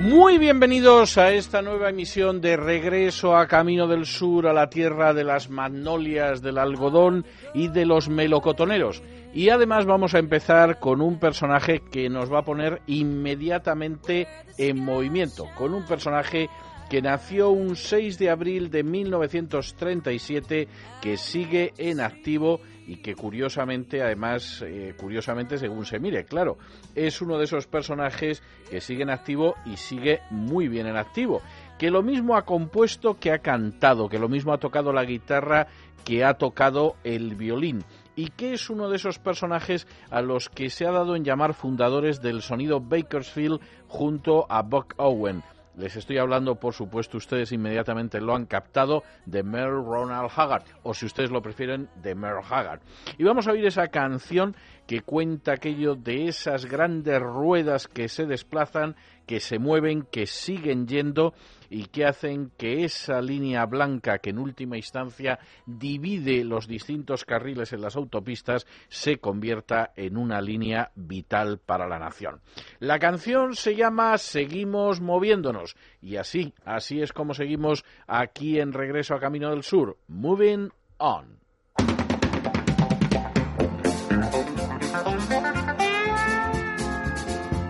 Muy 0.00 0.38
bienvenidos 0.38 1.18
a 1.18 1.32
esta 1.32 1.60
nueva 1.62 1.90
emisión 1.90 2.40
de 2.40 2.56
Regreso 2.56 3.36
a 3.36 3.46
Camino 3.46 3.86
del 3.86 4.06
Sur, 4.06 4.46
a 4.46 4.52
la 4.52 4.70
tierra 4.70 5.12
de 5.12 5.24
las 5.24 5.50
magnolias, 5.50 6.40
del 6.40 6.58
algodón 6.58 7.26
y 7.54 7.68
de 7.68 7.84
los 7.84 8.08
melocotoneros. 8.08 9.02
Y 9.34 9.50
además 9.50 9.84
vamos 9.84 10.14
a 10.14 10.18
empezar 10.18 10.78
con 10.78 11.00
un 11.00 11.18
personaje 11.18 11.82
que 11.90 12.08
nos 12.08 12.32
va 12.32 12.40
a 12.40 12.44
poner 12.44 12.80
inmediatamente 12.86 14.26
en 14.56 14.82
movimiento, 14.82 15.46
con 15.56 15.74
un 15.74 15.84
personaje 15.84 16.48
que 16.88 17.00
nació 17.00 17.50
un 17.50 17.76
6 17.76 18.18
de 18.18 18.30
abril 18.30 18.70
de 18.70 18.82
1937, 18.82 20.68
que 21.00 21.16
sigue 21.16 21.72
en 21.78 22.00
activo 22.00 22.60
y 22.86 22.96
que 22.96 23.14
curiosamente, 23.14 24.02
además, 24.02 24.62
eh, 24.66 24.94
curiosamente 24.98 25.58
según 25.58 25.86
se 25.86 26.00
mire, 26.00 26.24
claro, 26.24 26.58
es 26.94 27.20
uno 27.22 27.38
de 27.38 27.44
esos 27.44 27.66
personajes 27.66 28.42
que 28.70 28.80
sigue 28.80 29.02
en 29.02 29.10
activo 29.10 29.54
y 29.64 29.76
sigue 29.76 30.20
muy 30.30 30.68
bien 30.68 30.86
en 30.86 30.96
activo, 30.96 31.42
que 31.78 31.90
lo 31.90 32.02
mismo 32.02 32.36
ha 32.36 32.44
compuesto 32.44 33.18
que 33.18 33.32
ha 33.32 33.38
cantado, 33.38 34.08
que 34.08 34.18
lo 34.18 34.28
mismo 34.28 34.52
ha 34.52 34.58
tocado 34.58 34.92
la 34.92 35.04
guitarra 35.04 35.68
que 36.04 36.24
ha 36.24 36.34
tocado 36.34 36.96
el 37.04 37.36
violín 37.36 37.84
y 38.16 38.28
que 38.28 38.52
es 38.52 38.68
uno 38.68 38.88
de 38.88 38.96
esos 38.96 39.18
personajes 39.18 39.86
a 40.10 40.20
los 40.20 40.48
que 40.48 40.70
se 40.70 40.86
ha 40.86 40.90
dado 40.90 41.16
en 41.16 41.24
llamar 41.24 41.54
fundadores 41.54 42.20
del 42.20 42.42
sonido 42.42 42.80
Bakersfield 42.80 43.60
junto 43.88 44.46
a 44.50 44.62
Buck 44.62 44.94
Owen. 44.98 45.42
Les 45.76 45.96
estoy 45.96 46.18
hablando, 46.18 46.56
por 46.56 46.74
supuesto, 46.74 47.16
ustedes 47.16 47.50
inmediatamente 47.50 48.20
lo 48.20 48.34
han 48.34 48.44
captado, 48.44 49.04
de 49.24 49.42
Merle 49.42 49.82
Ronald 49.82 50.30
Haggard, 50.36 50.64
o 50.82 50.92
si 50.92 51.06
ustedes 51.06 51.30
lo 51.30 51.40
prefieren, 51.40 51.88
de 52.02 52.14
Merle 52.14 52.42
Haggard. 52.48 52.80
Y 53.16 53.24
vamos 53.24 53.48
a 53.48 53.52
oír 53.52 53.64
esa 53.64 53.88
canción 53.88 54.54
que 54.86 55.00
cuenta 55.00 55.52
aquello 55.52 55.94
de 55.94 56.28
esas 56.28 56.66
grandes 56.66 57.18
ruedas 57.20 57.88
que 57.88 58.08
se 58.08 58.26
desplazan, 58.26 58.96
que 59.26 59.40
se 59.40 59.58
mueven, 59.58 60.02
que 60.10 60.26
siguen 60.26 60.86
yendo 60.86 61.32
y 61.72 61.86
que 61.86 62.04
hacen 62.04 62.52
que 62.58 62.84
esa 62.84 63.22
línea 63.22 63.64
blanca 63.64 64.18
que 64.18 64.30
en 64.30 64.38
última 64.38 64.76
instancia 64.76 65.38
divide 65.64 66.44
los 66.44 66.68
distintos 66.68 67.24
carriles 67.24 67.72
en 67.72 67.80
las 67.80 67.96
autopistas 67.96 68.66
se 68.88 69.16
convierta 69.16 69.92
en 69.96 70.18
una 70.18 70.42
línea 70.42 70.92
vital 70.94 71.58
para 71.58 71.88
la 71.88 71.98
nación. 71.98 72.42
La 72.78 72.98
canción 72.98 73.54
se 73.54 73.74
llama 73.74 74.18
Seguimos 74.18 75.00
moviéndonos 75.00 75.74
y 76.02 76.16
así, 76.16 76.52
así 76.64 77.00
es 77.00 77.14
como 77.14 77.32
seguimos 77.32 77.84
aquí 78.06 78.60
en 78.60 78.74
Regreso 78.74 79.14
a 79.14 79.20
Camino 79.20 79.48
del 79.48 79.62
Sur, 79.62 79.96
Moving 80.08 80.70
On. 80.98 81.40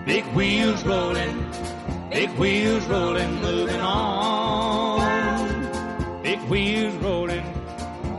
Big 0.04 0.24
wheels 0.34 0.84
rolling, 0.84 1.46
big 2.12 2.30
wheels 2.38 2.84
rolling, 2.86 3.40
moving 3.40 3.80
on. 3.80 5.00
Big 6.22 6.38
wheels 6.50 6.94
rolling, 6.96 7.44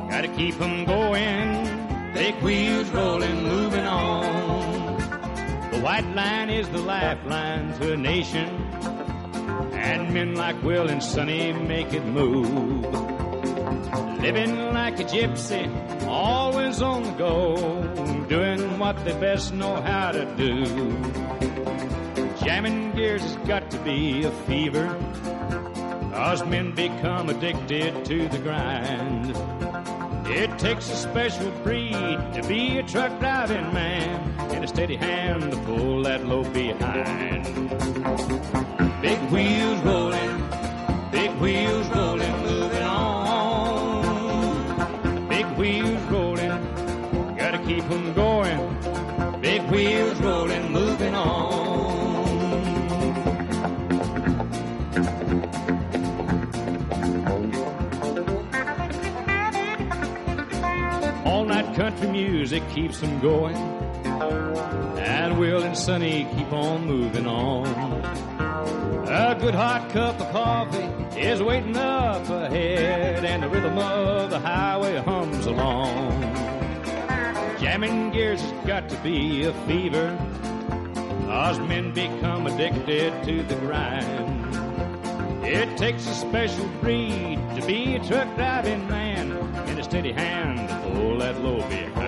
gotta 0.10 0.28
keep 0.30 0.60
'em 0.60 0.86
going. 0.86 1.68
Big 2.14 2.36
wheels 2.42 2.90
rolling, 2.90 3.44
moving 3.44 3.86
on. 3.86 4.98
The 5.72 5.80
white 5.80 6.10
line 6.16 6.50
is 6.50 6.68
the 6.70 6.80
lifeline 6.80 7.74
to 7.80 7.94
a 7.94 7.98
nation, 7.98 8.50
and 9.74 10.14
men 10.14 10.36
like 10.36 10.62
Will 10.64 10.90
and 10.90 11.02
Sonny 11.02 11.54
make 11.54 11.94
it 11.94 12.06
move. 12.06 12.86
Living 14.22 14.74
like 14.74 15.00
a 15.00 15.04
gypsy, 15.04 15.64
always 16.08 16.82
on 16.82 17.04
the 17.04 17.12
go, 17.12 17.38
doing 18.28 18.80
what 18.80 18.96
they 19.06 19.14
best 19.20 19.54
know 19.54 19.76
how 19.82 20.12
to 20.12 20.26
do. 20.38 20.54
Jamming 22.44 22.92
gears 22.92 23.22
has 23.22 23.36
got 23.48 23.72
to 23.72 23.78
be 23.80 24.24
a 24.24 24.32
fever, 24.46 24.88
cause 26.12 26.46
men 26.46 26.76
become 26.76 27.30
addicted 27.30 28.04
to 28.04 28.28
the 28.28 28.38
grind. 28.40 29.34
It 30.28 30.60
takes 30.60 30.90
a 30.90 30.96
special 30.96 31.50
breed 31.64 31.94
to 31.94 32.44
be 32.46 32.80
a 32.80 32.84
truck 32.84 33.18
driving 33.20 33.74
man, 33.74 34.40
and 34.52 34.62
a 34.62 34.68
steady 34.68 34.98
hand 34.98 35.52
to 35.52 35.58
pull 35.60 36.04
that 36.04 36.26
load 36.26 36.52
behind. 36.54 37.46
Big 39.02 39.20
wheels 39.32 39.80
rolling, 39.82 40.44
big 41.12 41.32
wheels 41.40 41.88
rolling, 41.96 42.43
country 61.76 62.08
music 62.08 62.68
keeps 62.70 63.00
them 63.00 63.20
going. 63.20 63.56
And 64.98 65.40
Will 65.40 65.64
and 65.64 65.78
Sonny 65.78 66.28
keep 66.36 66.52
on 66.54 66.86
moving 66.86 67.26
on. 67.26 67.68
A 69.08 69.36
good 69.40 69.56
hot 69.56 69.90
cup 69.90 70.20
of 70.20 70.32
coffee 70.32 71.20
is 71.20 71.42
waiting 71.42 71.76
up 71.78 72.28
ahead, 72.30 73.26
and 73.26 73.44
the 73.44 73.50
rhythm 73.50 73.78
of 73.78 74.30
the 74.30 74.40
highway 74.40 74.98
hums 74.98 75.46
along. 75.46 76.22
Jamming 77.60 78.12
gears 78.12 78.42
has 78.42 78.68
got 78.68 78.90
to 78.90 78.98
be 78.98 79.46
a 79.46 79.54
fever, 79.66 80.18
cause 81.26 81.60
men 81.60 81.94
become 81.94 82.48
addicted 82.48 83.24
to 83.24 83.44
the 83.44 83.56
grind. 83.56 84.43
It 85.46 85.78
takes 85.78 86.08
a 86.08 86.14
special 86.14 86.68
breed 86.82 87.38
to 87.56 87.66
be 87.68 87.96
a 87.96 88.00
truck 88.00 88.34
driving 88.36 88.88
man, 88.88 89.32
and 89.32 89.78
a 89.78 89.84
steady 89.84 90.14
hand 90.14 90.70
to 90.70 90.92
pull 90.92 91.18
that 91.18 91.42
low 91.42 91.58
behind. 91.68 92.03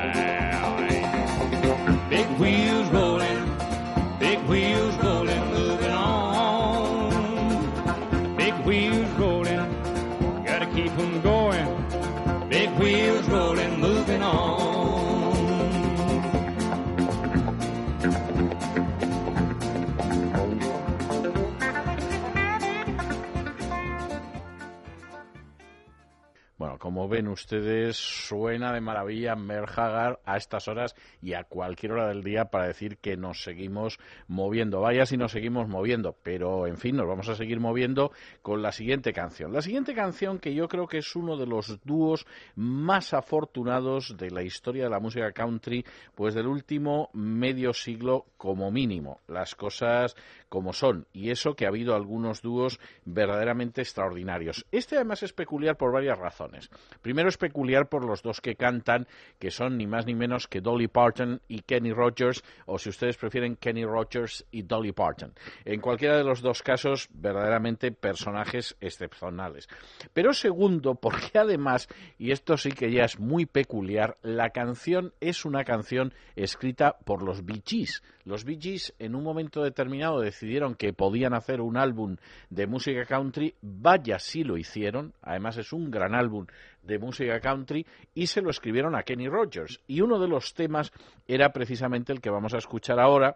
Ven 27.08 27.28
ustedes, 27.28 27.98
suena 27.98 28.74
de 28.74 28.82
maravilla 28.82 29.36
Merle 29.36 29.72
Haggard 29.76 30.20
a 30.26 30.38
estas 30.38 30.68
horas 30.68 30.96
y 31.22 31.34
a 31.34 31.44
cualquier 31.44 31.94
hora 31.94 32.08
del 32.08 32.24
día 32.24 32.46
para 32.46 32.68
decir 32.68 32.98
que 32.98 33.18
nos 33.18 33.44
seguimos 33.44 34.00
moviendo. 34.28 34.82
Vaya 34.82 35.06
si 35.06 35.18
nos 35.18 35.32
seguimos 35.32 35.68
moviendo, 35.68 36.16
pero 36.24 36.68
en 36.68 36.78
fin, 36.78 36.96
nos 36.96 37.08
vamos 37.08 37.30
a 37.30 37.36
seguir 37.36 37.60
moviendo 37.60 38.12
con 38.42 38.62
la 38.62 38.72
siguiente 38.72 39.14
canción. 39.14 39.54
La 39.54 39.62
siguiente 39.62 39.94
canción 39.94 40.40
que 40.40 40.54
yo 40.54 40.68
creo 40.68 40.88
que 40.88 41.00
es 41.00 41.16
uno 41.16 41.38
de 41.38 41.48
los 41.48 41.80
dúos 41.84 42.26
más 42.56 43.14
afortunados 43.14 44.16
de 44.18 44.32
la 44.32 44.44
historia 44.44 44.86
de 44.86 44.90
la 44.90 45.00
música 45.00 45.32
country, 45.32 45.86
pues 46.14 46.34
del 46.34 46.48
último 46.48 47.10
medio 47.14 47.74
siglo 47.74 48.26
como 48.38 48.72
mínimo. 48.72 49.22
Las 49.28 49.56
cosas 49.56 50.16
como 50.50 50.74
son. 50.74 51.08
Y 51.14 51.32
eso 51.32 51.56
que 51.56 51.66
ha 51.66 51.70
habido 51.70 51.96
algunos 51.96 52.42
dúos 52.42 52.80
verdaderamente 53.04 53.82
extraordinarios. 53.82 54.66
Este 54.72 54.96
además 54.96 55.24
es 55.24 55.34
peculiar 55.34 55.78
por 55.78 55.92
varias 55.92 56.18
razones. 56.18 56.70
Primero 57.02 57.30
es 57.30 57.38
peculiar 57.38 57.88
por 57.88 58.06
los 58.06 58.22
dos 58.22 58.42
que 58.42 58.56
cantan, 58.56 59.08
que 59.40 59.52
son 59.52 59.78
ni 59.78 59.88
más 59.88 60.06
ni 60.06 60.16
menos 60.16 60.48
que 60.48 60.62
Dolly 60.62 60.88
Parton 60.88 61.42
y 61.48 61.62
Kenny 61.62 61.92
Rogers, 61.92 62.44
o 62.66 62.78
si 62.78 62.90
ustedes 62.90 63.18
prefieren 63.18 63.56
Kenny 63.56 63.86
Rogers 63.86 64.46
y 64.52 64.64
Dolly 64.64 64.92
Parton. 64.92 65.34
En 65.64 65.82
cualquiera 65.82 66.18
de 66.18 66.24
los 66.24 66.42
dos 66.42 66.62
casos, 66.62 67.08
verdaderamente 67.12 67.92
personajes 67.92 68.76
excepcionales. 68.80 69.68
Pero 70.14 70.34
segundo, 70.34 70.96
porque 70.96 71.40
además, 71.40 71.88
y 72.18 72.32
esto 72.32 72.58
sí 72.58 72.72
que 72.72 72.92
ya 72.92 73.04
es 73.04 73.20
muy 73.20 73.46
peculiar, 73.46 74.18
la 74.22 74.50
canción 74.50 75.14
es 75.20 75.46
una 75.46 75.64
canción 75.64 76.14
escrita 76.36 76.98
por 77.06 77.24
los 77.24 77.46
Bee 77.46 77.64
Gees. 77.66 78.04
Los 78.24 78.44
Bee 78.44 78.60
Gees 78.60 78.94
en 79.00 79.16
un 79.16 79.24
momento 79.24 79.64
determinado 79.64 80.22
decidieron 80.36 80.76
que 80.76 80.92
podían 80.92 81.34
hacer 81.34 81.62
un 81.62 81.78
álbum 81.78 82.18
de 82.50 82.68
música 82.68 83.06
country, 83.06 83.56
vaya 83.62 84.20
si 84.20 84.44
lo 84.44 84.58
hicieron, 84.58 85.14
además 85.22 85.58
es 85.58 85.72
un 85.72 85.90
gran 85.90 86.14
álbum 86.14 86.46
de 86.84 87.00
música 87.00 87.40
country, 87.40 87.86
y 88.14 88.28
se 88.28 88.42
lo 88.42 88.50
escribieron 88.50 88.96
a 88.96 89.04
Kenny 89.04 89.30
Rogers. 89.30 89.80
Y 89.88 90.02
uno 90.02 90.20
de 90.20 90.28
los 90.28 90.54
temas 90.54 90.92
era 91.28 91.54
precisamente 91.54 92.12
el 92.12 92.20
que 92.20 92.30
vamos 92.30 92.54
a 92.54 92.58
escuchar 92.58 93.00
ahora, 93.00 93.36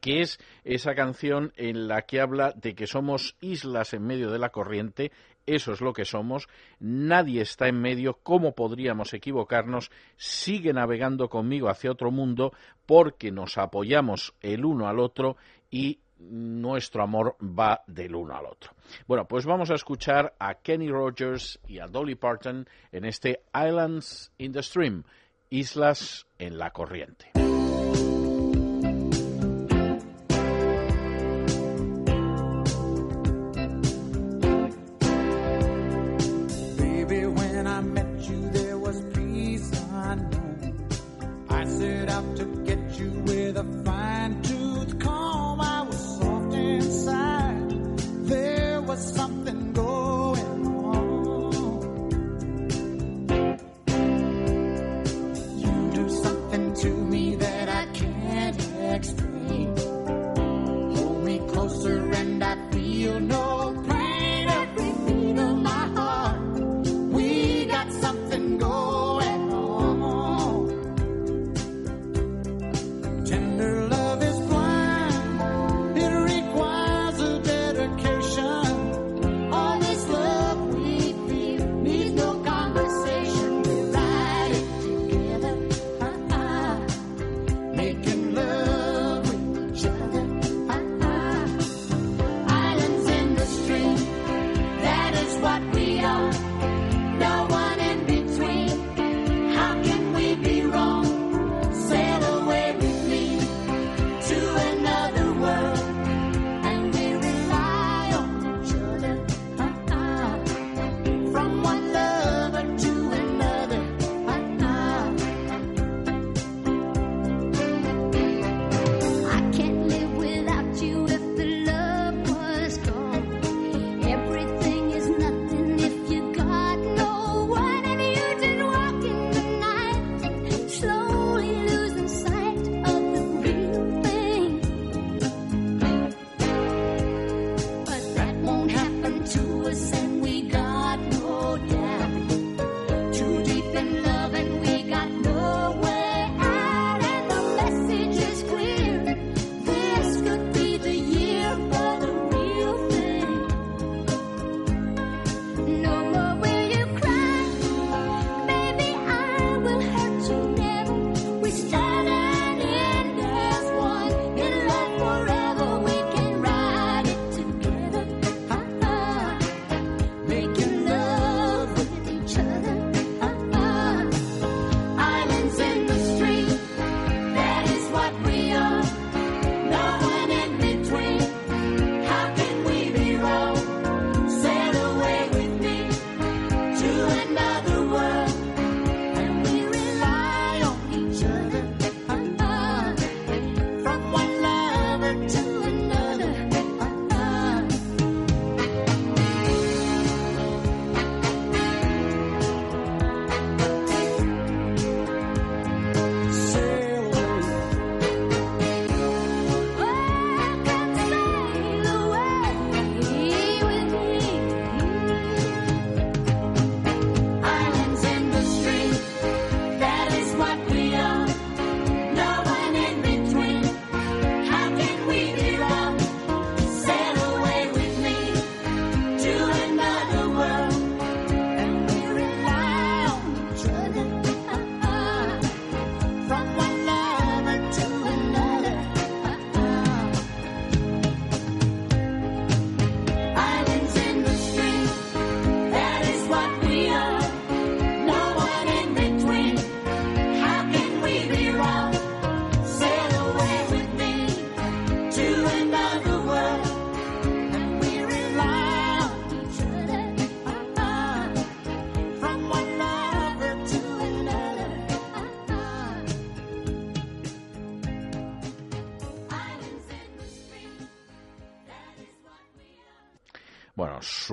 que 0.00 0.20
es 0.20 0.38
esa 0.62 0.94
canción 0.94 1.52
en 1.56 1.88
la 1.88 2.02
que 2.02 2.20
habla 2.20 2.52
de 2.52 2.74
que 2.74 2.86
somos 2.86 3.36
islas 3.40 3.94
en 3.94 4.06
medio 4.06 4.30
de 4.30 4.38
la 4.38 4.50
corriente, 4.50 5.10
eso 5.44 5.72
es 5.72 5.80
lo 5.80 5.92
que 5.92 6.04
somos, 6.04 6.48
nadie 6.78 7.42
está 7.42 7.66
en 7.66 7.80
medio, 7.80 8.18
¿cómo 8.22 8.54
podríamos 8.54 9.12
equivocarnos? 9.12 9.90
Sigue 10.16 10.72
navegando 10.72 11.28
conmigo 11.28 11.68
hacia 11.68 11.90
otro 11.90 12.12
mundo 12.12 12.52
porque 12.86 13.32
nos 13.32 13.58
apoyamos 13.58 14.34
el 14.40 14.64
uno 14.64 14.86
al 14.86 15.00
otro 15.00 15.36
y 15.72 15.98
nuestro 16.18 17.02
amor 17.02 17.36
va 17.42 17.82
del 17.88 18.14
uno 18.14 18.36
al 18.36 18.46
otro. 18.46 18.70
Bueno, 19.08 19.26
pues 19.26 19.44
vamos 19.44 19.72
a 19.72 19.74
escuchar 19.74 20.34
a 20.38 20.54
Kenny 20.54 20.88
Rogers 20.88 21.58
y 21.66 21.80
a 21.80 21.88
Dolly 21.88 22.14
Parton 22.14 22.68
en 22.92 23.04
este 23.04 23.42
Islands 23.52 24.30
in 24.38 24.52
the 24.52 24.62
Stream, 24.62 25.02
Islas 25.50 26.26
en 26.38 26.58
la 26.58 26.70
Corriente. 26.70 27.41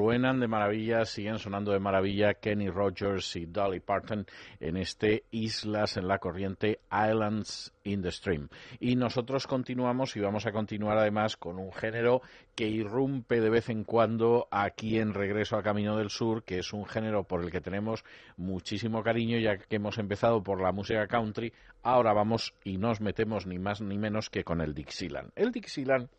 Suenan 0.10 0.40
de 0.40 0.48
maravilla, 0.48 1.06
siguen 1.06 1.38
sonando 1.38 1.72
de 1.72 1.80
maravilla 1.80 2.34
Kenny 2.34 2.68
Rogers 2.68 3.36
y 3.36 3.46
Dolly 3.46 3.80
Parton 3.80 4.26
en 4.60 4.76
este 4.76 5.26
Islas 5.30 5.98
en 5.98 6.08
la 6.08 6.18
Corriente 6.18 6.80
Islands 6.92 7.72
in 7.84 8.02
the 8.02 8.10
Stream. 8.10 8.50
Y 8.80 8.96
nosotros 8.96 9.46
continuamos 9.46 10.16
y 10.16 10.20
vamos 10.20 10.48
a 10.48 10.52
continuar 10.52 10.98
además 10.98 11.38
con 11.38 11.60
un 11.60 11.72
género 11.72 12.24
que 12.56 12.68
irrumpe 12.68 13.40
de 13.40 13.52
vez 13.52 13.70
en 13.70 13.84
cuando 13.84 14.48
aquí 14.50 14.98
en 14.98 15.14
Regreso 15.14 15.58
a 15.58 15.62
Camino 15.62 15.96
del 15.96 16.10
Sur, 16.10 16.44
que 16.44 16.58
es 16.58 16.74
un 16.74 16.88
género 16.88 17.26
por 17.26 17.44
el 17.44 17.52
que 17.52 17.62
tenemos 17.62 18.04
muchísimo 18.36 19.04
cariño, 19.04 19.38
ya 19.38 19.60
que 19.60 19.76
hemos 19.76 20.00
empezado 20.00 20.42
por 20.42 20.60
la 20.60 20.72
música 20.72 21.06
country, 21.06 21.54
ahora 21.84 22.14
vamos 22.14 22.56
y 22.64 22.80
nos 22.80 23.00
metemos 23.00 23.46
ni 23.46 23.60
más 23.60 23.80
ni 23.80 24.00
menos 24.00 24.32
que 24.32 24.44
con 24.44 24.60
el 24.60 24.74
Dixieland. 24.74 25.30
El 25.36 25.52
Dixieland, 25.52 26.10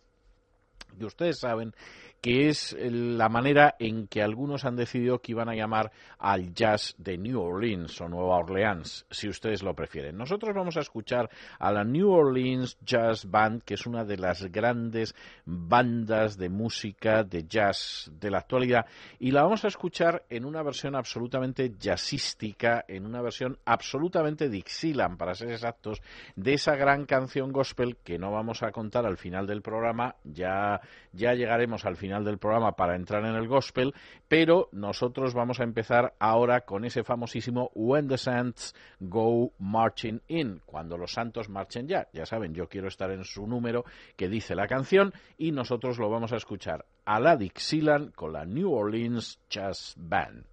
que 0.96 1.06
ustedes 1.06 1.40
saben, 1.40 1.74
que 2.20 2.48
es 2.48 2.76
la 2.80 3.28
manera 3.28 3.76
en 3.78 4.06
que 4.06 4.22
algunos 4.22 4.64
han 4.64 4.76
decidido 4.76 5.20
que 5.20 5.32
iban 5.32 5.48
a 5.48 5.54
llamar 5.54 5.90
al 6.18 6.52
jazz 6.52 6.94
de 6.98 7.16
New 7.16 7.40
Orleans 7.40 7.98
o 8.00 8.08
Nueva 8.08 8.36
Orleans, 8.36 9.06
si 9.10 9.28
ustedes 9.28 9.62
lo 9.62 9.74
prefieren. 9.74 10.16
Nosotros 10.16 10.54
vamos 10.54 10.76
a 10.76 10.80
escuchar 10.80 11.30
a 11.58 11.72
la 11.72 11.84
New 11.84 12.10
Orleans 12.10 12.78
Jazz 12.84 13.30
Band, 13.30 13.62
que 13.62 13.74
es 13.74 13.86
una 13.86 14.04
de 14.04 14.18
las 14.18 14.44
grandes 14.52 15.14
bandas 15.46 16.36
de 16.36 16.50
música 16.50 17.24
de 17.24 17.46
jazz 17.46 18.10
de 18.20 18.30
la 18.30 18.38
actualidad, 18.38 18.86
y 19.18 19.30
la 19.30 19.42
vamos 19.42 19.64
a 19.64 19.68
escuchar 19.68 20.24
en 20.28 20.44
una 20.44 20.62
versión 20.62 20.94
absolutamente 20.94 21.72
jazzística, 21.78 22.84
en 22.86 23.06
una 23.06 23.22
versión 23.22 23.58
absolutamente 23.64 24.50
Dixieland, 24.50 25.16
para 25.16 25.34
ser 25.34 25.50
exactos, 25.50 26.02
de 26.36 26.52
esa 26.52 26.76
gran 26.76 27.06
canción 27.06 27.50
gospel 27.50 27.96
que 28.04 28.18
no 28.18 28.30
vamos 28.30 28.62
a 28.62 28.72
contar 28.72 29.06
al 29.06 29.16
final 29.16 29.46
del 29.46 29.62
programa, 29.62 30.16
ya, 30.24 30.80
ya 31.12 31.32
llegaremos 31.32 31.86
al 31.86 31.96
final 31.96 32.09
final 32.10 32.24
del 32.24 32.38
programa 32.38 32.72
para 32.72 32.96
entrar 32.96 33.24
en 33.24 33.36
el 33.36 33.46
gospel, 33.46 33.94
pero 34.26 34.68
nosotros 34.72 35.32
vamos 35.32 35.60
a 35.60 35.62
empezar 35.62 36.14
ahora 36.18 36.62
con 36.62 36.84
ese 36.84 37.04
famosísimo 37.04 37.70
When 37.72 38.08
the 38.08 38.18
Saints 38.18 38.74
Go 38.98 39.52
Marching 39.60 40.20
In, 40.26 40.60
cuando 40.66 40.98
los 40.98 41.12
santos 41.12 41.48
marchen 41.48 41.86
ya. 41.86 42.08
Ya 42.12 42.26
saben, 42.26 42.52
yo 42.52 42.68
quiero 42.68 42.88
estar 42.88 43.12
en 43.12 43.22
su 43.22 43.46
número 43.46 43.84
que 44.16 44.28
dice 44.28 44.56
la 44.56 44.66
canción 44.66 45.12
y 45.38 45.52
nosotros 45.52 46.00
lo 46.00 46.10
vamos 46.10 46.32
a 46.32 46.36
escuchar 46.36 46.84
a 47.04 47.20
la 47.20 47.36
Dixieland 47.36 48.12
con 48.12 48.32
la 48.32 48.44
New 48.44 48.72
Orleans 48.72 49.38
Jazz 49.48 49.94
Band. 49.96 50.49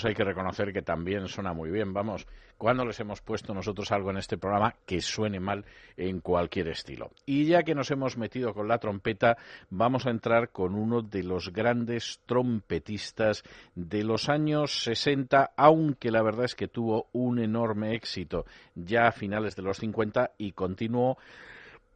Pues 0.00 0.12
hay 0.12 0.14
que 0.14 0.24
reconocer 0.24 0.72
que 0.72 0.80
también 0.80 1.28
suena 1.28 1.52
muy 1.52 1.70
bien. 1.70 1.92
Vamos, 1.92 2.26
¿cuándo 2.56 2.86
les 2.86 2.98
hemos 3.00 3.20
puesto 3.20 3.52
nosotros 3.52 3.92
algo 3.92 4.10
en 4.10 4.16
este 4.16 4.38
programa 4.38 4.74
que 4.86 5.02
suene 5.02 5.40
mal 5.40 5.66
en 5.98 6.20
cualquier 6.20 6.68
estilo? 6.68 7.10
Y 7.26 7.44
ya 7.44 7.64
que 7.64 7.74
nos 7.74 7.90
hemos 7.90 8.16
metido 8.16 8.54
con 8.54 8.66
la 8.66 8.78
trompeta, 8.78 9.36
vamos 9.68 10.06
a 10.06 10.10
entrar 10.10 10.52
con 10.52 10.74
uno 10.74 11.02
de 11.02 11.22
los 11.22 11.52
grandes 11.52 12.22
trompetistas 12.24 13.42
de 13.74 14.02
los 14.02 14.30
años 14.30 14.84
60, 14.84 15.52
aunque 15.54 16.10
la 16.10 16.22
verdad 16.22 16.46
es 16.46 16.54
que 16.54 16.68
tuvo 16.68 17.08
un 17.12 17.38
enorme 17.38 17.94
éxito 17.94 18.46
ya 18.74 19.08
a 19.08 19.12
finales 19.12 19.54
de 19.56 19.62
los 19.62 19.76
50 19.76 20.30
y 20.38 20.52
continuó 20.52 21.18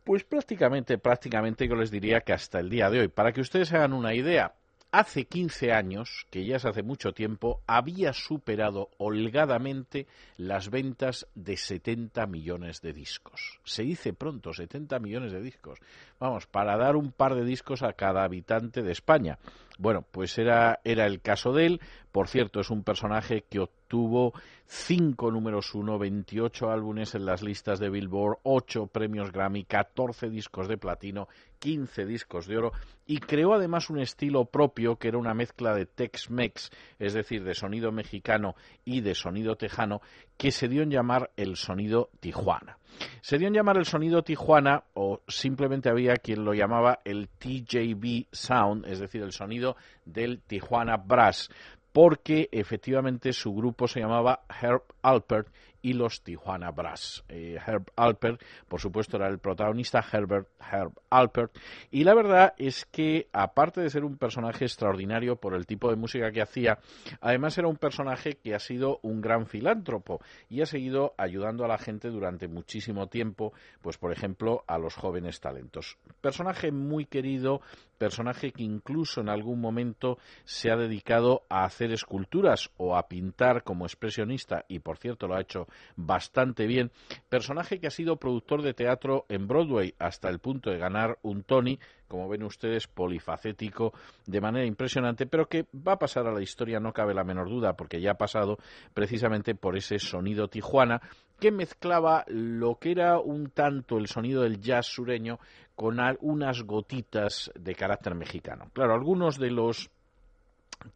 Pues 0.04 0.24
prácticamente, 0.24 0.98
prácticamente 0.98 1.66
yo 1.66 1.74
les 1.74 1.90
diría 1.90 2.20
que 2.20 2.34
hasta 2.34 2.60
el 2.60 2.68
día 2.68 2.90
de 2.90 3.00
hoy. 3.00 3.08
Para 3.08 3.32
que 3.32 3.40
ustedes 3.40 3.72
hagan 3.72 3.94
una 3.94 4.12
idea, 4.12 4.52
hace 4.98 5.24
15 5.24 5.72
años, 5.72 6.24
que 6.30 6.44
ya 6.44 6.56
es 6.56 6.64
hace 6.64 6.84
mucho 6.84 7.12
tiempo, 7.12 7.62
había 7.66 8.12
superado 8.12 8.90
holgadamente 8.98 10.06
las 10.36 10.70
ventas 10.70 11.26
de 11.34 11.56
70 11.56 12.26
millones 12.26 12.80
de 12.80 12.92
discos. 12.92 13.58
Se 13.64 13.82
dice 13.82 14.12
pronto, 14.12 14.52
70 14.52 15.00
millones 15.00 15.32
de 15.32 15.40
discos. 15.40 15.80
Vamos, 16.20 16.46
para 16.46 16.76
dar 16.76 16.94
un 16.94 17.10
par 17.10 17.34
de 17.34 17.44
discos 17.44 17.82
a 17.82 17.94
cada 17.94 18.22
habitante 18.22 18.82
de 18.82 18.92
España. 18.92 19.40
Bueno, 19.78 20.02
pues 20.08 20.38
era, 20.38 20.78
era 20.84 21.06
el 21.06 21.20
caso 21.20 21.52
de 21.52 21.66
él. 21.66 21.80
Por 22.12 22.28
cierto, 22.28 22.60
es 22.60 22.70
un 22.70 22.84
personaje 22.84 23.42
que 23.50 23.58
obtuvo 23.58 24.32
cinco 24.66 25.32
números 25.32 25.74
uno, 25.74 25.98
28 25.98 26.70
álbumes 26.70 27.16
en 27.16 27.26
las 27.26 27.42
listas 27.42 27.80
de 27.80 27.90
Billboard, 27.90 28.38
8 28.44 28.86
premios 28.86 29.32
Grammy, 29.32 29.64
14 29.64 30.30
discos 30.30 30.68
de 30.68 30.78
platino, 30.78 31.26
15 31.64 32.04
discos 32.04 32.46
de 32.46 32.58
oro 32.58 32.72
y 33.06 33.20
creó 33.20 33.54
además 33.54 33.88
un 33.88 33.98
estilo 33.98 34.44
propio 34.44 34.96
que 34.96 35.08
era 35.08 35.16
una 35.16 35.32
mezcla 35.32 35.74
de 35.74 35.86
Tex-Mex, 35.86 36.70
es 36.98 37.14
decir, 37.14 37.42
de 37.42 37.54
sonido 37.54 37.90
mexicano 37.90 38.54
y 38.84 39.00
de 39.00 39.14
sonido 39.14 39.56
tejano, 39.56 40.02
que 40.36 40.50
se 40.50 40.68
dio 40.68 40.82
en 40.82 40.90
llamar 40.90 41.30
el 41.38 41.56
sonido 41.56 42.10
Tijuana. 42.20 42.76
Se 43.22 43.38
dio 43.38 43.48
en 43.48 43.54
llamar 43.54 43.78
el 43.78 43.86
sonido 43.86 44.22
Tijuana 44.22 44.84
o 44.92 45.22
simplemente 45.26 45.88
había 45.88 46.16
quien 46.16 46.44
lo 46.44 46.52
llamaba 46.52 47.00
el 47.02 47.30
TJB 47.30 48.26
Sound, 48.30 48.84
es 48.84 49.00
decir, 49.00 49.22
el 49.22 49.32
sonido 49.32 49.74
del 50.04 50.42
Tijuana 50.42 50.98
Brass, 50.98 51.48
porque 51.92 52.50
efectivamente 52.52 53.32
su 53.32 53.54
grupo 53.54 53.88
se 53.88 54.00
llamaba 54.00 54.44
Herb 54.60 54.82
Alpert 55.00 55.48
y 55.84 55.92
los 55.92 56.22
Tijuana 56.22 56.70
Brass. 56.70 57.24
Eh, 57.28 57.58
Herb 57.64 57.84
Alpert, 57.94 58.42
por 58.68 58.80
supuesto, 58.80 59.18
era 59.18 59.28
el 59.28 59.38
protagonista, 59.38 60.02
Herbert 60.10 60.48
Herb 60.72 60.94
Alpert, 61.10 61.54
y 61.90 62.04
la 62.04 62.14
verdad 62.14 62.54
es 62.56 62.86
que, 62.86 63.28
aparte 63.34 63.82
de 63.82 63.90
ser 63.90 64.02
un 64.02 64.16
personaje 64.16 64.64
extraordinario 64.64 65.36
por 65.36 65.52
el 65.52 65.66
tipo 65.66 65.90
de 65.90 65.96
música 65.96 66.32
que 66.32 66.40
hacía, 66.40 66.78
además 67.20 67.58
era 67.58 67.68
un 67.68 67.76
personaje 67.76 68.38
que 68.42 68.54
ha 68.54 68.60
sido 68.60 68.98
un 69.02 69.20
gran 69.20 69.46
filántropo 69.46 70.22
y 70.48 70.62
ha 70.62 70.66
seguido 70.66 71.12
ayudando 71.18 71.66
a 71.66 71.68
la 71.68 71.76
gente 71.76 72.08
durante 72.08 72.48
muchísimo 72.48 73.08
tiempo, 73.08 73.52
pues 73.82 73.98
por 73.98 74.10
ejemplo, 74.10 74.64
a 74.66 74.78
los 74.78 74.94
jóvenes 74.94 75.40
talentos. 75.40 75.98
Personaje 76.22 76.72
muy 76.72 77.04
querido, 77.04 77.60
personaje 77.98 78.52
que 78.52 78.62
incluso 78.62 79.20
en 79.20 79.28
algún 79.28 79.60
momento 79.60 80.18
se 80.44 80.70
ha 80.70 80.76
dedicado 80.76 81.42
a 81.48 81.64
hacer 81.64 81.92
esculturas 81.92 82.70
o 82.76 82.96
a 82.96 83.08
pintar 83.08 83.62
como 83.62 83.86
expresionista, 83.86 84.64
y 84.68 84.80
por 84.80 84.98
cierto 84.98 85.26
lo 85.26 85.34
ha 85.34 85.40
hecho 85.40 85.66
bastante 85.96 86.66
bien. 86.66 86.90
Personaje 87.28 87.80
que 87.80 87.86
ha 87.86 87.90
sido 87.90 88.16
productor 88.16 88.62
de 88.62 88.74
teatro 88.74 89.26
en 89.28 89.46
Broadway 89.46 89.94
hasta 89.98 90.28
el 90.28 90.38
punto 90.38 90.70
de 90.70 90.78
ganar 90.78 91.18
un 91.22 91.42
Tony, 91.42 91.78
como 92.08 92.28
ven 92.28 92.42
ustedes, 92.42 92.86
polifacético 92.86 93.92
de 94.26 94.40
manera 94.40 94.66
impresionante, 94.66 95.26
pero 95.26 95.48
que 95.48 95.66
va 95.74 95.92
a 95.92 95.98
pasar 95.98 96.26
a 96.26 96.32
la 96.32 96.42
historia, 96.42 96.80
no 96.80 96.92
cabe 96.92 97.14
la 97.14 97.24
menor 97.24 97.48
duda, 97.48 97.74
porque 97.74 98.00
ya 98.00 98.12
ha 98.12 98.18
pasado 98.18 98.58
precisamente 98.92 99.54
por 99.54 99.76
ese 99.76 99.98
sonido 99.98 100.48
tijuana 100.48 101.00
que 101.44 101.50
mezclaba 101.50 102.24
lo 102.28 102.78
que 102.78 102.90
era 102.90 103.18
un 103.18 103.50
tanto 103.50 103.98
el 103.98 104.06
sonido 104.06 104.44
del 104.44 104.62
jazz 104.62 104.86
sureño 104.86 105.38
con 105.74 105.98
unas 106.22 106.62
gotitas 106.62 107.52
de 107.54 107.74
carácter 107.74 108.14
mexicano. 108.14 108.70
Claro, 108.72 108.94
algunos 108.94 109.38
de 109.38 109.50
los 109.50 109.90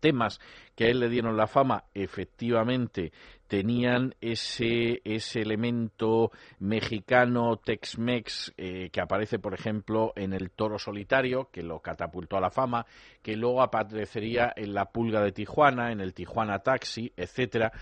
temas 0.01 0.41
que 0.75 0.85
a 0.85 0.89
él 0.89 1.01
le 1.01 1.09
dieron 1.09 1.37
la 1.37 1.47
fama 1.47 1.85
efectivamente 1.95 3.13
tenían 3.49 4.15
ese, 4.21 5.01
ese 5.05 5.41
elemento 5.41 6.31
mexicano 6.61 7.57
Tex-Mex 7.57 8.53
eh, 8.57 8.91
que 8.91 9.01
aparece, 9.01 9.39
por 9.39 9.55
ejemplo, 9.55 10.13
en 10.15 10.35
el 10.35 10.51
Toro 10.51 10.79
Solitario, 10.79 11.49
que 11.51 11.63
lo 11.63 11.81
catapultó 11.81 12.37
a 12.37 12.43
la 12.43 12.51
fama, 12.51 12.87
que 13.23 13.37
luego 13.37 13.63
aparecería 13.63 14.53
en 14.55 14.75
La 14.75 14.91
Pulga 14.93 15.23
de 15.23 15.33
Tijuana, 15.33 15.91
en 15.91 16.01
el 16.01 16.13
Tijuana 16.13 16.59
Taxi, 16.59 17.11
etcétera. 17.17 17.73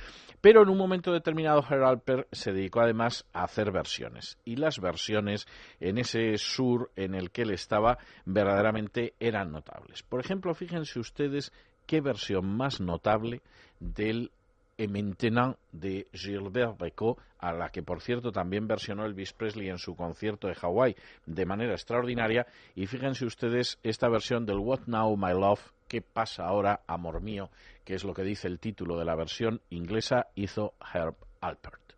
Pero 0.41 0.63
en 0.63 0.69
un 0.69 0.79
momento 0.79 1.13
determinado, 1.13 1.65
Heralper 1.69 2.29
se 2.31 2.53
dedicó 2.53 2.81
además 2.81 3.27
a 3.33 3.43
hacer 3.43 3.73
versiones. 3.73 4.39
Y 4.45 4.57
las 4.57 4.79
versiones 4.79 5.47
en 5.81 5.99
ese 5.99 6.39
sur 6.39 6.93
en 6.95 7.15
el 7.15 7.33
que 7.33 7.43
él 7.43 7.51
estaba 7.51 7.99
verdaderamente 8.25 9.15
eran 9.19 9.51
notables. 9.51 10.05
Por 10.05 10.21
ejemplo, 10.21 10.55
fíjense 10.55 11.01
ustedes 11.01 11.53
qué 11.87 12.01
versión 12.01 12.47
más 12.47 12.81
notable 12.81 13.41
del 13.81 14.31
Maintenant 14.79 15.57
de 15.73 16.07
Gilbert 16.13 16.79
Bécaud, 16.79 17.17
a 17.39 17.53
la 17.53 17.71
que 17.71 17.83
por 17.83 18.03
cierto 18.03 18.31
también 18.31 18.69
versionó 18.69 19.07
Elvis 19.07 19.33
Presley 19.33 19.69
en 19.69 19.79
su 19.79 19.97
concierto 19.97 20.49
de 20.49 20.55
Hawái 20.55 20.97
de 21.25 21.47
manera 21.47 21.73
extraordinaria. 21.73 22.47
Y 22.75 22.87
fíjense 22.87 23.25
ustedes 23.25 23.79
esta 23.83 24.09
versión 24.09 24.45
del 24.45 24.59
What 24.59 24.81
Now 24.87 25.17
My 25.17 25.33
Love, 25.33 25.61
¿qué 25.89 26.03
pasa 26.03 26.45
ahora, 26.45 26.83
amor 26.87 27.23
mío? 27.23 27.49
que 27.87 27.95
es 27.95 28.05
lo 28.05 28.13
que 28.13 28.25
dice 28.25 28.49
el 28.49 28.59
título 28.59 28.99
de 28.99 29.05
la 29.05 29.15
versión 29.15 29.61
inglesa, 29.71 30.27
hizo 30.35 30.75
Herb 30.93 31.15
Alpert. 31.41 31.96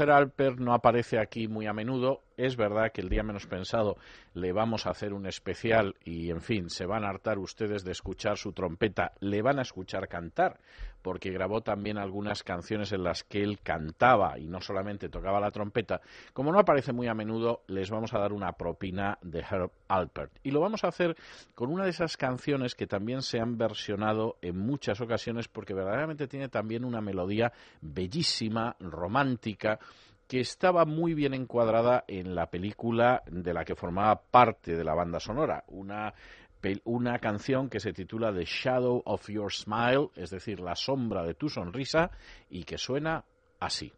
Geralper 0.00 0.58
no 0.58 0.72
aparece 0.72 1.18
aquí 1.18 1.46
muy 1.46 1.66
a 1.66 1.74
menudo, 1.74 2.22
Es 2.38 2.56
verdad 2.56 2.90
que 2.90 3.02
el 3.02 3.10
día 3.10 3.22
menos 3.22 3.46
pensado 3.46 3.98
le 4.32 4.50
vamos 4.50 4.86
a 4.86 4.90
hacer 4.92 5.12
un 5.12 5.26
especial 5.26 5.94
y, 6.02 6.30
en 6.30 6.40
fin, 6.40 6.70
se 6.70 6.86
van 6.86 7.04
a 7.04 7.10
hartar 7.10 7.38
ustedes 7.38 7.84
de 7.84 7.92
escuchar 7.92 8.38
su 8.38 8.54
trompeta, 8.54 9.12
le 9.20 9.42
van 9.42 9.58
a 9.58 9.62
escuchar 9.62 10.08
cantar, 10.08 10.58
porque 11.02 11.30
grabó 11.30 11.60
también 11.60 11.98
algunas 11.98 12.42
canciones 12.42 12.92
en 12.92 13.04
las 13.04 13.24
que 13.24 13.42
él 13.42 13.60
cantaba 13.60 14.38
y 14.38 14.46
no 14.46 14.60
solamente 14.60 15.08
tocaba 15.08 15.40
la 15.40 15.50
trompeta. 15.50 16.00
Como 16.32 16.52
no 16.52 16.58
aparece 16.58 16.92
muy 16.92 17.08
a 17.08 17.14
menudo, 17.14 17.62
les 17.66 17.90
vamos 17.90 18.14
a 18.14 18.18
dar 18.18 18.32
una 18.32 18.52
propina 18.52 19.18
de 19.22 19.40
Herb 19.40 19.70
Alpert. 19.88 20.32
Y 20.42 20.50
lo 20.50 20.60
vamos 20.60 20.84
a 20.84 20.88
hacer 20.88 21.16
con 21.54 21.70
una 21.70 21.84
de 21.84 21.90
esas 21.90 22.16
canciones 22.16 22.74
que 22.74 22.86
también 22.86 23.22
se 23.22 23.40
han 23.40 23.56
versionado 23.56 24.36
en 24.42 24.58
muchas 24.58 25.00
ocasiones 25.00 25.48
porque 25.48 25.74
verdaderamente 25.74 26.28
tiene 26.28 26.48
también 26.48 26.84
una 26.84 27.00
melodía 27.00 27.52
bellísima, 27.80 28.76
romántica, 28.80 29.78
que 30.30 30.38
estaba 30.38 30.84
muy 30.84 31.12
bien 31.12 31.34
encuadrada 31.34 32.04
en 32.06 32.36
la 32.36 32.46
película 32.46 33.20
de 33.26 33.52
la 33.52 33.64
que 33.64 33.74
formaba 33.74 34.22
parte 34.30 34.76
de 34.76 34.84
la 34.84 34.94
banda 34.94 35.18
sonora, 35.18 35.64
una 35.66 36.14
una 36.84 37.18
canción 37.18 37.68
que 37.68 37.80
se 37.80 37.92
titula 37.92 38.32
The 38.32 38.44
Shadow 38.44 39.02
of 39.04 39.28
Your 39.28 39.52
Smile, 39.52 40.10
es 40.16 40.30
decir, 40.30 40.60
la 40.60 40.74
sombra 40.74 41.22
de 41.24 41.34
tu 41.34 41.48
sonrisa, 41.48 42.10
y 42.50 42.64
que 42.64 42.78
suena 42.78 43.24
así. 43.58 43.92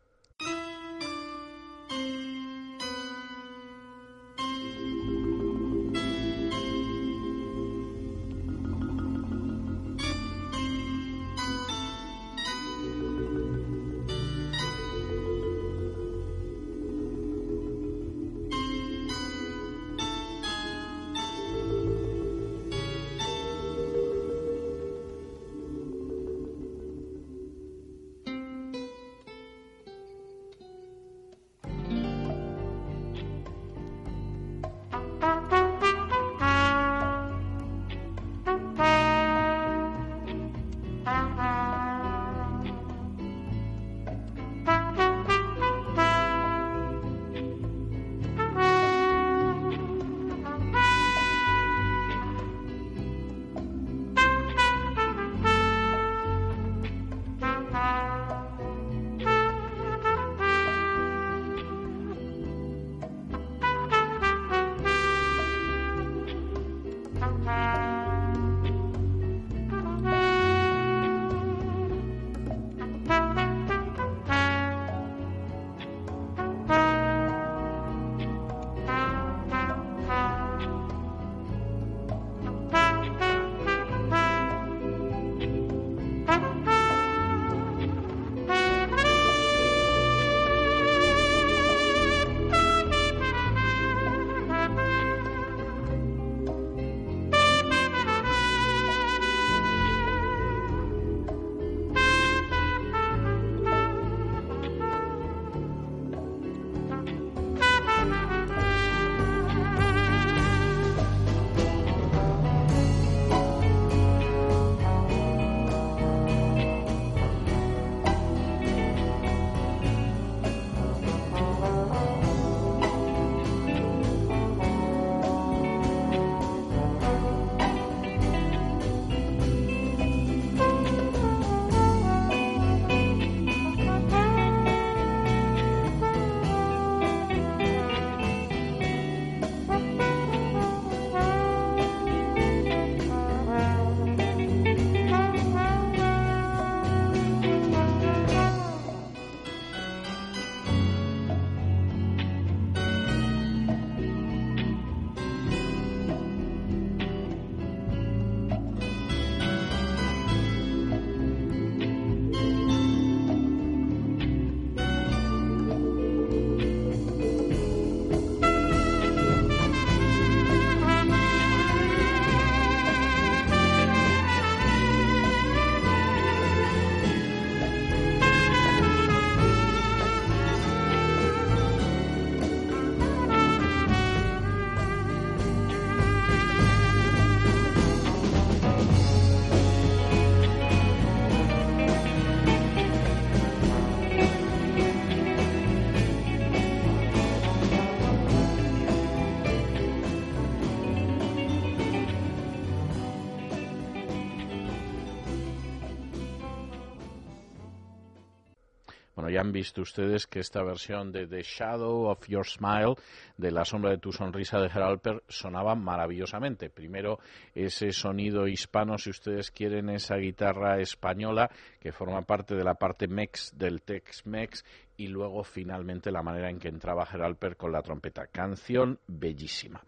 Visto 209.52 209.82
ustedes 209.82 210.26
que 210.26 210.40
esta 210.40 210.62
versión 210.62 211.12
de 211.12 211.26
The 211.26 211.42
Shadow 211.42 212.10
of 212.10 212.26
Your 212.26 212.46
Smile, 212.46 212.94
de 213.36 213.50
La 213.50 213.64
sombra 213.64 213.90
de 213.90 213.98
tu 213.98 214.12
sonrisa 214.12 214.58
de 214.58 214.66
Heralper, 214.66 215.22
sonaba 215.28 215.74
maravillosamente. 215.74 216.70
Primero 216.70 217.18
ese 217.54 217.92
sonido 217.92 218.48
hispano, 218.48 218.98
si 218.98 219.10
ustedes 219.10 219.50
quieren, 219.50 219.90
esa 219.90 220.16
guitarra 220.16 220.80
española 220.80 221.50
que 221.78 221.92
forma 221.92 222.22
parte 222.22 222.54
de 222.54 222.64
la 222.64 222.74
parte 222.74 223.06
mex 223.06 223.52
del 223.56 223.82
Tex-Mex 223.82 224.64
y 224.96 225.08
luego 225.08 225.42
finalmente 225.42 226.12
la 226.12 226.22
manera 226.22 226.50
en 226.50 226.58
que 226.58 226.68
entraba 226.68 227.08
Heralper 227.10 227.56
con 227.56 227.72
la 227.72 227.82
trompeta. 227.82 228.26
Canción 228.26 228.98
bellísima. 229.06 229.82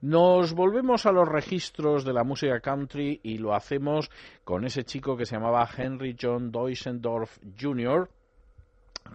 Nos 0.00 0.52
volvemos 0.52 1.06
a 1.06 1.12
los 1.12 1.28
registros 1.28 2.04
de 2.04 2.12
la 2.12 2.24
música 2.24 2.60
country 2.60 3.20
y 3.22 3.38
lo 3.38 3.54
hacemos 3.54 4.10
con 4.44 4.64
ese 4.64 4.84
chico 4.84 5.16
que 5.16 5.26
se 5.26 5.36
llamaba 5.36 5.68
Henry 5.76 6.16
John 6.20 6.50
Deusendorf 6.50 7.38
Jr., 7.58 8.10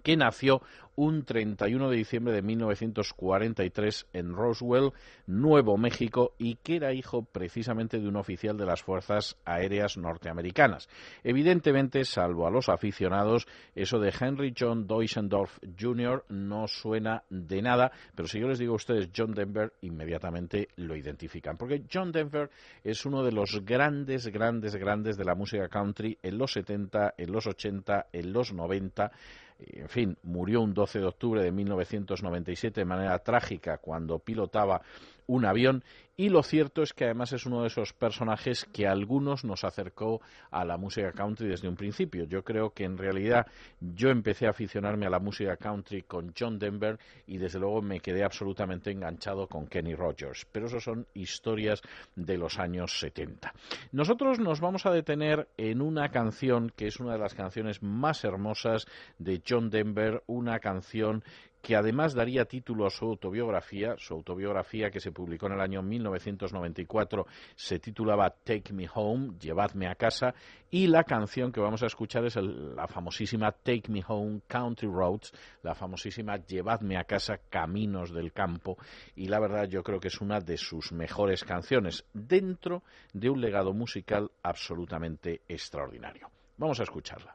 que 0.02 0.16
nació 0.16 0.62
un 0.96 1.24
31 1.24 1.90
de 1.90 1.96
diciembre 1.96 2.32
de 2.32 2.42
1943 2.42 4.06
en 4.12 4.34
Roswell, 4.34 4.92
Nuevo 5.26 5.76
México, 5.76 6.34
y 6.38 6.56
que 6.56 6.76
era 6.76 6.92
hijo 6.92 7.24
precisamente 7.24 7.98
de 7.98 8.08
un 8.08 8.16
oficial 8.16 8.56
de 8.56 8.66
las 8.66 8.82
Fuerzas 8.82 9.36
Aéreas 9.44 9.96
norteamericanas. 9.96 10.88
Evidentemente, 11.22 12.04
salvo 12.04 12.46
a 12.46 12.50
los 12.50 12.68
aficionados, 12.68 13.46
eso 13.74 13.98
de 13.98 14.12
Henry 14.18 14.54
John 14.56 14.86
Deutschendorf 14.86 15.58
Jr. 15.78 16.24
no 16.28 16.68
suena 16.68 17.24
de 17.28 17.62
nada, 17.62 17.90
pero 18.14 18.28
si 18.28 18.38
yo 18.38 18.48
les 18.48 18.58
digo 18.58 18.74
a 18.74 18.76
ustedes 18.76 19.10
John 19.16 19.34
Denver, 19.34 19.72
inmediatamente 19.82 20.68
lo 20.76 20.94
identifican, 20.94 21.56
porque 21.56 21.82
John 21.92 22.12
Denver 22.12 22.50
es 22.82 23.04
uno 23.04 23.24
de 23.24 23.32
los 23.32 23.64
grandes, 23.64 24.28
grandes, 24.28 24.76
grandes 24.76 25.16
de 25.16 25.24
la 25.24 25.34
música 25.34 25.68
country 25.68 26.18
en 26.22 26.38
los 26.38 26.52
70, 26.52 27.14
en 27.16 27.32
los 27.32 27.46
80, 27.46 28.06
en 28.12 28.32
los 28.32 28.52
90 28.52 29.10
en 29.58 29.88
fin, 29.88 30.16
murió 30.22 30.60
un 30.60 30.74
12 30.74 31.00
de 31.00 31.06
octubre 31.06 31.42
de 31.42 31.52
1997 31.52 32.80
de 32.80 32.84
manera 32.84 33.18
trágica 33.20 33.78
cuando 33.78 34.18
pilotaba 34.18 34.82
un 35.26 35.44
avión 35.44 35.84
y 36.16 36.28
lo 36.28 36.42
cierto 36.42 36.82
es 36.82 36.92
que 36.92 37.04
además 37.04 37.32
es 37.32 37.44
uno 37.44 37.62
de 37.62 37.68
esos 37.68 37.92
personajes 37.92 38.64
que 38.72 38.86
a 38.86 38.92
algunos 38.92 39.44
nos 39.44 39.64
acercó 39.64 40.20
a 40.50 40.64
la 40.64 40.76
música 40.76 41.12
country 41.12 41.48
desde 41.48 41.68
un 41.68 41.74
principio. 41.74 42.24
Yo 42.24 42.44
creo 42.44 42.70
que 42.70 42.84
en 42.84 42.96
realidad 42.96 43.46
yo 43.80 44.10
empecé 44.10 44.46
a 44.46 44.50
aficionarme 44.50 45.06
a 45.06 45.10
la 45.10 45.18
música 45.18 45.56
country 45.56 46.02
con 46.02 46.32
John 46.38 46.58
Denver 46.58 46.98
y 47.26 47.38
desde 47.38 47.58
luego 47.58 47.82
me 47.82 47.98
quedé 47.98 48.22
absolutamente 48.22 48.92
enganchado 48.92 49.48
con 49.48 49.66
Kenny 49.66 49.94
Rogers. 49.94 50.46
Pero 50.52 50.66
eso 50.66 50.78
son 50.78 51.06
historias 51.14 51.82
de 52.14 52.38
los 52.38 52.58
años 52.60 52.98
70. 53.00 53.52
Nosotros 53.90 54.38
nos 54.38 54.60
vamos 54.60 54.86
a 54.86 54.92
detener 54.92 55.48
en 55.56 55.82
una 55.82 56.10
canción 56.10 56.72
que 56.76 56.86
es 56.86 57.00
una 57.00 57.14
de 57.14 57.18
las 57.18 57.34
canciones 57.34 57.82
más 57.82 58.22
hermosas 58.24 58.86
de 59.18 59.42
John 59.46 59.68
Denver, 59.68 60.22
una 60.26 60.60
canción 60.60 61.24
que 61.64 61.76
además 61.76 62.12
daría 62.12 62.44
título 62.44 62.86
a 62.86 62.90
su 62.90 63.06
autobiografía, 63.06 63.94
su 63.96 64.12
autobiografía 64.12 64.90
que 64.90 65.00
se 65.00 65.12
publicó 65.12 65.46
en 65.46 65.54
el 65.54 65.62
año 65.62 65.80
1994 65.80 67.26
se 67.56 67.78
titulaba 67.78 68.28
Take 68.28 68.74
Me 68.74 68.86
Home, 68.94 69.38
Llevadme 69.40 69.88
a 69.88 69.94
casa, 69.94 70.34
y 70.70 70.88
la 70.88 71.04
canción 71.04 71.50
que 71.50 71.62
vamos 71.62 71.82
a 71.82 71.86
escuchar 71.86 72.26
es 72.26 72.36
la 72.36 72.86
famosísima 72.86 73.50
Take 73.50 73.90
Me 73.90 74.04
Home 74.06 74.42
Country 74.46 74.88
Roads, 74.88 75.32
la 75.62 75.74
famosísima 75.74 76.36
Llevadme 76.36 76.98
a 76.98 77.04
casa 77.04 77.38
Caminos 77.48 78.12
del 78.12 78.34
Campo, 78.34 78.76
y 79.16 79.28
la 79.28 79.40
verdad 79.40 79.66
yo 79.66 79.82
creo 79.82 79.98
que 79.98 80.08
es 80.08 80.20
una 80.20 80.40
de 80.40 80.58
sus 80.58 80.92
mejores 80.92 81.44
canciones 81.44 82.04
dentro 82.12 82.82
de 83.14 83.30
un 83.30 83.40
legado 83.40 83.72
musical 83.72 84.30
absolutamente 84.42 85.40
extraordinario. 85.48 86.28
Vamos 86.58 86.78
a 86.78 86.82
escucharla. 86.82 87.34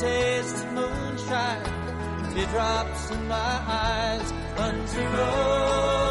taste 0.00 0.64
of 0.64 0.72
moonshine, 0.74 1.64
teardrops 2.32 3.10
in 3.10 3.28
my 3.28 3.34
eyes, 3.66 4.32
country 4.56 5.06
roads, 5.06 6.07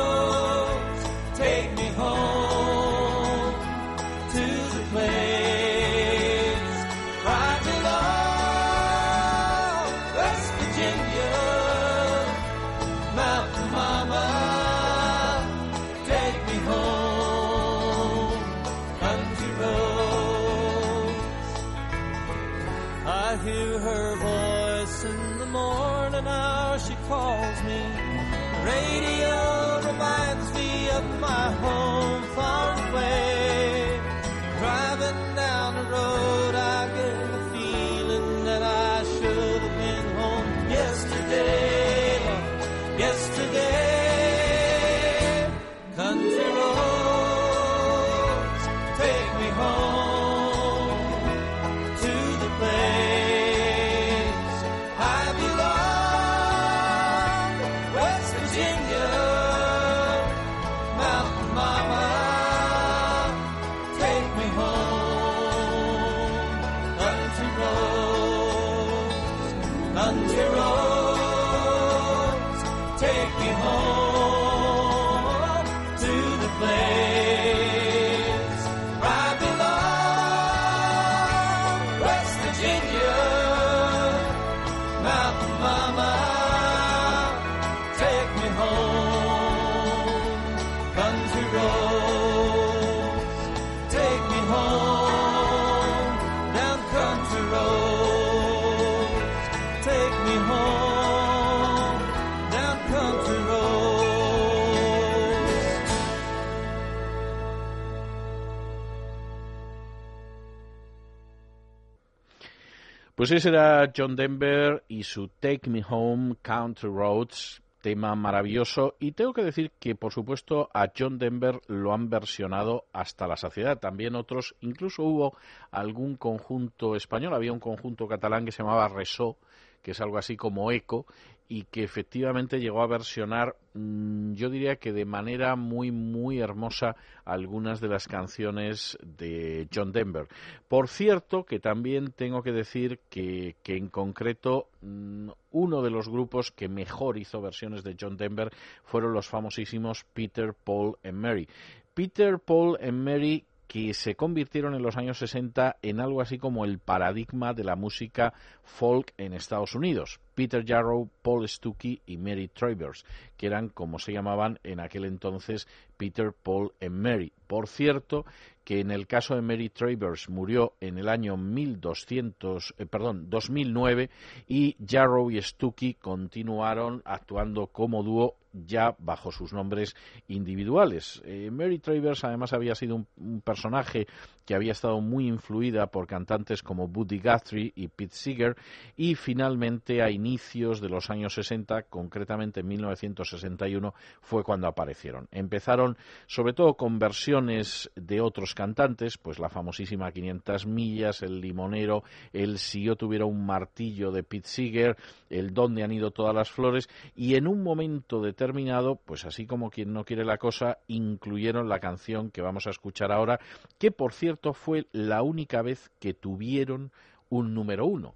Pues 113.27 113.39
ese 113.39 113.49
era 113.49 113.91
John 113.93 114.15
Denver 114.15 114.85
y 114.87 115.03
su 115.03 115.27
Take 115.27 115.69
Me 115.69 115.83
Home 115.89 116.37
Country 116.41 116.87
Roads, 116.87 117.61
tema 117.81 118.15
maravilloso. 118.15 118.95
Y 119.01 119.11
tengo 119.11 119.33
que 119.33 119.43
decir 119.43 119.73
que, 119.81 119.95
por 119.95 120.13
supuesto, 120.13 120.69
a 120.73 120.93
John 120.97 121.17
Denver 121.17 121.59
lo 121.67 121.93
han 121.93 122.09
versionado 122.09 122.85
hasta 122.93 123.27
la 123.27 123.35
saciedad. 123.35 123.79
También 123.79 124.15
otros, 124.15 124.55
incluso 124.61 125.03
hubo 125.03 125.37
algún 125.71 126.15
conjunto 126.15 126.95
español, 126.95 127.33
había 127.33 127.51
un 127.51 127.59
conjunto 127.59 128.07
catalán 128.07 128.45
que 128.45 128.53
se 128.53 128.63
llamaba 128.63 128.87
Resó, 128.87 129.35
que 129.81 129.91
es 129.91 129.99
algo 129.99 130.17
así 130.17 130.37
como 130.37 130.71
eco, 130.71 131.05
y 131.49 131.63
que 131.63 131.83
efectivamente 131.83 132.59
llegó 132.59 132.81
a 132.81 132.87
versionar, 132.87 133.55
mm, 133.73 134.33
yo 134.33 134.49
diría 134.49 134.75
que 134.75 134.91
de 134.91 135.05
manera 135.05 135.55
muy, 135.55 135.91
muy 135.91 136.39
hermosa 136.39 136.95
algunas 137.23 137.79
de 137.79 137.87
las 137.87 138.07
canciones 138.07 138.97
de 139.01 139.67
John 139.73 139.91
Denver. 139.91 140.27
Por 140.67 140.89
cierto, 140.89 141.45
que 141.45 141.59
también 141.59 142.11
tengo 142.11 142.43
que 142.43 142.51
decir 142.51 142.99
que, 143.09 143.55
que 143.63 143.77
en 143.77 143.87
concreto 143.87 144.67
mm, 144.81 145.29
uno 145.51 145.81
de 145.81 145.89
los 145.89 146.09
grupos 146.09 146.51
que 146.51 146.67
mejor 146.67 147.17
hizo 147.17 147.41
versiones 147.41 147.83
de 147.83 147.95
John 147.99 148.17
Denver 148.17 148.51
fueron 148.83 149.13
los 149.13 149.27
famosísimos 149.29 150.05
Peter, 150.13 150.53
Paul 150.53 150.97
and 151.03 151.17
Mary. 151.17 151.47
Peter, 151.93 152.39
Paul 152.39 152.77
and 152.81 153.03
Mary 153.03 153.45
que 153.67 153.93
se 153.93 154.15
convirtieron 154.15 154.73
en 154.73 154.81
los 154.81 154.97
años 154.97 155.17
60 155.19 155.77
en 155.81 155.99
algo 155.99 156.21
así 156.21 156.37
como 156.37 156.65
el 156.65 156.79
paradigma 156.79 157.53
de 157.53 157.63
la 157.63 157.75
música 157.75 158.33
folk 158.63 159.13
en 159.17 159.33
Estados 159.33 159.75
Unidos. 159.75 160.19
Peter 160.35 160.63
Jarrow, 160.65 161.09
Paul 161.21 161.47
Stuckey 161.47 162.01
y 162.05 162.17
Mary 162.17 162.47
Travers, 162.47 163.05
que 163.35 163.47
eran 163.47 163.69
como 163.69 163.99
se 163.99 164.13
llamaban 164.13 164.59
en 164.63 164.79
aquel 164.79 165.05
entonces 165.05 165.67
Peter, 165.97 166.31
Paul 166.31 166.73
y 166.79 166.89
Mary. 166.89 167.33
Por 167.47 167.67
cierto, 167.67 168.25
que 168.63 168.79
en 168.79 168.91
el 168.91 169.07
caso 169.07 169.35
de 169.35 169.41
Mary 169.41 169.69
Travers 169.69 170.29
murió 170.29 170.73
en 170.79 170.97
el 170.97 171.09
año 171.09 171.37
1200, 171.37 172.75
eh, 172.77 172.85
perdón, 172.85 173.29
2009 173.29 174.09
y 174.47 174.75
Jarrow 174.85 175.31
y 175.31 175.41
Stuckey 175.41 175.95
continuaron 175.95 177.01
actuando 177.05 177.67
como 177.67 178.03
dúo 178.03 178.35
ya 178.65 178.95
bajo 178.99 179.31
sus 179.31 179.53
nombres 179.53 179.95
individuales. 180.27 181.21
Eh, 181.25 181.49
Mary 181.51 181.79
Travers 181.79 182.23
además 182.23 182.53
había 182.53 182.75
sido 182.75 182.95
un, 182.95 183.41
personaje 183.41 184.07
que 184.45 184.55
había 184.55 184.71
estado 184.71 185.01
muy 185.01 185.27
influida 185.27 185.87
por 185.87 186.07
cantantes 186.07 186.63
como 186.63 186.87
Buddy 186.87 187.19
Guthrie 187.19 187.73
y 187.75 187.89
Pete 187.89 188.15
Seeger 188.15 188.55
y 188.95 189.15
finalmente 189.15 190.01
a 190.01 190.09
inicios 190.09 190.79
de 190.79 190.89
los 190.89 191.09
años 191.09 191.33
60, 191.33 191.83
concretamente 191.83 192.61
en 192.61 192.67
1961, 192.67 193.93
fue 194.21 194.43
cuando 194.43 194.67
aparecieron. 194.67 195.27
Empezaron 195.31 195.97
sobre 196.27 196.53
todo 196.53 196.75
con 196.75 196.97
versiones 196.97 197.91
de 197.95 198.21
otros 198.21 198.53
cantantes, 198.53 199.17
pues 199.17 199.39
la 199.39 199.49
famosísima 199.49 200.11
500 200.11 200.65
millas, 200.65 201.21
el 201.23 201.41
limonero, 201.41 202.03
el 202.31 202.57
Si 202.57 202.83
yo 202.83 202.95
tuviera 202.95 203.25
un 203.25 203.45
martillo 203.45 204.11
de 204.11 204.23
Pete 204.23 204.47
Seeger, 204.47 204.97
el 205.29 205.53
Donde 205.53 205.83
han 205.83 205.91
ido 205.91 206.11
todas 206.11 206.33
las 206.33 206.49
flores 206.49 206.89
y 207.15 207.35
en 207.35 207.47
un 207.47 207.63
momento 207.63 208.21
determinado, 208.21 208.46
pues 208.95 209.25
así 209.25 209.45
como 209.45 209.69
quien 209.69 209.93
no 209.93 210.03
quiere 210.03 210.25
la 210.25 210.37
cosa, 210.37 210.79
incluyeron 210.87 211.69
la 211.69 211.79
canción 211.79 212.31
que 212.31 212.41
vamos 212.41 212.67
a 212.67 212.71
escuchar 212.71 213.11
ahora, 213.11 213.39
que 213.77 213.91
por 213.91 214.13
cierto 214.13 214.53
fue 214.53 214.87
la 214.91 215.21
única 215.21 215.61
vez 215.61 215.91
que 215.99 216.13
tuvieron 216.13 216.91
un 217.29 217.53
número 217.53 217.85
uno. 217.85 218.15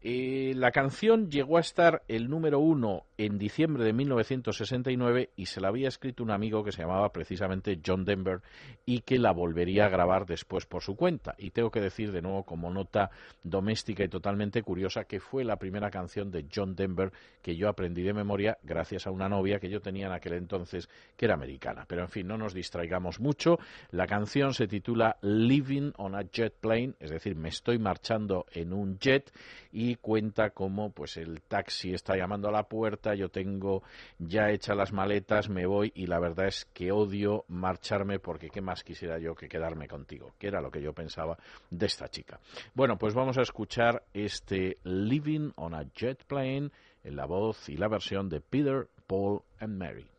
Eh, 0.00 0.52
la 0.54 0.70
canción 0.70 1.28
llegó 1.28 1.56
a 1.56 1.60
estar 1.60 2.02
el 2.06 2.28
número 2.30 2.60
uno 2.60 3.06
en 3.16 3.36
diciembre 3.36 3.82
de 3.82 3.92
1969 3.92 5.30
y 5.34 5.46
se 5.46 5.60
la 5.60 5.68
había 5.68 5.88
escrito 5.88 6.22
un 6.22 6.30
amigo 6.30 6.62
que 6.62 6.70
se 6.70 6.82
llamaba 6.82 7.12
precisamente 7.12 7.80
John 7.84 8.04
Denver 8.04 8.40
y 8.86 9.00
que 9.00 9.18
la 9.18 9.32
volvería 9.32 9.86
a 9.86 9.88
grabar 9.88 10.24
después 10.24 10.66
por 10.66 10.82
su 10.82 10.94
cuenta. 10.94 11.34
Y 11.36 11.50
tengo 11.50 11.72
que 11.72 11.80
decir 11.80 12.12
de 12.12 12.22
nuevo 12.22 12.44
como 12.44 12.70
nota 12.70 13.10
doméstica 13.42 14.04
y 14.04 14.08
totalmente 14.08 14.62
curiosa 14.62 15.04
que 15.04 15.18
fue 15.18 15.42
la 15.42 15.56
primera 15.56 15.90
canción 15.90 16.30
de 16.30 16.46
John 16.54 16.76
Denver 16.76 17.12
que 17.42 17.56
yo 17.56 17.68
aprendí 17.68 18.02
de 18.02 18.12
memoria 18.12 18.58
gracias 18.62 19.08
a 19.08 19.10
una 19.10 19.28
novia 19.28 19.58
que 19.58 19.68
yo 19.68 19.80
tenía 19.80 20.06
en 20.06 20.12
aquel 20.12 20.34
entonces 20.34 20.88
que 21.16 21.24
era 21.24 21.34
americana. 21.34 21.86
Pero 21.88 22.02
en 22.02 22.08
fin, 22.08 22.28
no 22.28 22.38
nos 22.38 22.54
distraigamos 22.54 23.18
mucho. 23.18 23.58
La 23.90 24.06
canción 24.06 24.54
se 24.54 24.68
titula 24.68 25.16
Living 25.22 25.90
on 25.96 26.14
a 26.14 26.22
Jet 26.22 26.54
Plane, 26.60 26.94
es 27.00 27.10
decir, 27.10 27.34
me 27.34 27.48
estoy 27.48 27.78
marchando 27.78 28.46
en 28.52 28.72
un 28.72 28.98
jet 29.00 29.32
y 29.72 29.87
cuenta 29.96 30.50
cómo 30.50 30.90
pues 30.90 31.16
el 31.16 31.42
taxi 31.42 31.94
está 31.94 32.16
llamando 32.16 32.48
a 32.48 32.52
la 32.52 32.64
puerta, 32.64 33.14
yo 33.14 33.28
tengo 33.28 33.82
ya 34.18 34.50
hechas 34.50 34.76
las 34.76 34.92
maletas, 34.92 35.48
me 35.48 35.66
voy 35.66 35.92
y 35.94 36.06
la 36.06 36.18
verdad 36.18 36.46
es 36.46 36.66
que 36.72 36.92
odio 36.92 37.44
marcharme 37.48 38.18
porque 38.18 38.50
qué 38.50 38.60
más 38.60 38.84
quisiera 38.84 39.18
yo 39.18 39.34
que 39.34 39.48
quedarme 39.48 39.88
contigo, 39.88 40.32
que 40.38 40.48
era 40.48 40.60
lo 40.60 40.70
que 40.70 40.82
yo 40.82 40.92
pensaba 40.92 41.38
de 41.70 41.86
esta 41.86 42.08
chica. 42.08 42.40
Bueno, 42.74 42.98
pues 42.98 43.14
vamos 43.14 43.38
a 43.38 43.42
escuchar 43.42 44.04
este 44.12 44.78
Living 44.84 45.52
on 45.56 45.74
a 45.74 45.84
Jet 45.94 46.24
Plane 46.24 46.70
en 47.04 47.16
la 47.16 47.26
voz 47.26 47.68
y 47.68 47.76
la 47.76 47.88
versión 47.88 48.28
de 48.28 48.40
Peter, 48.40 48.88
Paul 49.06 49.42
and 49.60 49.78
Mary. 49.78 50.17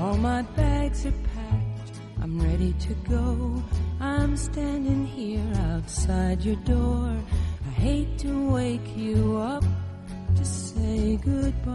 All 0.00 0.16
my 0.16 0.40
bags 0.56 1.04
are 1.04 1.12
packed, 1.12 2.00
I'm 2.22 2.40
ready 2.40 2.72
to 2.72 2.94
go. 3.06 3.62
I'm 4.00 4.34
standing 4.34 5.04
here 5.04 5.52
outside 5.72 6.40
your 6.40 6.56
door. 6.56 7.14
I 7.66 7.70
hate 7.72 8.16
to 8.20 8.50
wake 8.50 8.96
you 8.96 9.36
up 9.36 9.62
to 10.36 10.44
say 10.44 11.18
goodbye. 11.22 11.70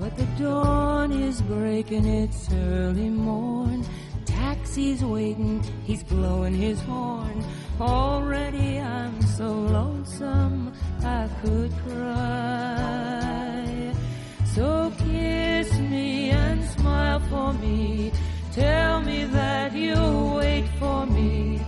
But 0.00 0.16
the 0.16 0.26
dawn 0.36 1.12
is 1.12 1.40
breaking, 1.42 2.06
it's 2.06 2.52
early 2.52 3.08
morn. 3.08 3.84
Taxi's 4.24 5.04
waiting, 5.04 5.62
he's 5.84 6.02
blowing 6.02 6.54
his 6.54 6.80
horn. 6.80 7.44
Already 7.80 8.80
I'm 8.80 9.22
so 9.22 9.46
lonesome 9.46 10.72
I 11.04 11.28
could 11.40 11.72
cry. 11.86 13.22
So 14.56 14.92
kiss 14.98 15.51
for 17.32 17.52
me. 17.54 18.12
Tell 18.52 19.00
me 19.00 19.24
that 19.38 19.72
you'll 19.72 20.36
wait 20.36 20.66
for 20.78 21.06
me. 21.06 21.60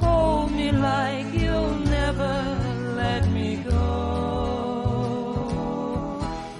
Hold 0.00 0.50
me 0.58 0.68
like 0.72 1.28
you'll 1.42 1.78
never 1.98 2.34
let 3.02 3.22
me 3.36 3.50
go. 3.70 3.82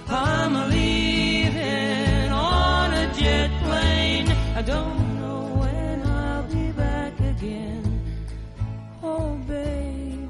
I'm 0.07 0.53
leaving 0.75 2.31
on 2.31 2.87
a 3.03 3.05
jet 3.19 3.51
plane. 3.65 4.29
I 4.59 4.61
don't 4.73 5.01
know 5.19 5.41
when 5.61 5.97
I'll 6.21 6.47
be 6.57 6.67
back 6.83 7.13
again. 7.33 7.83
Oh, 9.03 9.29
babe, 9.49 10.29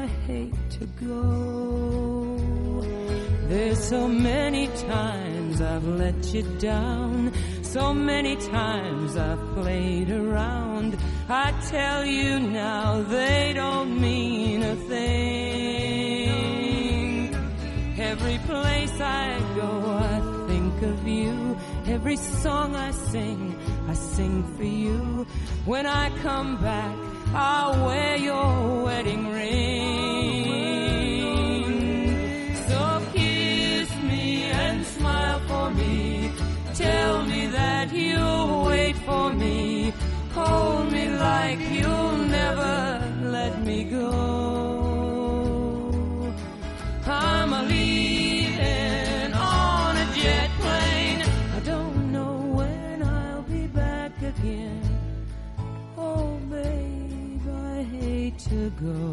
I 0.00 0.02
hate 0.26 0.62
to 0.76 0.84
go. 1.06 1.22
There's 3.52 3.82
so 3.94 4.08
many 4.08 4.66
times 4.94 5.60
I've 5.60 5.86
let 5.86 6.18
you 6.34 6.42
down. 6.58 7.32
So 7.72 7.94
many 7.94 8.36
times 8.36 9.16
I've 9.16 9.40
played 9.54 10.10
around. 10.10 10.94
I 11.26 11.52
tell 11.70 12.04
you 12.04 12.38
now 12.38 13.00
they 13.00 13.54
don't 13.54 13.98
mean 13.98 14.62
a 14.62 14.76
thing. 14.76 16.34
Every 17.98 18.36
place 18.44 19.00
I 19.00 19.38
go, 19.56 19.70
I 19.86 20.20
think 20.48 20.82
of 20.82 21.08
you. 21.08 21.56
Every 21.86 22.16
song 22.16 22.76
I 22.76 22.90
sing, 22.90 23.58
I 23.88 23.94
sing 23.94 24.44
for 24.54 24.64
you. 24.64 25.26
When 25.64 25.86
I 25.86 26.10
come 26.18 26.58
back, 26.60 26.94
I'll 27.32 27.86
wear 27.86 28.16
your 28.18 28.84
wedding 28.84 29.30
ring. 29.32 30.71
Tell 37.02 37.20
me 37.24 37.42
that 37.48 37.92
you'll 37.92 38.64
wait 38.64 38.96
for 39.06 39.32
me. 39.32 39.92
Hold 40.34 40.92
me 40.92 41.04
like 41.28 41.58
you'll 41.76 42.18
never 42.38 42.76
let 43.36 43.54
me 43.68 43.78
go. 43.82 44.08
I'm 47.04 47.52
a 47.60 47.62
leaving 47.64 49.32
on 49.34 49.96
a 50.04 50.06
jet 50.14 50.50
plane. 50.60 51.20
I 51.56 51.60
don't 51.72 52.12
know 52.12 52.34
when 52.58 53.02
I'll 53.02 53.46
be 53.56 53.66
back 53.66 54.12
again. 54.32 54.82
Oh, 55.98 56.38
babe, 56.54 57.46
I 57.74 57.82
hate 57.96 58.38
to 58.50 58.70
go. 58.86 59.04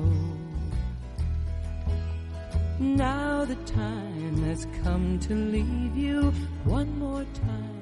Now 2.79 3.45
the 3.45 3.59
time 3.81 4.43
has 4.43 4.67
come 4.83 5.19
to 5.27 5.33
leave 5.33 5.97
you 5.97 6.31
one 6.65 6.91
more 6.99 7.25
time. 7.47 7.78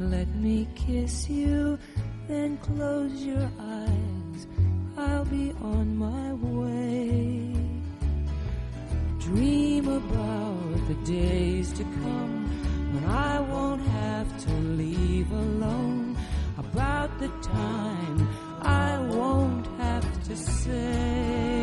Let 0.00 0.28
me 0.34 0.66
kiss 0.74 1.30
you, 1.30 1.78
then 2.26 2.56
close 2.58 3.22
your 3.22 3.48
eyes. 3.60 4.46
I'll 4.98 5.24
be 5.24 5.52
on 5.62 5.96
my 5.96 6.32
way. 6.32 7.54
Dream 9.20 9.86
about 9.86 10.88
the 10.88 10.94
days 11.04 11.72
to 11.74 11.84
come 11.84 12.44
when 12.92 13.04
I 13.04 13.38
won't 13.38 13.82
have 13.82 14.44
to 14.46 14.52
leave 14.52 15.30
alone. 15.30 16.16
About 16.58 17.16
the 17.20 17.28
time 17.42 18.28
I 18.62 18.98
won't 18.98 19.66
have 19.78 20.24
to 20.24 20.36
say. 20.36 21.53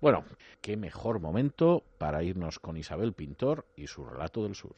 Bueno, 0.00 0.24
qué 0.60 0.76
mejor 0.76 1.18
momento 1.18 1.82
para 1.98 2.22
irnos 2.22 2.60
con 2.60 2.76
Isabel 2.76 3.14
Pintor 3.14 3.66
y 3.74 3.88
su 3.88 4.04
relato 4.04 4.44
del 4.44 4.54
sur. 4.54 4.76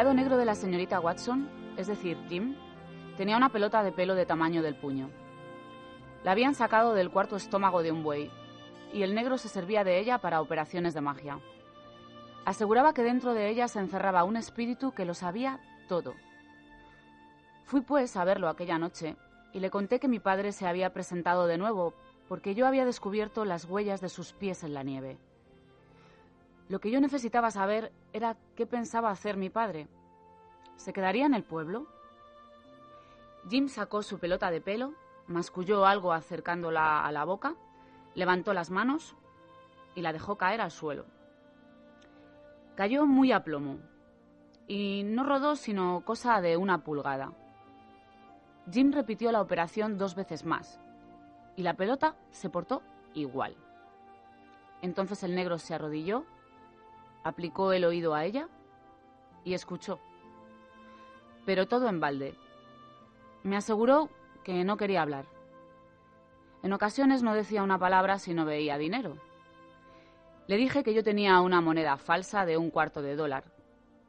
El 0.00 0.06
criado 0.06 0.16
negro 0.16 0.38
de 0.38 0.46
la 0.46 0.54
señorita 0.54 0.98
Watson, 0.98 1.46
es 1.76 1.86
decir, 1.86 2.16
Jim, 2.26 2.56
tenía 3.18 3.36
una 3.36 3.50
pelota 3.50 3.82
de 3.82 3.92
pelo 3.92 4.14
de 4.14 4.24
tamaño 4.24 4.62
del 4.62 4.74
puño. 4.74 5.10
La 6.24 6.32
habían 6.32 6.54
sacado 6.54 6.94
del 6.94 7.10
cuarto 7.10 7.36
estómago 7.36 7.82
de 7.82 7.92
un 7.92 8.02
buey, 8.02 8.30
y 8.94 9.02
el 9.02 9.14
negro 9.14 9.36
se 9.36 9.50
servía 9.50 9.84
de 9.84 9.98
ella 9.98 10.16
para 10.16 10.40
operaciones 10.40 10.94
de 10.94 11.02
magia. 11.02 11.38
Aseguraba 12.46 12.94
que 12.94 13.02
dentro 13.02 13.34
de 13.34 13.50
ella 13.50 13.68
se 13.68 13.78
encerraba 13.78 14.24
un 14.24 14.38
espíritu 14.38 14.92
que 14.92 15.04
lo 15.04 15.12
sabía 15.12 15.60
todo. 15.86 16.14
Fui 17.66 17.82
pues 17.82 18.16
a 18.16 18.24
verlo 18.24 18.48
aquella 18.48 18.78
noche 18.78 19.16
y 19.52 19.60
le 19.60 19.68
conté 19.68 20.00
que 20.00 20.08
mi 20.08 20.18
padre 20.18 20.52
se 20.52 20.66
había 20.66 20.94
presentado 20.94 21.46
de 21.46 21.58
nuevo 21.58 21.92
porque 22.26 22.54
yo 22.54 22.66
había 22.66 22.86
descubierto 22.86 23.44
las 23.44 23.66
huellas 23.66 24.00
de 24.00 24.08
sus 24.08 24.32
pies 24.32 24.64
en 24.64 24.72
la 24.72 24.82
nieve. 24.82 25.18
Lo 26.70 26.78
que 26.78 26.92
yo 26.92 27.00
necesitaba 27.00 27.50
saber 27.50 27.90
era 28.12 28.36
qué 28.54 28.64
pensaba 28.64 29.10
hacer 29.10 29.36
mi 29.36 29.50
padre. 29.50 29.88
¿Se 30.76 30.92
quedaría 30.92 31.26
en 31.26 31.34
el 31.34 31.42
pueblo? 31.42 31.88
Jim 33.48 33.68
sacó 33.68 34.04
su 34.04 34.20
pelota 34.20 34.52
de 34.52 34.60
pelo, 34.60 34.94
masculló 35.26 35.84
algo 35.84 36.12
acercándola 36.12 37.04
a 37.04 37.10
la 37.10 37.24
boca, 37.24 37.56
levantó 38.14 38.54
las 38.54 38.70
manos 38.70 39.16
y 39.96 40.02
la 40.02 40.12
dejó 40.12 40.36
caer 40.36 40.60
al 40.60 40.70
suelo. 40.70 41.06
Cayó 42.76 43.04
muy 43.04 43.32
a 43.32 43.42
plomo 43.42 43.78
y 44.68 45.02
no 45.02 45.24
rodó 45.24 45.56
sino 45.56 46.04
cosa 46.04 46.40
de 46.40 46.56
una 46.56 46.84
pulgada. 46.84 47.32
Jim 48.70 48.92
repitió 48.92 49.32
la 49.32 49.40
operación 49.40 49.98
dos 49.98 50.14
veces 50.14 50.44
más 50.44 50.78
y 51.56 51.64
la 51.64 51.74
pelota 51.74 52.14
se 52.30 52.48
portó 52.48 52.80
igual. 53.12 53.56
Entonces 54.82 55.24
el 55.24 55.34
negro 55.34 55.58
se 55.58 55.74
arrodilló, 55.74 56.26
aplicó 57.24 57.72
el 57.72 57.84
oído 57.84 58.14
a 58.14 58.24
ella 58.24 58.48
y 59.44 59.54
escuchó. 59.54 59.98
Pero 61.46 61.66
todo 61.66 61.88
en 61.88 62.00
balde. 62.00 62.34
Me 63.42 63.56
aseguró 63.56 64.10
que 64.44 64.64
no 64.64 64.76
quería 64.76 65.02
hablar. 65.02 65.26
En 66.62 66.72
ocasiones 66.72 67.22
no 67.22 67.34
decía 67.34 67.62
una 67.62 67.78
palabra 67.78 68.18
si 68.18 68.34
no 68.34 68.44
veía 68.44 68.76
dinero. 68.76 69.16
Le 70.46 70.56
dije 70.56 70.82
que 70.82 70.94
yo 70.94 71.02
tenía 71.02 71.40
una 71.40 71.60
moneda 71.60 71.96
falsa 71.96 72.44
de 72.44 72.56
un 72.56 72.70
cuarto 72.70 73.02
de 73.02 73.16
dólar, 73.16 73.44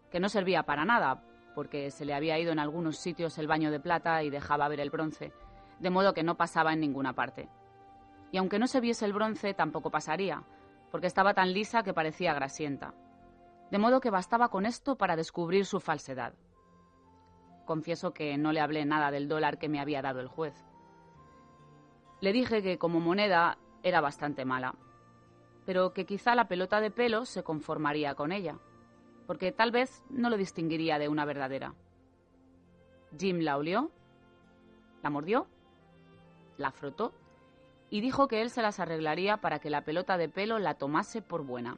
que 0.10 0.20
no 0.20 0.28
servía 0.28 0.64
para 0.64 0.86
nada, 0.86 1.24
porque 1.56 1.92
se 1.92 2.04
le 2.04 2.14
había 2.14 2.40
ido 2.40 2.52
en 2.52 2.60
algunos 2.60 2.98
sitios 2.98 3.38
el 3.38 3.48
baño 3.48 3.72
de 3.72 3.80
plata 3.80 4.24
y 4.24 4.30
dejaba 4.30 4.68
ver 4.68 4.80
el 4.80 4.90
bronce, 4.90 5.32
de 5.80 5.90
modo 5.90 6.14
que 6.14 6.24
no 6.24 6.36
pasaba 6.36 6.74
en 6.74 6.80
ninguna 6.80 7.14
parte. 7.14 7.48
Y 8.32 8.38
aunque 8.38 8.60
no 8.60 8.68
se 8.68 8.82
viese 8.82 9.06
el 9.06 9.14
bronce, 9.14 9.54
tampoco 9.54 9.92
pasaría, 9.92 10.44
porque 10.92 11.08
estaba 11.08 11.34
tan 11.34 11.54
lisa 11.54 11.84
que 11.84 11.94
parecía 11.94 12.34
grasienta. 12.34 12.94
De 13.72 13.80
modo 13.80 14.02
que 14.02 14.10
bastaba 14.10 14.50
con 14.50 14.66
esto 14.66 14.98
para 14.98 15.16
descubrir 15.16 15.66
su 15.66 15.80
falsedad. 15.80 16.34
Confieso 17.66 18.14
que 18.14 18.38
no 18.38 18.52
le 18.52 18.60
hablé 18.60 18.86
nada 18.86 19.12
del 19.12 19.30
dólar 19.30 19.58
que 19.58 19.70
me 19.70 19.80
había 19.80 20.02
dado 20.02 20.20
el 20.20 20.28
juez. 20.28 20.54
Le 22.20 22.34
dije 22.34 22.62
que 22.62 22.78
como 22.78 23.00
moneda 23.00 23.58
era 23.82 24.02
bastante 24.02 24.46
mala, 24.46 24.76
pero 25.66 25.94
que 25.94 26.06
quizá 26.06 26.36
la 26.36 26.48
pelota 26.48 26.82
de 26.82 26.92
pelo 26.92 27.26
se 27.26 27.44
conformaría 27.44 28.14
con 28.14 28.32
ella, 28.32 28.60
porque 29.26 29.52
tal 29.52 29.72
vez 29.72 30.04
no 30.10 30.30
lo 30.30 30.38
distinguiría 30.38 31.00
de 31.00 31.08
una 31.08 31.26
verdadera. 31.26 31.74
Jim 33.18 33.40
la 33.40 33.58
olió, 33.58 33.90
la 35.02 35.10
mordió, 35.10 35.48
la 36.58 36.72
frotó 36.72 37.14
y 37.92 38.00
dijo 38.00 38.30
que 38.30 38.42
él 38.42 38.50
se 38.50 38.62
las 38.62 38.80
arreglaría 38.80 39.38
para 39.38 39.60
que 39.60 39.70
la 39.70 39.84
pelota 39.84 40.18
de 40.18 40.30
pelo 40.30 40.58
la 40.58 40.76
tomase 40.76 41.22
por 41.22 41.44
buena. 41.44 41.78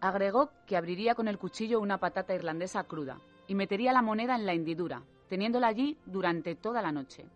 Agregó 0.00 0.50
que 0.66 0.76
abriría 0.76 1.14
con 1.14 1.28
el 1.28 1.38
cuchillo 1.38 1.78
una 1.80 1.98
patata 1.98 2.34
irlandesa 2.34 2.84
cruda 2.84 3.20
y 3.46 3.54
metería 3.54 3.92
la 3.92 4.00
moneda 4.00 4.34
en 4.34 4.46
la 4.46 4.54
hendidura, 4.54 5.02
teniéndola 5.28 5.66
allí 5.66 5.98
durante 6.06 6.54
toda 6.54 6.80
la 6.80 6.92
noche. 6.92 7.26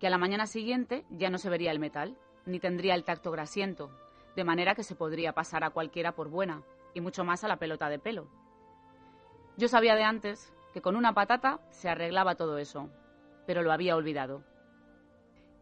Que 0.00 0.08
a 0.08 0.10
la 0.10 0.18
mañana 0.18 0.46
siguiente 0.46 1.04
ya 1.10 1.30
no 1.30 1.38
se 1.38 1.48
vería 1.48 1.70
el 1.70 1.78
metal, 1.78 2.16
ni 2.44 2.58
tendría 2.58 2.96
el 2.96 3.04
tacto 3.04 3.30
grasiento, 3.30 3.90
de 4.34 4.44
manera 4.44 4.74
que 4.74 4.82
se 4.82 4.96
podría 4.96 5.32
pasar 5.32 5.62
a 5.62 5.70
cualquiera 5.70 6.12
por 6.12 6.28
buena, 6.28 6.62
y 6.92 7.00
mucho 7.00 7.22
más 7.24 7.44
a 7.44 7.48
la 7.48 7.58
pelota 7.58 7.88
de 7.88 8.00
pelo. 8.00 8.26
Yo 9.56 9.68
sabía 9.68 9.94
de 9.94 10.02
antes 10.02 10.52
que 10.72 10.82
con 10.82 10.96
una 10.96 11.12
patata 11.12 11.60
se 11.70 11.88
arreglaba 11.88 12.34
todo 12.34 12.58
eso, 12.58 12.88
pero 13.46 13.62
lo 13.62 13.70
había 13.70 13.94
olvidado. 13.94 14.42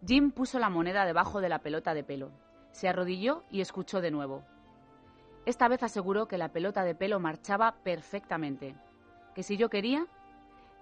Jim 0.07 0.31
puso 0.31 0.59
la 0.59 0.71
moneda 0.71 1.05
debajo 1.05 1.41
de 1.41 1.49
la 1.49 1.59
pelota 1.59 1.93
de 1.93 2.05
pelo, 2.05 2.31
se 2.71 2.89
arrodilló 2.89 3.43
y 3.51 3.61
escuchó 3.61 4.01
de 4.01 4.11
nuevo. 4.11 4.45
Esta 5.45 5.67
vez 5.69 5.83
aseguró 5.83 6.29
que 6.29 6.39
la 6.39 6.53
pelota 6.53 6.85
de 6.85 6.95
pelo 6.95 7.19
marchaba 7.19 7.77
perfectamente, 7.83 8.77
que 9.35 9.43
si 9.43 9.57
yo 9.57 9.69
quería, 9.69 10.07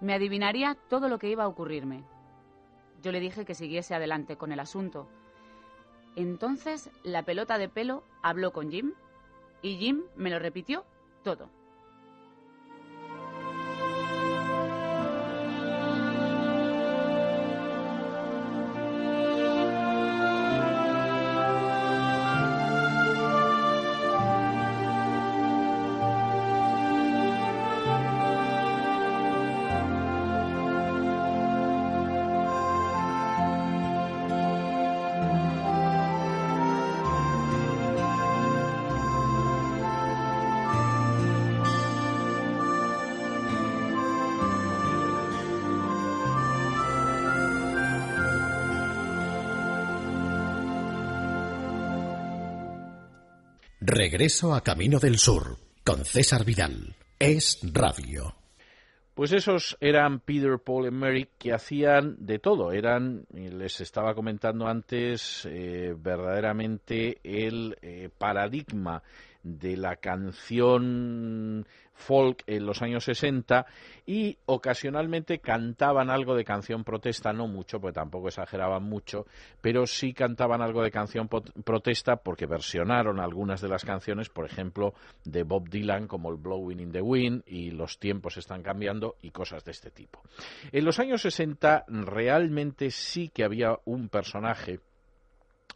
me 0.00 0.14
adivinaría 0.14 0.76
todo 0.88 1.08
lo 1.08 1.18
que 1.18 1.30
iba 1.30 1.44
a 1.44 1.48
ocurrirme. 1.48 2.04
Yo 3.02 3.12
le 3.12 3.20
dije 3.20 3.44
que 3.44 3.54
siguiese 3.54 3.94
adelante 3.94 4.36
con 4.36 4.52
el 4.52 4.60
asunto. 4.60 5.08
Entonces 6.16 6.90
la 7.02 7.22
pelota 7.22 7.58
de 7.58 7.68
pelo 7.68 8.04
habló 8.22 8.52
con 8.52 8.70
Jim 8.70 8.92
y 9.62 9.76
Jim 9.76 10.02
me 10.16 10.30
lo 10.30 10.38
repitió 10.38 10.84
todo. 11.22 11.48
Regreso 53.96 54.54
a 54.54 54.60
Camino 54.60 54.98
del 54.98 55.16
Sur 55.16 55.56
con 55.82 56.04
César 56.04 56.44
Vidal. 56.44 56.94
Es 57.18 57.60
Radio. 57.62 58.34
Pues 59.14 59.32
esos 59.32 59.78
eran 59.80 60.20
Peter, 60.20 60.58
Paul 60.58 60.88
y 60.88 60.90
Mary 60.90 61.28
que 61.38 61.54
hacían 61.54 62.14
de 62.18 62.38
todo. 62.38 62.72
Eran, 62.72 63.24
les 63.32 63.80
estaba 63.80 64.14
comentando 64.14 64.66
antes, 64.66 65.48
eh, 65.50 65.94
verdaderamente 65.96 67.20
el 67.24 67.78
eh, 67.80 68.10
paradigma 68.18 69.02
de 69.46 69.76
la 69.76 69.96
canción 69.96 71.64
folk 71.94 72.42
en 72.46 72.66
los 72.66 72.82
años 72.82 73.04
60 73.04 73.64
y 74.04 74.36
ocasionalmente 74.44 75.38
cantaban 75.38 76.10
algo 76.10 76.34
de 76.34 76.44
canción 76.44 76.84
protesta, 76.84 77.32
no 77.32 77.46
mucho, 77.46 77.80
porque 77.80 77.94
tampoco 77.94 78.28
exageraban 78.28 78.82
mucho, 78.82 79.24
pero 79.60 79.86
sí 79.86 80.12
cantaban 80.12 80.62
algo 80.62 80.82
de 80.82 80.90
canción 80.90 81.28
protesta 81.28 82.16
porque 82.16 82.46
versionaron 82.46 83.20
algunas 83.20 83.60
de 83.60 83.68
las 83.68 83.84
canciones, 83.84 84.28
por 84.28 84.44
ejemplo, 84.44 84.94
de 85.24 85.44
Bob 85.44 85.68
Dylan 85.70 86.06
como 86.06 86.30
el 86.30 86.36
Blowing 86.36 86.80
in 86.80 86.92
the 86.92 87.00
Wind 87.00 87.44
y 87.46 87.70
los 87.70 87.98
tiempos 87.98 88.36
están 88.36 88.62
cambiando 88.62 89.14
y 89.22 89.30
cosas 89.30 89.64
de 89.64 89.70
este 89.70 89.90
tipo. 89.90 90.22
En 90.72 90.84
los 90.84 90.98
años 90.98 91.22
60 91.22 91.84
realmente 91.88 92.90
sí 92.90 93.28
que 93.28 93.44
había 93.44 93.78
un 93.84 94.08
personaje 94.08 94.80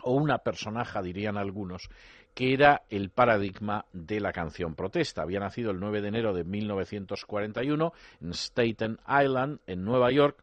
o 0.02 0.12
una 0.12 0.38
personaje, 0.38 1.02
dirían 1.02 1.36
algunos, 1.36 1.88
que 2.35 2.53
era 2.53 2.83
el 2.91 3.11
paradigma 3.11 3.85
de 3.93 4.20
la 4.20 4.33
canción 4.33 4.74
protesta. 4.74 5.22
Había 5.22 5.41
nacido 5.41 5.70
el 5.70 5.81
9 5.81 6.01
de 6.01 6.09
enero 6.09 6.33
de 6.33 6.45
1941 6.45 7.93
en 8.20 8.31
Staten 8.31 8.99
Island, 9.09 9.59
en 9.66 9.85
Nueva 9.85 10.11
York, 10.11 10.43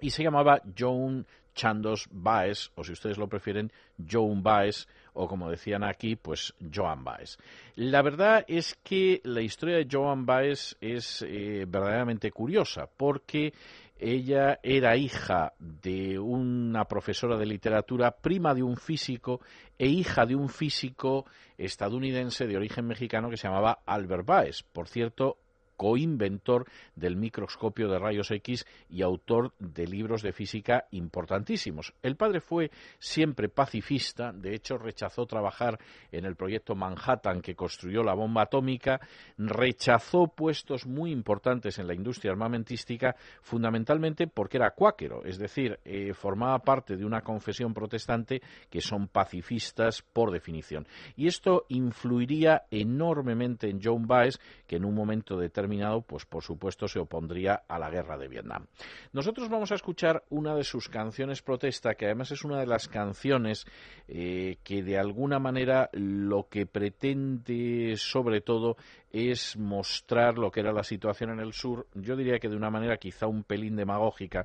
y 0.00 0.10
se 0.10 0.22
llamaba 0.22 0.60
Joan 0.78 1.26
Chandos 1.54 2.06
Baez, 2.10 2.70
o 2.74 2.84
si 2.84 2.92
ustedes 2.92 3.16
lo 3.16 3.28
prefieren, 3.28 3.72
Joan 4.08 4.42
Baez, 4.42 4.86
o 5.14 5.26
como 5.26 5.50
decían 5.50 5.82
aquí, 5.82 6.14
pues 6.14 6.54
Joan 6.72 7.02
Baez. 7.02 7.38
La 7.76 8.02
verdad 8.02 8.44
es 8.46 8.78
que 8.84 9.22
la 9.24 9.40
historia 9.40 9.76
de 9.76 9.88
Joan 9.90 10.26
Baez 10.26 10.76
es 10.80 11.24
eh, 11.26 11.64
verdaderamente 11.66 12.30
curiosa, 12.30 12.86
porque 12.94 13.54
ella 13.98 14.58
era 14.62 14.96
hija 14.96 15.54
de 15.58 16.18
una 16.18 16.84
profesora 16.86 17.36
de 17.36 17.46
literatura, 17.46 18.10
prima 18.10 18.54
de 18.54 18.62
un 18.62 18.76
físico 18.76 19.40
e 19.78 19.86
hija 19.86 20.26
de 20.26 20.34
un 20.34 20.48
físico 20.48 21.26
estadounidense 21.58 22.46
de 22.46 22.56
origen 22.56 22.86
mexicano 22.86 23.30
que 23.30 23.36
se 23.36 23.48
llamaba 23.48 23.80
Albert 23.86 24.26
Baez. 24.26 24.62
Por 24.62 24.88
cierto, 24.88 25.38
coinventor 25.76 26.66
del 26.94 27.16
microscopio 27.16 27.88
de 27.88 27.98
rayos 27.98 28.30
X 28.30 28.66
y 28.88 29.02
autor 29.02 29.52
de 29.58 29.86
libros 29.86 30.22
de 30.22 30.32
física 30.32 30.86
importantísimos. 30.90 31.92
El 32.02 32.16
padre 32.16 32.40
fue 32.40 32.70
siempre 32.98 33.48
pacifista, 33.48 34.32
de 34.32 34.54
hecho 34.54 34.78
rechazó 34.78 35.26
trabajar 35.26 35.78
en 36.10 36.24
el 36.24 36.36
proyecto 36.36 36.74
Manhattan 36.74 37.42
que 37.42 37.54
construyó 37.54 38.02
la 38.02 38.14
bomba 38.14 38.42
atómica, 38.42 39.00
rechazó 39.36 40.28
puestos 40.28 40.86
muy 40.86 41.10
importantes 41.10 41.78
en 41.78 41.86
la 41.86 41.94
industria 41.94 42.32
armamentística, 42.32 43.16
fundamentalmente 43.42 44.26
porque 44.26 44.56
era 44.56 44.70
cuáquero, 44.70 45.24
es 45.24 45.38
decir, 45.38 45.78
eh, 45.84 46.14
formaba 46.14 46.58
parte 46.60 46.96
de 46.96 47.04
una 47.04 47.20
confesión 47.20 47.74
protestante 47.74 48.40
que 48.70 48.80
son 48.80 49.08
pacifistas 49.08 50.02
por 50.02 50.30
definición. 50.30 50.86
Y 51.16 51.26
esto 51.26 51.66
influiría 51.68 52.64
enormemente 52.70 53.68
en 53.68 53.80
John 53.82 54.06
Baez, 54.06 54.38
que 54.66 54.76
en 54.76 54.84
un 54.84 54.94
momento 54.94 55.36
determinado 55.36 55.65
pues 56.06 56.24
por 56.26 56.42
supuesto 56.42 56.88
se 56.88 56.98
opondría 56.98 57.62
a 57.68 57.78
la 57.78 57.90
guerra 57.90 58.16
de 58.16 58.28
Vietnam. 58.28 58.66
Nosotros 59.12 59.48
vamos 59.48 59.72
a 59.72 59.74
escuchar 59.76 60.24
una 60.30 60.54
de 60.54 60.64
sus 60.64 60.88
canciones 60.88 61.42
protesta, 61.42 61.94
que 61.94 62.06
además 62.06 62.30
es 62.30 62.44
una 62.44 62.58
de 62.58 62.66
las 62.66 62.88
canciones 62.88 63.66
eh, 64.08 64.58
que 64.62 64.82
de 64.82 64.98
alguna 64.98 65.38
manera 65.38 65.90
lo 65.92 66.48
que 66.48 66.66
pretende 66.66 67.94
sobre 67.96 68.40
todo 68.40 68.76
es 69.10 69.56
mostrar 69.56 70.36
lo 70.36 70.50
que 70.50 70.60
era 70.60 70.72
la 70.72 70.82
situación 70.82 71.30
en 71.30 71.40
el 71.40 71.52
sur, 71.52 71.86
yo 71.94 72.16
diría 72.16 72.38
que 72.38 72.48
de 72.48 72.56
una 72.56 72.70
manera 72.70 72.98
quizá 72.98 73.26
un 73.26 73.44
pelín 73.44 73.76
demagógica, 73.76 74.44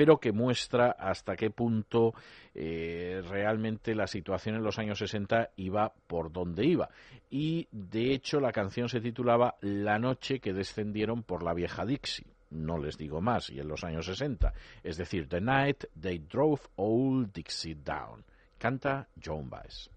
pero 0.00 0.18
que 0.18 0.32
muestra 0.32 0.92
hasta 0.92 1.36
qué 1.36 1.50
punto 1.50 2.14
eh, 2.54 3.20
realmente 3.28 3.94
la 3.94 4.06
situación 4.06 4.54
en 4.54 4.62
los 4.62 4.78
años 4.78 4.98
60 4.98 5.50
iba 5.56 5.92
por 6.06 6.32
donde 6.32 6.64
iba. 6.64 6.88
Y 7.28 7.68
de 7.70 8.14
hecho 8.14 8.40
la 8.40 8.50
canción 8.50 8.88
se 8.88 9.02
titulaba 9.02 9.56
La 9.60 9.98
noche 9.98 10.40
que 10.40 10.54
descendieron 10.54 11.22
por 11.22 11.42
la 11.42 11.52
vieja 11.52 11.84
Dixie. 11.84 12.32
No 12.48 12.78
les 12.78 12.96
digo 12.96 13.20
más, 13.20 13.50
y 13.50 13.60
en 13.60 13.68
los 13.68 13.84
años 13.84 14.06
60. 14.06 14.54
Es 14.82 14.96
decir, 14.96 15.28
The 15.28 15.42
Night 15.42 15.84
They 16.00 16.20
Drove 16.20 16.62
Old 16.76 17.34
Dixie 17.34 17.74
Down. 17.74 18.24
Canta 18.56 19.06
Joan 19.22 19.50
Baez. 19.50 19.90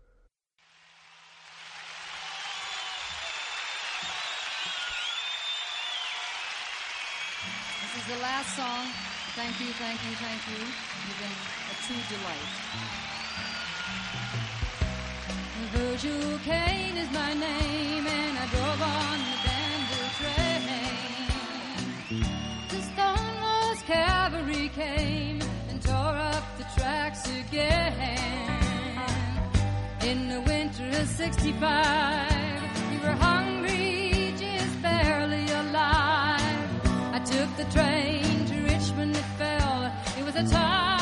This 7.79 8.01
is 8.01 8.07
the 8.13 8.21
last 8.21 8.57
song 8.57 9.22
Thank 9.35 9.59
you, 9.59 9.73
thank 9.73 9.99
you, 10.05 10.15
thank 10.17 10.47
you. 10.47 10.59
You've 10.61 11.17
been 11.17 11.31
a 11.71 11.75
true 11.87 12.03
delight. 12.07 12.49
Virgil 15.73 16.37
Kane 16.45 16.97
is 16.97 17.11
my 17.11 17.33
name, 17.33 18.05
and 18.05 18.37
I 18.37 18.45
drove 18.53 18.79
on 18.79 19.17
the 19.31 19.37
Danville 19.49 20.13
train. 20.21 20.67
The 22.69 22.81
Stonewall's 22.93 23.81
cavalry 23.87 24.69
came 24.69 25.41
and 25.69 25.81
tore 25.81 26.15
up 26.15 26.43
the 26.59 26.65
tracks 26.77 27.27
again. 27.27 28.99
In 30.03 30.29
the 30.29 30.41
winter 30.41 30.87
of 30.89 31.07
65, 31.07 32.91
we 32.91 32.97
were 32.99 33.17
hungry, 33.17 34.35
just 34.37 34.79
barely 34.83 35.49
alive. 35.49 36.69
I 37.15 37.19
took 37.25 37.49
the 37.57 37.65
train 37.73 38.22
when 39.03 39.15
it 39.15 39.25
fell. 39.37 39.91
It 40.17 40.23
was 40.23 40.35
a 40.35 40.47
time. 40.47 40.92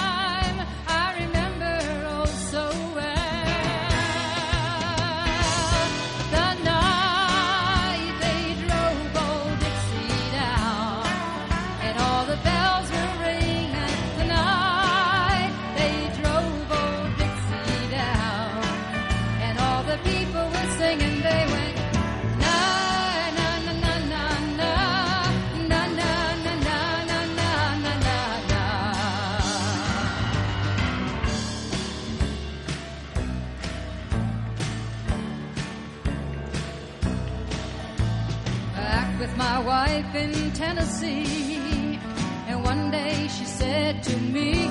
Wife 40.11 40.23
in 40.23 40.51
Tennessee. 40.51 41.99
And 42.47 42.63
one 42.63 42.91
day 42.91 43.27
she 43.27 43.45
said 43.45 44.03
to 44.03 44.17
me, 44.17 44.67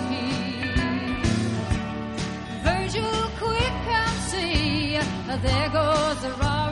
Virgil, 2.63 3.31
quick, 3.39 3.73
come 3.89 4.17
see, 4.29 4.99
there 5.43 5.69
goes 5.71 6.23
the 6.23 6.31
Robert 6.41 6.70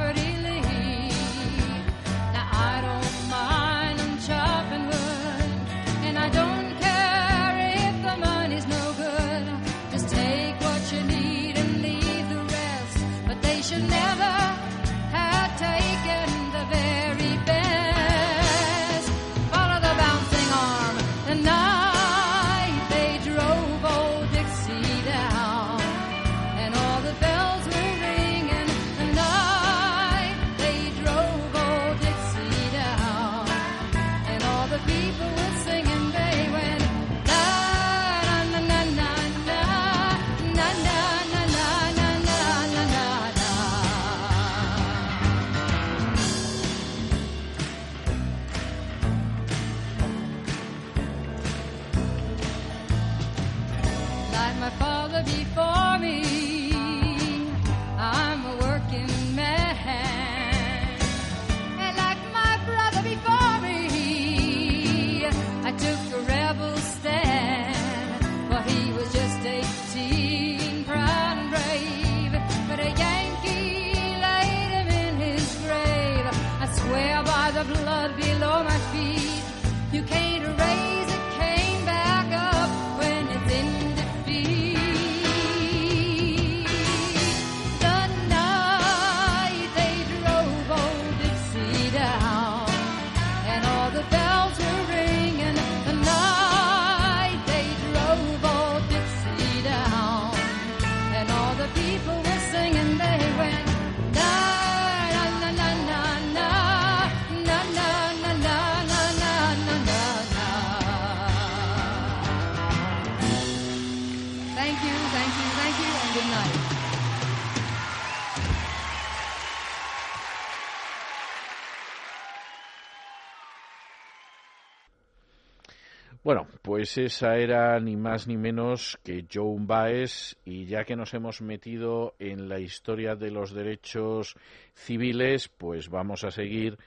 pues 126.78 126.96
esa 126.96 127.36
era 127.38 127.80
ni 127.80 127.96
más 127.96 128.28
ni 128.28 128.36
menos 128.36 129.00
que 129.02 129.26
Joan 129.28 129.66
Baez 129.66 130.36
y 130.44 130.66
ya 130.66 130.84
que 130.84 130.94
nos 130.94 131.12
hemos 131.12 131.42
metido 131.42 132.14
en 132.20 132.48
la 132.48 132.60
historia 132.60 133.16
de 133.16 133.32
los 133.32 133.52
derechos 133.52 134.36
civiles, 134.74 135.48
pues 135.48 135.88
vamos 135.88 136.22
a 136.22 136.30
seguir 136.30 136.78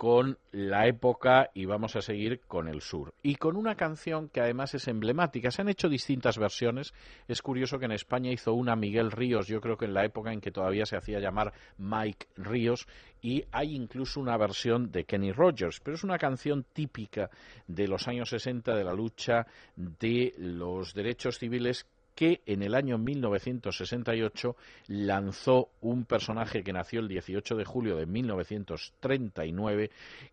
con 0.00 0.38
la 0.52 0.86
época 0.86 1.50
y 1.52 1.66
vamos 1.66 1.94
a 1.94 2.00
seguir 2.00 2.40
con 2.48 2.68
el 2.68 2.80
sur. 2.80 3.12
Y 3.22 3.34
con 3.34 3.54
una 3.54 3.74
canción 3.74 4.30
que 4.30 4.40
además 4.40 4.72
es 4.72 4.88
emblemática. 4.88 5.50
Se 5.50 5.60
han 5.60 5.68
hecho 5.68 5.90
distintas 5.90 6.38
versiones. 6.38 6.94
Es 7.28 7.42
curioso 7.42 7.78
que 7.78 7.84
en 7.84 7.92
España 7.92 8.32
hizo 8.32 8.54
una 8.54 8.76
Miguel 8.76 9.10
Ríos, 9.10 9.46
yo 9.46 9.60
creo 9.60 9.76
que 9.76 9.84
en 9.84 9.92
la 9.92 10.06
época 10.06 10.32
en 10.32 10.40
que 10.40 10.52
todavía 10.52 10.86
se 10.86 10.96
hacía 10.96 11.20
llamar 11.20 11.52
Mike 11.76 12.28
Ríos, 12.36 12.88
y 13.20 13.44
hay 13.52 13.76
incluso 13.76 14.20
una 14.20 14.38
versión 14.38 14.90
de 14.90 15.04
Kenny 15.04 15.32
Rogers, 15.32 15.80
pero 15.80 15.96
es 15.96 16.02
una 16.02 16.16
canción 16.16 16.64
típica 16.72 17.28
de 17.66 17.86
los 17.86 18.08
años 18.08 18.30
60 18.30 18.74
de 18.74 18.84
la 18.84 18.94
lucha 18.94 19.46
de 19.76 20.32
los 20.38 20.94
derechos 20.94 21.38
civiles 21.38 21.84
que 22.20 22.42
en 22.44 22.62
el 22.62 22.74
año 22.74 22.98
1968 22.98 24.54
lanzó 24.88 25.70
un 25.80 26.04
personaje 26.04 26.62
que 26.62 26.74
nació 26.74 27.00
el 27.00 27.08
18 27.08 27.56
de 27.56 27.64
julio 27.64 27.96
de 27.96 28.04
1939 28.04 29.90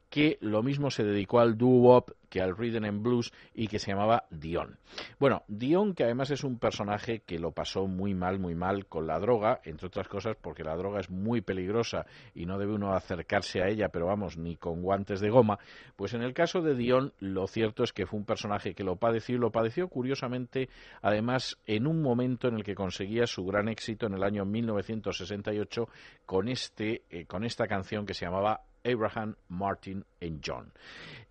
que 0.09 0.37
lo 0.41 0.61
mismo 0.63 0.91
se 0.91 1.05
dedicó 1.05 1.39
al 1.39 1.57
doo-wop 1.57 2.11
que 2.29 2.41
al 2.41 2.55
rhythm 2.55 2.85
and 2.85 3.03
blues 3.03 3.31
y 3.53 3.67
que 3.67 3.79
se 3.79 3.91
llamaba 3.91 4.25
Dion. 4.29 4.77
Bueno, 5.19 5.43
Dion 5.47 5.93
que 5.93 6.03
además 6.03 6.31
es 6.31 6.43
un 6.43 6.59
personaje 6.59 7.19
que 7.19 7.39
lo 7.39 7.51
pasó 7.51 7.87
muy 7.87 8.13
mal, 8.13 8.39
muy 8.39 8.55
mal 8.55 8.85
con 8.85 9.07
la 9.07 9.19
droga, 9.19 9.61
entre 9.63 9.87
otras 9.87 10.07
cosas 10.07 10.35
porque 10.39 10.63
la 10.63 10.75
droga 10.75 10.99
es 10.99 11.09
muy 11.09 11.41
peligrosa 11.41 12.05
y 12.33 12.45
no 12.45 12.57
debe 12.57 12.73
uno 12.73 12.93
acercarse 12.93 13.61
a 13.61 13.67
ella, 13.67 13.89
pero 13.89 14.07
vamos, 14.07 14.37
ni 14.37 14.55
con 14.55 14.81
guantes 14.81 15.19
de 15.19 15.29
goma, 15.29 15.59
pues 15.95 16.13
en 16.13 16.21
el 16.21 16.33
caso 16.33 16.61
de 16.61 16.75
Dion 16.75 17.13
lo 17.19 17.47
cierto 17.47 17.83
es 17.83 17.93
que 17.93 18.05
fue 18.05 18.19
un 18.19 18.25
personaje 18.25 18.73
que 18.73 18.83
lo 18.83 18.95
padeció 18.95 19.35
y 19.35 19.39
lo 19.39 19.51
padeció 19.51 19.87
curiosamente 19.87 20.69
además 21.01 21.57
en 21.65 21.87
un 21.87 22.01
momento 22.01 22.47
en 22.47 22.55
el 22.55 22.63
que 22.63 22.75
conseguía 22.75 23.27
su 23.27 23.45
gran 23.45 23.67
éxito 23.67 24.07
en 24.07 24.13
el 24.13 24.23
año 24.23 24.45
1968 24.45 25.89
con 26.25 26.47
este 26.47 27.03
eh, 27.09 27.25
con 27.25 27.43
esta 27.43 27.67
canción 27.67 28.05
que 28.05 28.13
se 28.13 28.25
llamaba 28.25 28.61
Abraham, 28.87 29.35
Martin 29.49 30.05
and 30.21 30.41
John. 30.41 30.71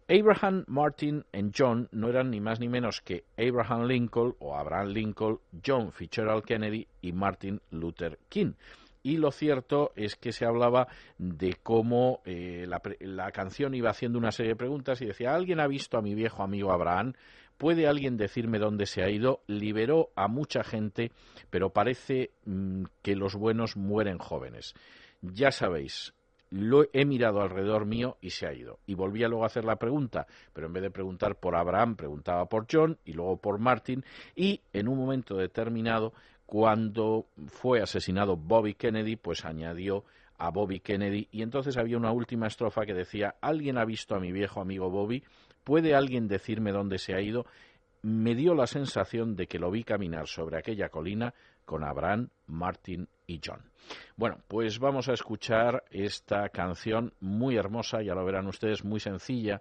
Abraham, 0.09 0.65
Martin 0.69 1.25
and 1.33 1.53
John 1.53 1.89
no 1.91 2.09
eran 2.09 2.31
ni 2.31 2.41
más 2.41 2.61
ni 2.61 2.69
menos 2.69 3.01
que 3.01 3.25
Abraham 3.37 3.87
Lincoln 3.89 4.37
o 4.39 4.57
Abraham 4.57 4.89
Lincoln, 4.89 5.41
John 5.65 5.91
Fitzgerald 5.91 6.45
Kennedy 6.45 6.87
y 7.03 7.13
Martin 7.13 7.61
Luther 7.71 8.19
King. 8.29 8.53
Y 9.03 9.19
lo 9.19 9.31
cierto 9.31 9.93
es 9.97 10.17
que 10.17 10.33
se 10.33 10.45
hablaba 10.45 10.89
de 11.19 11.57
cómo 11.63 12.23
eh, 12.25 12.67
la, 12.69 12.81
la 13.01 13.31
canción 13.31 13.75
iba 13.75 13.91
haciendo 13.91 14.19
una 14.19 14.33
serie 14.33 14.53
de 14.53 14.57
preguntas 14.57 15.01
y 15.01 15.07
decía, 15.07 15.35
¿alguien 15.35 15.61
ha 15.61 15.67
visto 15.67 15.97
a 15.97 16.03
mi 16.03 16.15
viejo 16.15 16.43
amigo 16.43 16.73
Abraham? 16.73 17.15
¿Puede 17.57 17.87
alguien 17.87 18.17
decirme 18.17 18.59
dónde 18.59 18.87
se 18.87 19.03
ha 19.03 19.09
ido? 19.09 19.43
Liberó 19.47 20.11
a 20.15 20.29
mucha 20.29 20.63
gente, 20.63 21.11
pero 21.51 21.71
parece 21.71 22.33
mm, 22.45 22.85
que 23.03 23.17
los 23.17 23.35
buenos 23.35 23.77
mueren 23.77 24.19
jóvenes. 24.19 24.75
Ya 25.23 25.51
sabéis, 25.51 26.13
lo 26.57 26.87
he 26.93 27.05
mirado 27.05 27.43
alrededor 27.43 27.85
mío 27.85 28.17
y 28.21 28.31
se 28.31 28.47
ha 28.47 28.55
ido. 28.55 28.79
Y 28.87 28.95
volvía 28.95 29.29
luego 29.29 29.45
a 29.45 29.49
hacer 29.49 29.65
la 29.65 29.77
pregunta, 29.77 30.27
pero 30.53 30.67
en 30.67 30.73
vez 30.73 30.83
de 30.83 30.91
preguntar 30.91 31.37
por 31.37 31.55
Abraham, 31.55 31.97
preguntaba 31.97 32.47
por 32.47 32.67
John 32.71 32.99
y 33.05 33.13
luego 33.13 33.37
por 33.37 33.59
Martin. 33.59 34.05
Y 34.35 34.63
en 34.73 34.89
un 34.89 34.99
momento 34.99 35.37
determinado, 35.37 36.15
cuando 36.47 37.27
fue 37.49 37.83
asesinado 37.83 38.37
Bobby 38.37 38.75
Kennedy, 38.75 39.17
pues 39.17 39.45
añadió 39.45 40.05
a 40.39 40.51
Bobby 40.51 40.81
Kennedy 40.81 41.29
y 41.31 41.43
entonces 41.43 41.77
había 41.77 41.97
una 41.97 42.13
última 42.13 42.47
estrofa 42.47 42.85
que 42.85 42.95
decía 42.95 43.37
¿Alguien 43.41 43.79
ha 43.79 43.85
visto 43.85 44.15
a 44.15 44.21
mi 44.21 44.33
viejo 44.33 44.61
amigo 44.61 44.91
Bobby? 44.91 45.25
¿Puede 45.65 45.95
alguien 45.95 46.29
decirme 46.29 46.73
dónde 46.73 46.99
se 46.99 47.15
ha 47.15 47.21
ido? 47.21 47.47
Me 48.03 48.35
dio 48.35 48.55
la 48.55 48.67
sensación 48.67 49.35
de 49.35 49.47
que 49.47 49.59
lo 49.59 49.71
vi 49.71 49.83
caminar 49.83 50.27
sobre 50.29 50.59
aquella 50.59 50.89
colina 50.89 51.35
con 51.67 51.85
Abraham, 51.85 52.31
Martin 52.47 53.07
y 53.27 53.41
John. 53.45 53.61
Bueno, 54.17 54.39
pues 54.49 54.79
vamos 54.79 55.09
a 55.09 55.13
escuchar 55.13 55.85
esta 55.91 56.49
canción 56.49 57.13
muy 57.21 57.57
hermosa, 57.57 58.01
ya 58.01 58.15
lo 58.15 58.25
verán 58.25 58.47
ustedes, 58.47 58.85
muy 58.85 59.01
sencilla, 59.01 59.61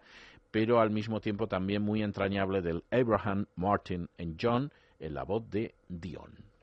pero 0.52 0.80
al 0.80 0.92
mismo 0.92 1.20
tiempo 1.20 1.48
también 1.48 1.82
muy 1.82 2.02
entrañable 2.02 2.62
del 2.62 2.86
Abraham, 2.90 3.48
Martin 3.56 4.08
y 4.18 4.36
John 4.40 4.72
en 5.00 5.14
la 5.14 5.24
voz 5.24 5.50
de 5.50 5.76
Dion. 5.90 6.55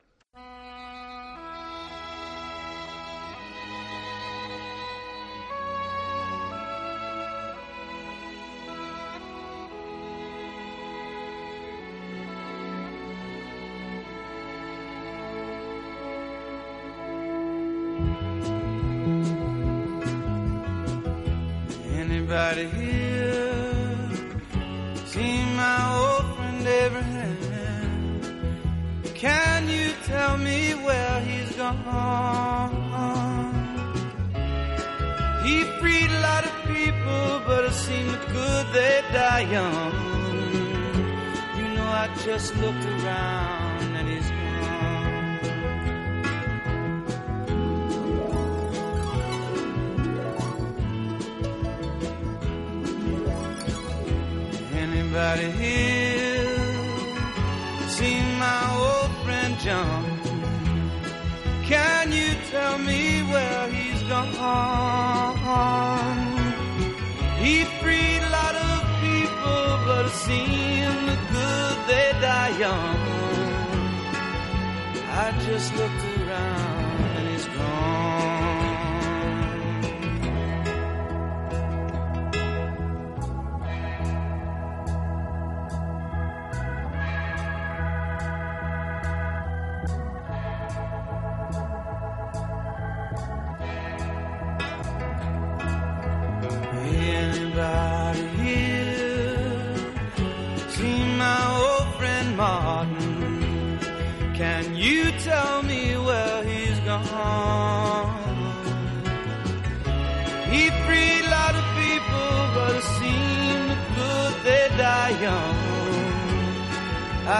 Just 75.40 75.74
looked 75.76 76.11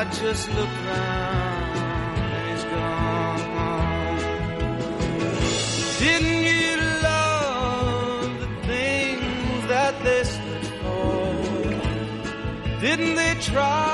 I 0.03 0.05
just 0.07 0.49
looked 0.49 0.79
round 0.89 1.79
and 2.19 2.45
he's 2.51 2.65
gone. 2.65 4.19
Didn't 6.01 6.43
you 6.43 6.77
love 7.09 8.41
the 8.41 8.51
things 8.67 9.61
that 9.69 9.95
they 10.03 10.25
stood 10.25 10.67
for? 10.83 11.21
Didn't 12.81 13.15
they 13.15 13.35
try 13.43 13.92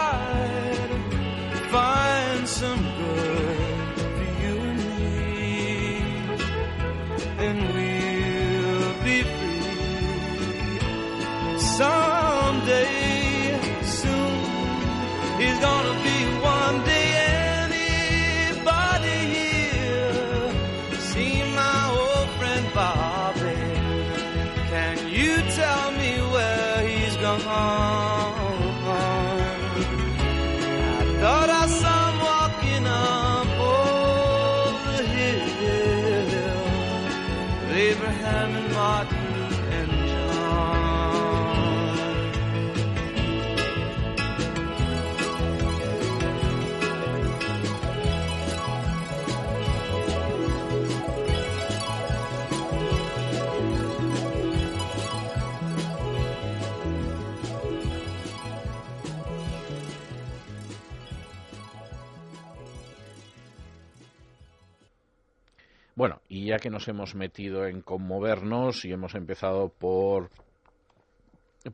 y 66.29 66.47
ya 66.47 66.59
que 66.59 66.71
nos 66.71 66.89
hemos 66.89 67.15
metido 67.15 67.67
en 67.67 67.81
conmovernos 67.81 68.85
y 68.85 68.93
hemos 68.93 69.15
empezado 69.15 69.71
por 69.71 70.31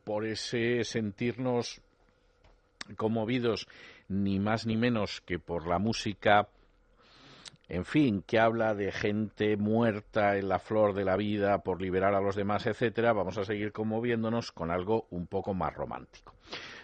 por 0.04 0.26
ese 0.26 0.84
sentirnos 0.84 1.80
conmovidos 2.96 3.66
ni 4.08 4.38
más 4.38 4.66
ni 4.66 4.76
menos 4.76 5.20
que 5.20 5.38
por 5.38 5.66
la 5.66 5.78
música 5.78 6.48
en 7.68 7.84
fin, 7.84 8.22
que 8.26 8.38
habla 8.38 8.74
de 8.74 8.92
gente 8.92 9.56
muerta 9.56 10.36
en 10.36 10.48
la 10.48 10.58
flor 10.58 10.94
de 10.94 11.04
la 11.04 11.16
vida 11.16 11.62
por 11.62 11.80
liberar 11.80 12.14
a 12.14 12.20
los 12.20 12.36
demás, 12.36 12.66
etcétera, 12.66 13.14
vamos 13.14 13.38
a 13.38 13.44
seguir 13.44 13.72
conmoviéndonos 13.72 14.52
con 14.52 14.70
algo 14.70 15.06
un 15.10 15.26
poco 15.26 15.54
más 15.54 15.74
romántico. 15.74 16.34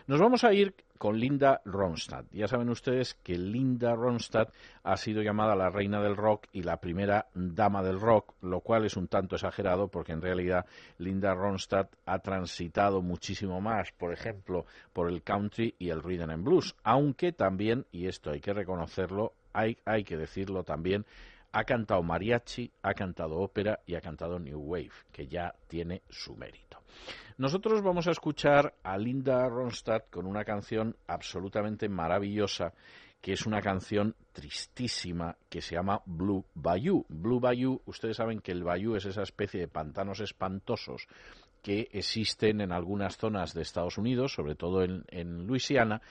Nos 0.06 0.20
vamos 0.20 0.42
a 0.42 0.54
ir 0.54 0.74
con 1.00 1.18
Linda 1.18 1.62
Ronstadt. 1.64 2.26
Ya 2.30 2.46
saben 2.46 2.68
ustedes 2.68 3.14
que 3.14 3.38
Linda 3.38 3.94
Ronstadt 3.94 4.52
ha 4.82 4.98
sido 4.98 5.22
llamada 5.22 5.56
la 5.56 5.70
reina 5.70 6.02
del 6.02 6.14
rock 6.14 6.46
y 6.52 6.62
la 6.62 6.76
primera 6.76 7.28
dama 7.32 7.82
del 7.82 7.98
rock, 7.98 8.34
lo 8.42 8.60
cual 8.60 8.84
es 8.84 8.98
un 8.98 9.08
tanto 9.08 9.36
exagerado 9.36 9.88
porque 9.88 10.12
en 10.12 10.20
realidad 10.20 10.66
Linda 10.98 11.32
Ronstadt 11.32 11.88
ha 12.04 12.18
transitado 12.18 13.00
muchísimo 13.00 13.62
más, 13.62 13.92
por 13.92 14.12
ejemplo, 14.12 14.66
por 14.92 15.08
el 15.08 15.22
country 15.22 15.74
y 15.78 15.88
el 15.88 16.02
rhythm 16.02 16.28
and 16.28 16.44
blues, 16.44 16.76
aunque 16.82 17.32
también, 17.32 17.86
y 17.90 18.06
esto 18.06 18.30
hay 18.30 18.42
que 18.42 18.52
reconocerlo, 18.52 19.32
hay, 19.54 19.78
hay 19.86 20.04
que 20.04 20.18
decirlo 20.18 20.64
también, 20.64 21.06
ha 21.52 21.64
cantado 21.64 22.02
mariachi, 22.02 22.70
ha 22.82 22.92
cantado 22.92 23.38
ópera 23.38 23.80
y 23.86 23.94
ha 23.94 24.02
cantado 24.02 24.38
new 24.38 24.60
wave, 24.60 24.92
que 25.12 25.26
ya 25.26 25.54
tiene 25.66 26.02
su 26.10 26.36
mérito. 26.36 26.69
Nosotros 27.40 27.80
vamos 27.80 28.06
a 28.06 28.10
escuchar 28.10 28.74
a 28.82 28.98
Linda 28.98 29.48
Ronstadt 29.48 30.10
con 30.10 30.26
una 30.26 30.44
canción 30.44 30.94
absolutamente 31.06 31.88
maravillosa, 31.88 32.74
que 33.22 33.32
es 33.32 33.46
una 33.46 33.62
canción 33.62 34.14
tristísima 34.32 35.38
que 35.48 35.62
se 35.62 35.74
llama 35.74 36.02
Blue 36.04 36.44
Bayou. 36.52 37.06
Blue 37.08 37.40
Bayou, 37.40 37.80
ustedes 37.86 38.18
saben 38.18 38.40
que 38.40 38.52
el 38.52 38.62
bayou 38.62 38.94
es 38.94 39.06
esa 39.06 39.22
especie 39.22 39.58
de 39.58 39.68
pantanos 39.68 40.20
espantosos 40.20 41.08
que 41.62 41.88
existen 41.92 42.60
en 42.60 42.72
algunas 42.72 43.16
zonas 43.16 43.54
de 43.54 43.62
Estados 43.62 43.96
Unidos, 43.96 44.34
sobre 44.34 44.54
todo 44.54 44.82
en, 44.82 45.04
en 45.08 45.46
Luisiana, 45.46 46.02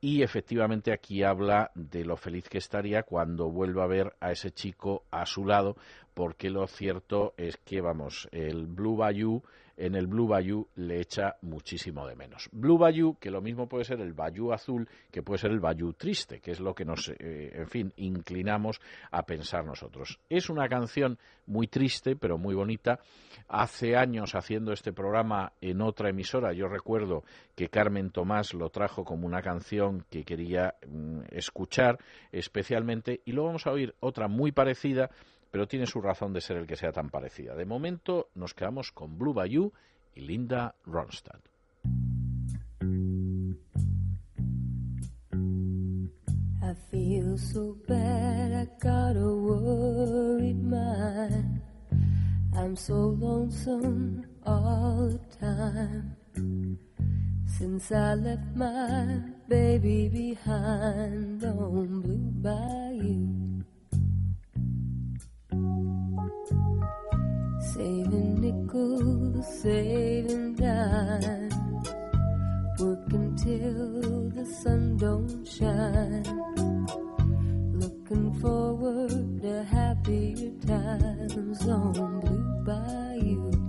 y 0.00 0.22
efectivamente 0.22 0.92
aquí 0.92 1.24
habla 1.24 1.72
de 1.74 2.04
lo 2.04 2.16
feliz 2.16 2.48
que 2.48 2.58
estaría 2.58 3.02
cuando 3.02 3.50
vuelva 3.50 3.82
a 3.82 3.88
ver 3.88 4.14
a 4.20 4.30
ese 4.30 4.52
chico 4.52 5.02
a 5.10 5.26
su 5.26 5.46
lado, 5.46 5.76
porque 6.14 6.48
lo 6.48 6.64
cierto 6.68 7.34
es 7.36 7.56
que, 7.56 7.80
vamos, 7.80 8.28
el 8.30 8.68
Blue 8.68 8.94
Bayou, 8.94 9.42
en 9.76 9.94
el 9.94 10.06
Blue 10.06 10.26
Bayou 10.26 10.68
le 10.76 11.00
echa 11.00 11.36
muchísimo 11.42 12.06
de 12.06 12.16
menos. 12.16 12.48
Blue 12.52 12.78
Bayou, 12.78 13.16
que 13.18 13.30
lo 13.30 13.40
mismo 13.40 13.68
puede 13.68 13.84
ser 13.84 14.00
el 14.00 14.14
Bayou 14.14 14.52
azul, 14.52 14.88
que 15.10 15.22
puede 15.22 15.38
ser 15.38 15.50
el 15.50 15.60
Bayou 15.60 15.92
triste, 15.92 16.40
que 16.40 16.52
es 16.52 16.60
lo 16.60 16.74
que 16.74 16.84
nos, 16.84 17.08
eh, 17.08 17.52
en 17.54 17.68
fin, 17.68 17.92
inclinamos 17.96 18.80
a 19.10 19.24
pensar 19.24 19.64
nosotros. 19.64 20.18
Es 20.28 20.48
una 20.48 20.68
canción 20.68 21.18
muy 21.46 21.68
triste, 21.68 22.16
pero 22.16 22.38
muy 22.38 22.54
bonita. 22.54 23.00
Hace 23.48 23.96
años 23.96 24.34
haciendo 24.34 24.72
este 24.72 24.92
programa 24.92 25.52
en 25.60 25.80
otra 25.82 26.10
emisora, 26.10 26.52
yo 26.52 26.68
recuerdo 26.68 27.24
que 27.54 27.68
Carmen 27.68 28.10
Tomás 28.10 28.54
lo 28.54 28.70
trajo 28.70 29.04
como 29.04 29.26
una 29.26 29.42
canción 29.42 30.04
que 30.10 30.24
quería 30.24 30.74
mm, 30.86 31.20
escuchar 31.30 31.98
especialmente, 32.32 33.20
y 33.24 33.32
luego 33.32 33.48
vamos 33.48 33.66
a 33.66 33.72
oír 33.72 33.94
otra 34.00 34.28
muy 34.28 34.52
parecida 34.52 35.10
pero 35.56 35.66
tiene 35.66 35.86
su 35.86 36.02
razón 36.02 36.34
de 36.34 36.42
ser 36.42 36.58
el 36.58 36.66
que 36.66 36.76
sea 36.76 36.92
tan 36.92 37.08
parecida. 37.08 37.54
De 37.54 37.64
momento 37.64 38.28
nos 38.34 38.52
quedamos 38.52 38.92
con 38.92 39.16
Blue 39.16 39.32
Bayou 39.32 39.72
y 40.14 40.20
Linda 40.20 40.74
Ronstadt. 40.84 41.40
I 46.60 46.74
feel 46.90 47.38
so 47.38 47.74
bad, 47.88 48.52
I 48.52 48.68
got 48.82 49.16
a 49.16 49.34
worried 49.34 50.62
mind. 50.62 51.62
I'm 52.54 52.76
so 52.76 53.16
lonesome 53.18 54.26
all 54.44 55.08
the 55.08 55.20
time. 55.40 56.78
Since 57.46 57.92
I 57.92 58.14
left 58.14 58.54
my 58.54 59.22
baby 59.48 60.10
behind 60.10 61.42
on 61.42 62.02
Blue 62.02 62.30
Bayou. 62.42 63.45
Saving 67.76 68.40
nickels, 68.40 69.60
saving 69.60 70.54
dimes. 70.54 71.54
Working 72.80 73.36
till 73.36 74.30
the 74.30 74.46
sun 74.46 74.96
don't 74.96 75.46
shine. 75.46 76.24
Looking 77.74 78.32
forward 78.40 79.42
to 79.42 79.62
happier 79.64 80.52
times 80.66 81.68
on 81.68 82.20
Blue 82.20 82.64
Bayou. 82.64 83.65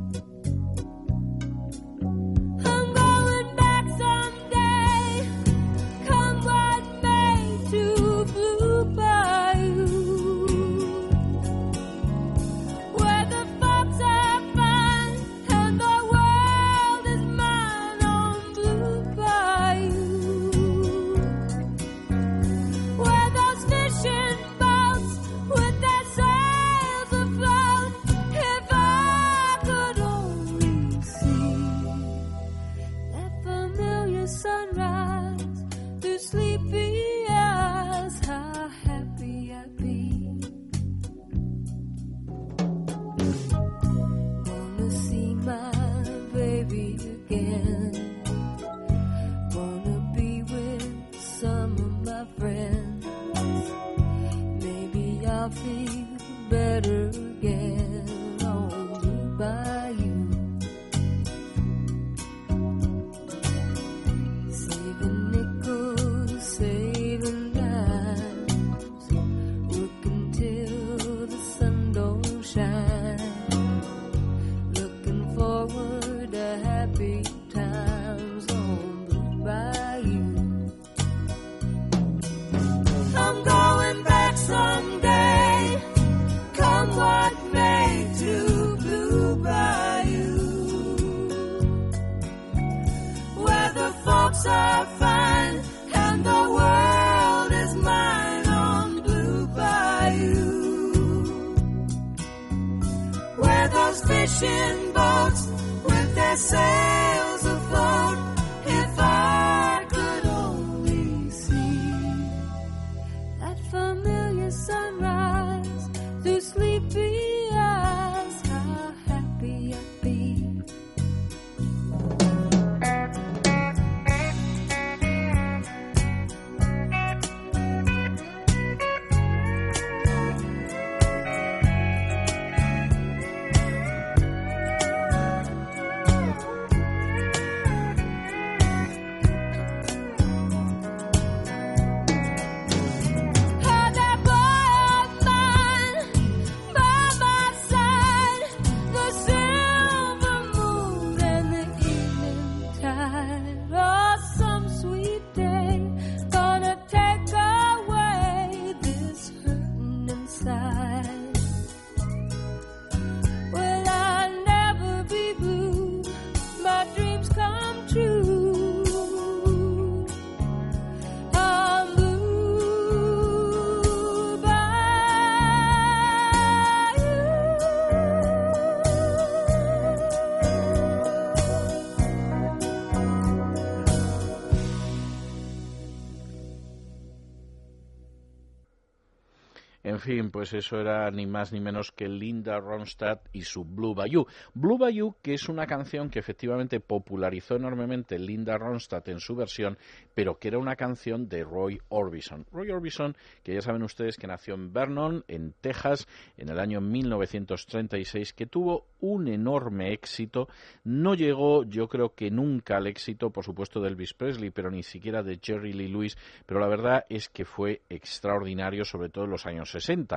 Pues 190.32 190.54
eso 190.54 190.80
era 190.80 191.10
ni 191.12 191.26
más 191.26 191.52
ni 191.52 191.60
menos 191.60 191.92
que 191.92 192.08
Linda 192.08 192.60
Ronstadt 192.60 193.28
y 193.34 193.42
su 193.44 193.64
Blue 193.64 193.94
Bayou. 193.94 194.26
Blue 194.54 194.78
Bayou, 194.78 195.16
que 195.22 195.34
es 195.34 195.50
una 195.50 195.66
canción 195.66 196.10
que 196.10 196.20
efectivamente 196.20 196.80
popularizó 196.80 197.56
enormemente 197.56 198.20
Linda 198.20 198.58
Ronstadt 198.58 199.08
en 199.10 199.20
su 199.20 199.36
versión, 199.36 199.78
pero 200.14 200.40
que 200.40 200.48
era 200.48 200.58
una 200.58 200.76
canción 200.76 201.28
de 201.28 201.44
Roy 201.44 201.80
Orbison. 201.90 202.46
Roy 202.52 202.72
Orbison, 202.72 203.16
que 203.44 203.54
ya 203.54 203.62
saben 203.62 203.84
ustedes 203.84 204.18
que 204.18 204.28
nació 204.28 204.56
en 204.56 204.74
Vernon, 204.74 205.24
en 205.28 205.54
Texas, 205.62 206.08
en 206.38 206.50
el 206.50 206.60
año 206.60 206.82
1936, 206.82 208.34
que 208.34 208.46
tuvo 208.46 208.88
un 209.00 209.28
enorme 209.28 209.94
éxito. 209.94 210.48
No 210.84 211.14
llegó, 211.14 211.64
yo 211.64 211.88
creo 211.88 212.14
que 212.14 212.32
nunca 212.32 212.78
al 212.78 212.88
éxito, 212.88 213.30
por 213.30 213.44
supuesto, 213.44 213.80
de 213.80 213.90
Elvis 213.90 214.14
Presley, 214.14 214.52
pero 214.52 214.72
ni 214.72 214.84
siquiera 214.84 215.24
de 215.24 215.40
Jerry 215.42 215.74
Lee 215.74 215.88
Lewis, 215.88 216.18
pero 216.46 216.60
la 216.60 216.68
verdad 216.68 217.06
es 217.10 217.30
que 217.30 217.46
fue 217.46 217.82
extraordinario, 217.90 218.86
sobre 218.86 219.10
todo 219.10 219.26
en 219.26 219.32
los 219.32 219.46
años 219.46 219.72
60. 219.72 220.17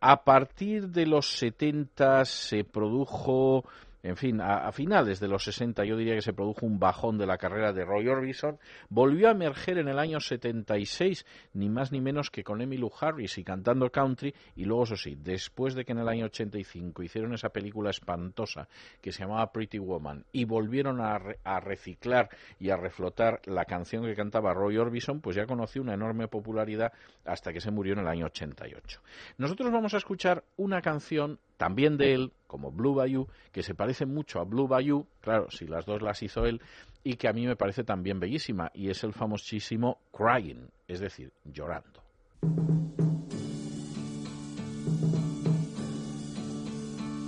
A 0.00 0.22
partir 0.22 0.88
de 0.88 1.06
los 1.06 1.38
70 1.38 2.24
se 2.24 2.64
produjo 2.64 3.64
en 4.04 4.16
fin, 4.16 4.38
a, 4.42 4.70
finales 4.70 5.18
de 5.18 5.28
los 5.28 5.44
60 5.44 5.82
yo 5.86 5.96
diría 5.96 6.14
que 6.14 6.20
se 6.20 6.34
produjo 6.34 6.66
un 6.66 6.78
bajón 6.78 7.16
de 7.16 7.26
la 7.26 7.38
carrera 7.38 7.72
de 7.72 7.86
Roy 7.86 8.06
Orbison, 8.06 8.58
volvió 8.90 9.28
a 9.28 9.30
emerger 9.30 9.78
en 9.78 9.88
el 9.88 9.98
año 9.98 10.20
76, 10.20 11.24
ni 11.54 11.70
más 11.70 11.90
ni 11.90 12.02
menos 12.02 12.30
que 12.30 12.44
con 12.44 12.60
Emmylou 12.60 12.92
Harris 13.00 13.38
y 13.38 13.44
cantando 13.44 13.90
country, 13.90 14.34
y 14.56 14.66
luego 14.66 14.84
eso 14.84 14.96
sí, 14.96 15.16
después 15.18 15.74
de 15.74 15.86
que 15.86 15.92
en 15.92 16.00
el 16.00 16.08
año 16.08 16.26
85 16.26 17.02
hicieron 17.02 17.32
esa 17.32 17.48
película 17.48 17.88
espantosa 17.88 18.68
que 19.00 19.10
se 19.10 19.22
llamaba 19.22 19.50
Pretty 19.50 19.78
Woman 19.78 20.26
y 20.32 20.44
volvieron 20.44 21.00
a, 21.00 21.18
re, 21.18 21.38
a 21.42 21.60
reciclar 21.60 22.28
y 22.60 22.68
a 22.68 22.76
reflotar 22.76 23.40
la 23.46 23.64
canción 23.64 24.04
que 24.04 24.14
cantaba 24.14 24.52
Roy 24.52 24.76
Orbison, 24.76 25.22
pues 25.22 25.34
ya 25.34 25.46
conoció 25.46 25.80
una 25.80 25.94
enorme 25.94 26.28
popularidad 26.28 26.92
hasta 27.24 27.54
que 27.54 27.60
se 27.62 27.70
murió 27.70 27.94
en 27.94 28.00
el 28.00 28.08
año 28.08 28.26
88. 28.26 29.00
Nosotros 29.38 29.72
vamos 29.72 29.94
a 29.94 29.96
escuchar 29.96 30.44
una 30.58 30.82
canción 30.82 31.38
también 31.56 31.96
de 31.96 32.14
él, 32.14 32.32
como 32.46 32.70
Blue 32.70 32.94
Bayou, 32.94 33.28
que 33.52 33.62
se 33.62 33.74
parece 33.74 34.06
mucho 34.06 34.40
a 34.40 34.44
Blue 34.44 34.68
Bayou, 34.68 35.06
claro, 35.20 35.50
si 35.50 35.66
las 35.66 35.86
dos 35.86 36.02
las 36.02 36.22
hizo 36.22 36.46
él, 36.46 36.60
y 37.02 37.16
que 37.16 37.28
a 37.28 37.32
mí 37.32 37.46
me 37.46 37.56
parece 37.56 37.84
también 37.84 38.20
bellísima, 38.20 38.70
y 38.74 38.90
es 38.90 39.04
el 39.04 39.12
famosísimo 39.12 39.98
Crying, 40.12 40.68
es 40.88 41.00
decir, 41.00 41.32
llorando. 41.44 42.02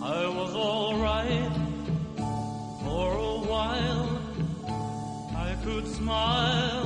I 0.02 0.28
was 0.28 0.54
alright 0.54 1.52
for 2.84 3.12
a 3.12 3.40
while. 3.50 4.20
I 5.34 5.56
could 5.64 5.86
smile 5.88 6.85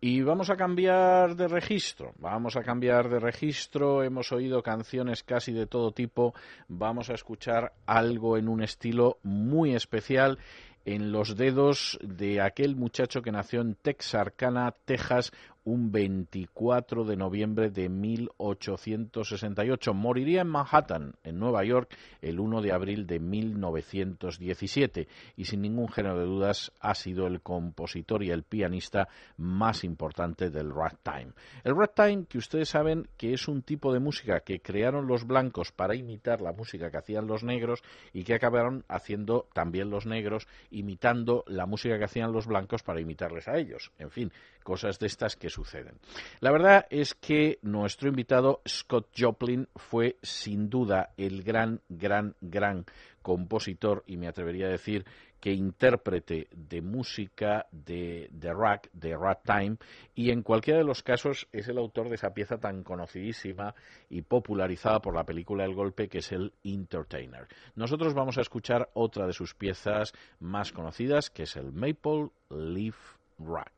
y 0.00 0.22
vamos 0.22 0.48
a 0.48 0.56
cambiar 0.56 1.36
de 1.36 1.46
registro. 1.46 2.14
Vamos 2.18 2.56
a 2.56 2.62
cambiar 2.62 3.10
de 3.10 3.20
registro. 3.20 4.02
Hemos 4.02 4.32
oído 4.32 4.62
canciones 4.62 5.22
casi 5.22 5.52
de 5.52 5.66
todo 5.66 5.92
tipo. 5.92 6.34
Vamos 6.68 7.10
a 7.10 7.14
escuchar 7.14 7.72
algo 7.84 8.38
en 8.38 8.48
un 8.48 8.62
estilo 8.62 9.18
muy 9.22 9.74
especial 9.74 10.38
en 10.86 11.12
los 11.12 11.36
dedos 11.36 11.98
de 12.02 12.40
aquel 12.40 12.76
muchacho 12.76 13.20
que 13.20 13.30
nació 13.30 13.60
en 13.60 13.74
Texarkana, 13.74 14.74
Texas, 14.86 15.32
un 15.64 15.92
24 15.92 17.04
de 17.04 17.16
noviembre 17.16 17.70
de 17.70 17.88
1868. 17.88 19.94
Moriría 19.94 20.42
en 20.42 20.48
Manhattan, 20.48 21.14
en 21.22 21.38
Nueva 21.38 21.64
York, 21.64 21.96
el 22.22 22.40
1 22.40 22.62
de 22.62 22.72
abril 22.72 23.06
de 23.06 23.20
1917 23.20 25.06
y 25.36 25.44
sin 25.44 25.62
ningún 25.62 25.88
género 25.88 26.18
de 26.18 26.26
dudas 26.26 26.72
ha 26.80 26.94
sido 26.94 27.26
el 27.26 27.42
compositor 27.42 28.22
y 28.22 28.30
el 28.30 28.42
pianista 28.42 29.08
más 29.36 29.84
importante 29.84 30.50
del 30.50 30.74
ragtime. 30.74 31.32
El 31.64 31.76
ragtime, 31.76 32.24
que 32.26 32.38
ustedes 32.38 32.70
saben 32.70 33.08
que 33.16 33.34
es 33.34 33.48
un 33.48 33.62
tipo 33.62 33.92
de 33.92 34.00
música 34.00 34.40
que 34.40 34.60
crearon 34.60 35.06
los 35.06 35.26
blancos 35.26 35.72
para 35.72 35.94
imitar 35.94 36.40
la 36.40 36.52
música 36.52 36.90
que 36.90 36.98
hacían 36.98 37.26
los 37.26 37.44
negros 37.44 37.82
y 38.12 38.24
que 38.24 38.34
acabaron 38.34 38.84
haciendo 38.88 39.48
también 39.52 39.90
los 39.90 40.06
negros 40.06 40.46
imitando 40.70 41.44
la 41.46 41.66
música 41.66 41.98
que 41.98 42.04
hacían 42.04 42.32
los 42.32 42.46
blancos 42.46 42.82
para 42.82 43.00
imitarles 43.00 43.48
a 43.48 43.58
ellos. 43.58 43.92
En 43.98 44.10
fin, 44.10 44.32
cosas 44.62 44.98
de 44.98 45.06
estas 45.06 45.36
que 45.36 45.49
suceden. 45.50 45.98
La 46.40 46.50
verdad 46.50 46.86
es 46.90 47.14
que 47.14 47.58
nuestro 47.62 48.08
invitado 48.08 48.62
Scott 48.66 49.08
Joplin 49.16 49.68
fue 49.76 50.16
sin 50.22 50.70
duda 50.70 51.10
el 51.16 51.42
gran, 51.42 51.80
gran, 51.88 52.34
gran 52.40 52.86
compositor 53.22 54.02
y 54.06 54.16
me 54.16 54.28
atrevería 54.28 54.66
a 54.66 54.70
decir 54.70 55.04
que 55.40 55.52
intérprete 55.52 56.48
de 56.52 56.82
música 56.82 57.66
de, 57.72 58.28
de 58.30 58.52
rock, 58.52 58.88
de 58.92 59.16
ragtime, 59.16 59.78
y 60.14 60.30
en 60.30 60.42
cualquiera 60.42 60.78
de 60.78 60.84
los 60.84 61.02
casos 61.02 61.48
es 61.50 61.66
el 61.68 61.78
autor 61.78 62.08
de 62.08 62.16
esa 62.16 62.34
pieza 62.34 62.58
tan 62.58 62.82
conocidísima 62.82 63.74
y 64.10 64.22
popularizada 64.22 65.00
por 65.00 65.14
la 65.14 65.24
película 65.24 65.64
El 65.64 65.74
Golpe, 65.74 66.08
que 66.08 66.18
es 66.18 66.30
el 66.32 66.52
Entertainer. 66.62 67.48
Nosotros 67.74 68.12
vamos 68.12 68.36
a 68.36 68.42
escuchar 68.42 68.90
otra 68.92 69.26
de 69.26 69.32
sus 69.32 69.54
piezas 69.54 70.12
más 70.40 70.72
conocidas, 70.72 71.30
que 71.30 71.44
es 71.44 71.56
el 71.56 71.72
Maple 71.72 72.28
Leaf 72.50 73.16
Rock. 73.38 73.72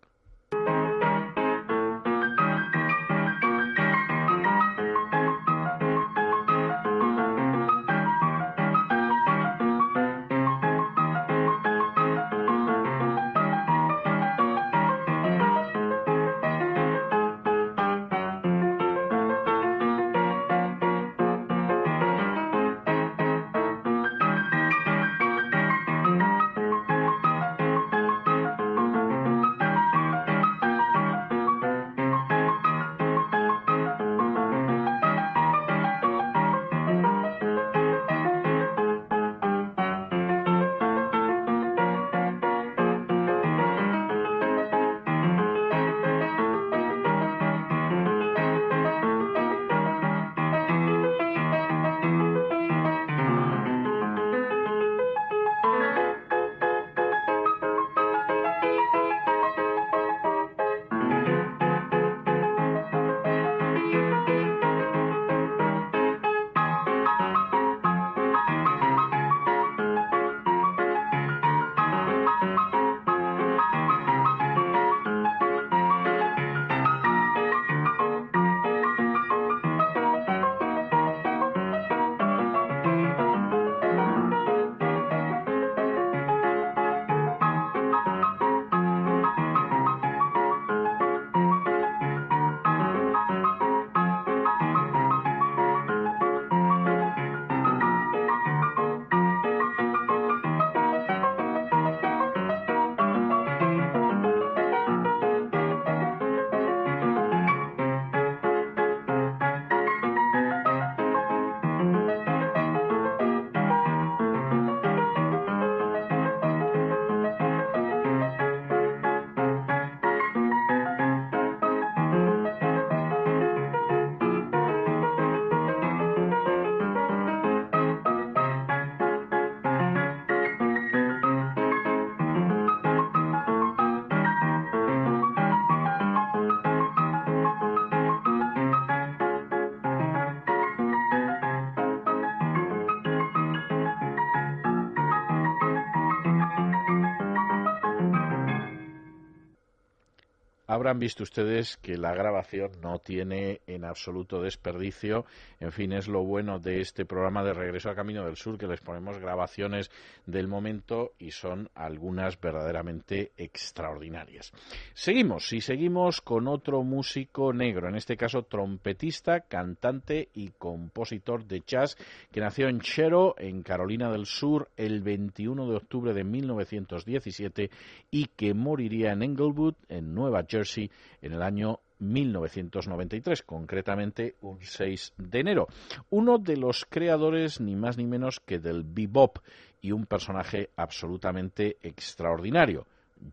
Habrán 150.83 150.99
visto 150.99 151.23
ustedes 151.23 151.77
que 151.77 151.97
la 151.97 152.13
grabación 152.13 152.73
no 152.83 152.99
tiene 152.99 153.61
en 153.69 153.85
absoluto 153.85 154.43
desperdicio. 154.43 155.27
En 155.61 155.71
fin, 155.71 155.93
es 155.93 156.09
lo 156.09 156.25
bueno 156.25 156.59
de 156.59 156.81
este 156.81 157.05
programa 157.05 157.45
de 157.45 157.53
Regreso 157.53 157.89
a 157.89 157.95
Camino 157.95 158.25
del 158.25 158.35
Sur, 158.35 158.59
que 158.59 158.67
les 158.67 158.81
ponemos 158.81 159.17
grabaciones 159.21 159.93
del 160.27 160.49
momento 160.49 161.13
y 161.21 161.31
son 161.31 161.71
algunas 161.77 162.41
verdaderamente 162.41 163.31
extraordinarias. 163.37 164.51
Seguimos 164.93 165.53
y 165.53 165.61
seguimos 165.61 166.21
con 166.21 166.49
otro 166.49 166.83
músico 166.83 167.53
negro, 167.53 167.89
en 167.89 167.95
este 167.95 168.17
caso 168.17 168.43
trompetista, 168.43 169.43
cantante 169.43 170.31
y 170.35 170.49
compositor 170.49 171.45
de 171.45 171.63
jazz, 171.65 171.97
que 172.33 172.41
nació 172.41 172.67
en 172.67 172.81
Chero, 172.81 173.37
en 173.39 173.63
Carolina 173.63 174.11
del 174.11 174.27
Sur, 174.27 174.69
el 174.77 175.01
21 175.01 175.69
de 175.69 175.77
octubre 175.77 176.13
de 176.13 176.25
1917 176.25 177.71
y 178.11 178.27
que 178.35 178.53
moriría 178.53 179.13
en 179.13 179.23
Englewood, 179.23 179.75
en 179.89 180.13
Nueva 180.13 180.45
Jersey, 180.49 180.72
en 180.79 181.33
el 181.33 181.43
año 181.43 181.81
1993, 181.99 183.43
concretamente 183.43 184.37
un 184.41 184.59
6 184.61 185.15
de 185.17 185.41
enero. 185.41 185.69
Uno 186.11 186.39
de 186.39 186.57
los 186.57 186.85
creadores 186.85 187.61
ni 187.61 187.77
más 187.77 187.97
ni 187.97 188.07
menos 188.07 188.41
que 188.41 188.59
del 188.59 188.83
bebop 188.83 189.39
y 189.81 189.93
un 189.93 190.07
personaje 190.07 190.71
absolutamente 190.77 191.77
extraordinario, 191.83 192.87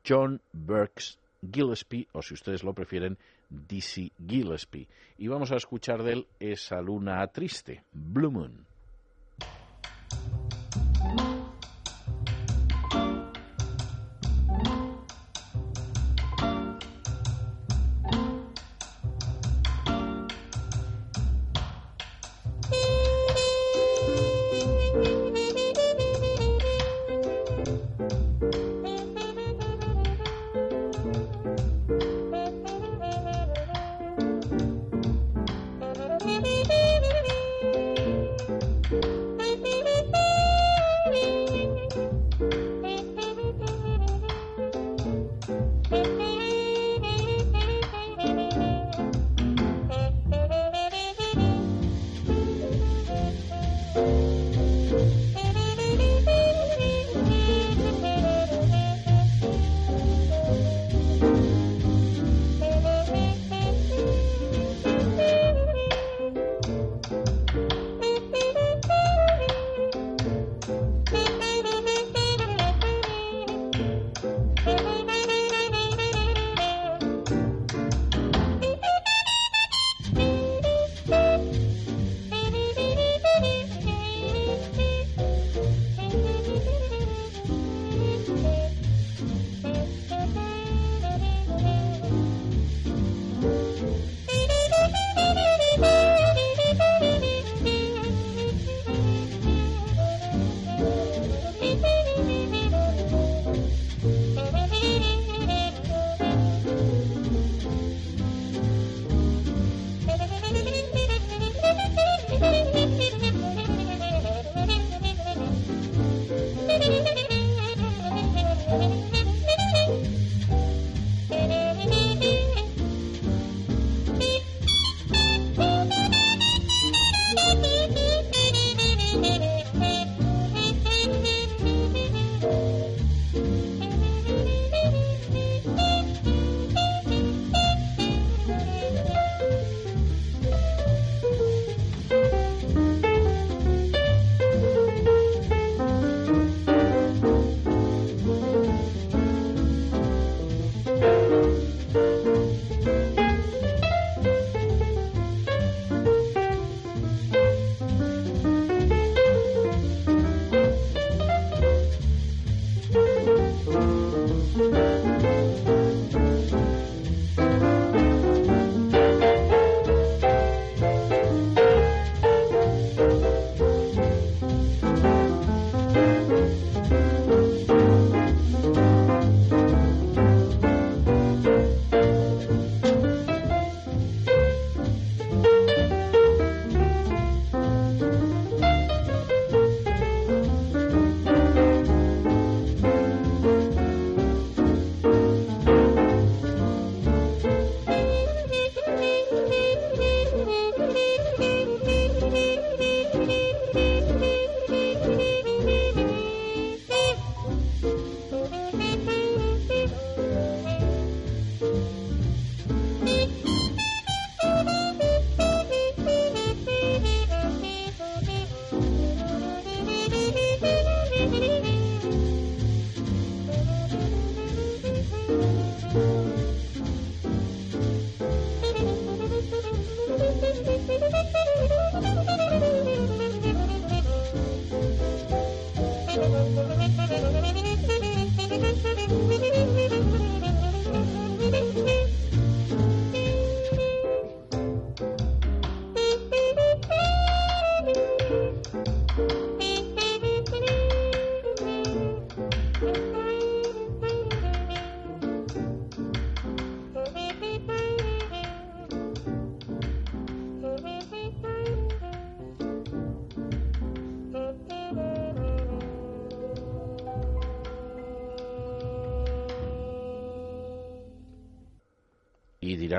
John 0.08 0.42
Burks 0.52 1.18
Gillespie, 1.42 2.08
o 2.12 2.22
si 2.22 2.34
ustedes 2.34 2.64
lo 2.64 2.74
prefieren, 2.74 3.18
Dizzy 3.50 4.12
Gillespie. 4.28 4.88
Y 5.18 5.28
vamos 5.28 5.52
a 5.52 5.56
escuchar 5.56 6.04
de 6.04 6.14
él 6.14 6.28
esa 6.40 6.82
luna 6.82 7.26
triste, 7.28 7.84
Blue 7.94 8.32
Moon. 8.32 8.68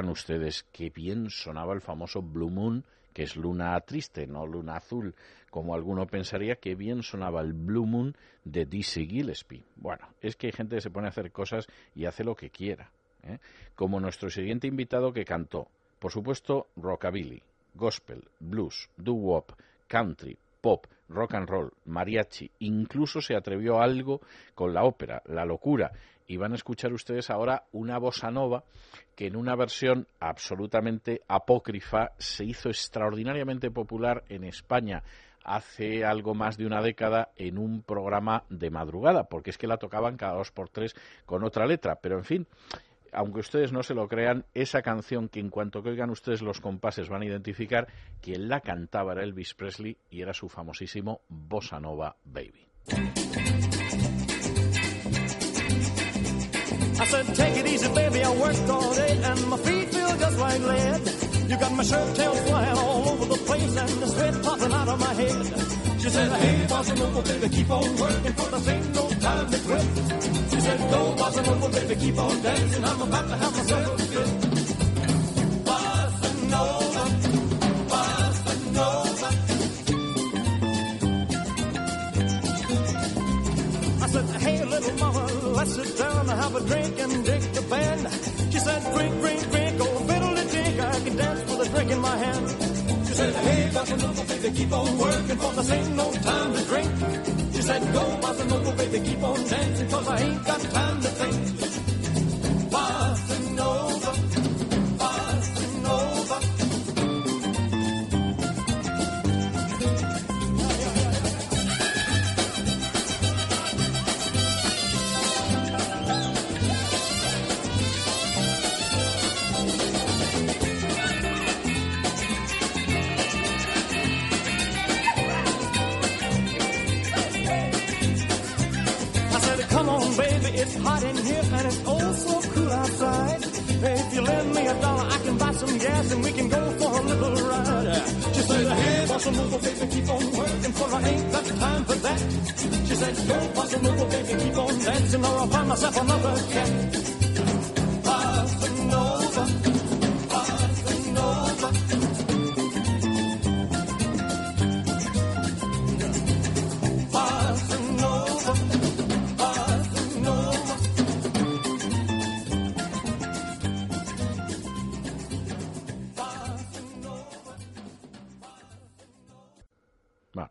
Ustedes 0.09 0.64
que 0.72 0.90
bien 0.90 1.31
sonaba 1.31 1.74
el 1.74 1.81
famoso 1.81 2.22
Blue 2.22 2.51
Moon, 2.51 2.85
que 3.12 3.24
es 3.24 3.36
luna 3.36 3.78
triste, 3.81 4.27
no 4.27 4.47
luna 4.47 4.77
azul, 4.77 5.14
como 5.51 5.74
alguno 5.74 6.06
pensaría 6.06 6.56
que 6.56 6.74
bien 6.74 7.02
sonaba 7.02 7.40
el 7.40 7.52
Blue 7.52 7.86
Moon 7.86 8.16
de 8.44 8.66
Dizzy 8.66 9.06
Gillespie. 9.06 9.64
Bueno, 9.77 10.09
es 10.20 10.36
que 10.36 10.47
hay 10.47 10.52
gente 10.52 10.77
que 10.77 10.82
se 10.82 10.90
pone 10.90 11.06
a 11.06 11.10
hacer 11.10 11.32
cosas 11.32 11.66
y 11.94 12.06
hace 12.06 12.24
lo 12.24 12.35
que 12.35 12.51
quiera. 12.51 12.90
¿eh? 13.24 13.39
Como 13.74 14.01
nuestro 14.01 14.31
siguiente 14.31 14.66
invitado 14.66 15.12
que 15.12 15.24
cantó, 15.24 15.68
por 15.98 16.12
supuesto, 16.12 16.68
rockabilly, 16.77 17.43
gospel, 17.74 18.24
blues, 18.39 18.89
doo-wop, 18.97 19.52
country, 19.86 20.39
pop, 20.60 20.86
rock 21.09 21.35
and 21.35 21.48
roll, 21.48 21.72
mariachi, 21.86 22.51
incluso 22.60 23.20
se 23.20 23.35
atrevió 23.35 23.78
a 23.78 23.85
algo 23.85 24.20
con 24.55 24.72
la 24.72 24.85
ópera, 24.85 25.22
la 25.27 25.44
locura. 25.44 25.93
Y 26.27 26.36
van 26.36 26.52
a 26.52 26.55
escuchar 26.56 26.93
ustedes 26.93 27.28
ahora 27.28 27.64
una 27.72 27.98
bossa 27.98 28.31
nova 28.31 28.62
que 29.20 29.26
en 29.26 29.36
una 29.36 29.55
versión 29.55 30.06
absolutamente 30.18 31.20
apócrifa 31.28 32.12
se 32.16 32.47
hizo 32.47 32.70
extraordinariamente 32.70 33.70
popular 33.70 34.24
en 34.30 34.44
España 34.44 35.02
hace 35.44 36.06
algo 36.06 36.34
más 36.34 36.56
de 36.56 36.64
una 36.64 36.80
década 36.80 37.28
en 37.36 37.59
un 37.59 37.82
programa 37.82 38.44
de 38.48 38.70
madrugada, 38.70 39.24
porque 39.24 39.51
es 39.51 39.59
que 39.59 39.66
la 39.66 39.76
tocaban 39.76 40.16
cada 40.16 40.38
dos 40.38 40.52
por 40.52 40.70
tres 40.70 40.97
con 41.26 41.44
otra 41.44 41.66
letra. 41.66 41.97
Pero 41.97 42.16
en 42.16 42.24
fin, 42.24 42.47
aunque 43.12 43.40
ustedes 43.40 43.72
no 43.72 43.82
se 43.82 43.92
lo 43.92 44.09
crean, 44.09 44.47
esa 44.55 44.80
canción 44.80 45.28
que 45.28 45.40
en 45.40 45.51
cuanto 45.51 45.82
que 45.82 45.90
oigan 45.90 46.09
ustedes 46.09 46.40
los 46.40 46.62
compases 46.62 47.10
van 47.10 47.20
a 47.20 47.26
identificar, 47.26 47.88
quien 48.22 48.48
la 48.48 48.62
cantaba 48.62 49.12
era 49.12 49.22
Elvis 49.22 49.52
Presley 49.52 49.98
y 50.09 50.22
era 50.22 50.32
su 50.32 50.48
famosísimo 50.48 51.20
Bossa 51.28 51.78
Nova 51.78 52.16
Baby. 52.24 52.66
I 57.01 57.06
said, 57.06 57.35
take 57.35 57.56
it 57.56 57.66
easy, 57.66 57.89
baby. 57.94 58.22
I 58.22 58.36
worked 58.36 58.68
all 58.68 58.94
day 58.94 59.18
and 59.24 59.47
my 59.47 59.56
feet 59.56 59.89
feel 59.89 60.16
just 60.18 60.39
like 60.39 60.60
lead. 60.60 61.01
You 61.48 61.56
got 61.59 61.72
my 61.72 61.82
shirt 61.82 62.14
tail 62.14 62.35
flying 62.35 62.78
all 62.78 63.09
over 63.09 63.24
the 63.24 63.39
place 63.48 63.74
and 63.74 63.89
the 64.02 64.06
sweat 64.06 64.43
popping 64.43 64.72
out 64.72 64.89
of 64.89 65.01
my 65.01 65.14
head. 65.14 65.47
She 66.01 66.10
said, 66.10 66.31
hey, 66.31 66.66
bossa 66.66 66.98
nova, 66.98 67.22
baby, 67.22 67.48
keep 67.56 67.70
on 67.70 67.97
working 67.97 68.32
for 68.35 68.48
this 68.51 68.68
ain't 68.68 68.94
no 68.94 69.09
time 69.09 69.51
to 69.51 69.59
quit. 69.60 69.82
She 70.51 70.60
said, 70.60 70.78
go, 70.90 71.01
bossa 71.16 71.47
nova, 71.47 71.68
baby, 71.70 71.94
keep 72.02 72.18
on 72.18 72.43
dancing. 72.43 72.85
I'm 72.85 73.01
about 73.01 73.28
to 73.28 73.36
have 73.36 73.56
myself 73.56 74.01
a 74.01 74.05
fit. 74.12 74.28
Bossa 75.64 76.31
nova, 76.52 77.30
said, 84.11 84.43
hey, 84.43 84.65
little 84.65 84.97
mama, 84.99 85.24
let's 85.57 85.74
sit 85.74 85.99
down 85.99 86.20
and 86.31 86.31
have 86.31 86.55
a 86.57 86.61
drink 86.61 86.99
and 86.99 87.24
dig 87.24 87.43
the 87.55 87.62
band. 87.62 88.01
She 88.53 88.59
said, 88.59 88.82
drink, 88.95 89.15
drink, 89.20 89.51
drink, 89.51 89.77
oh, 89.81 89.99
fiddle 90.09 90.35
drink, 90.35 90.81
I 90.81 91.01
can 91.05 91.16
dance 91.16 91.41
with 91.49 91.66
a 91.66 91.70
drink 91.74 91.91
in 91.93 92.01
my 92.01 92.16
hand. 92.16 92.47
She 93.07 93.15
said, 93.15 93.35
hey, 93.35 93.70
bossa 93.74 93.97
nova, 94.03 94.23
baby, 94.31 94.57
keep 94.57 94.73
on 94.73 94.99
working, 94.99 95.37
for 95.39 95.53
this 95.53 95.70
ain't 95.70 95.97
no 95.97 96.12
time 96.12 96.53
to 96.55 96.62
drink. 96.65 96.91
She 97.55 97.62
said, 97.62 97.82
go, 97.95 98.05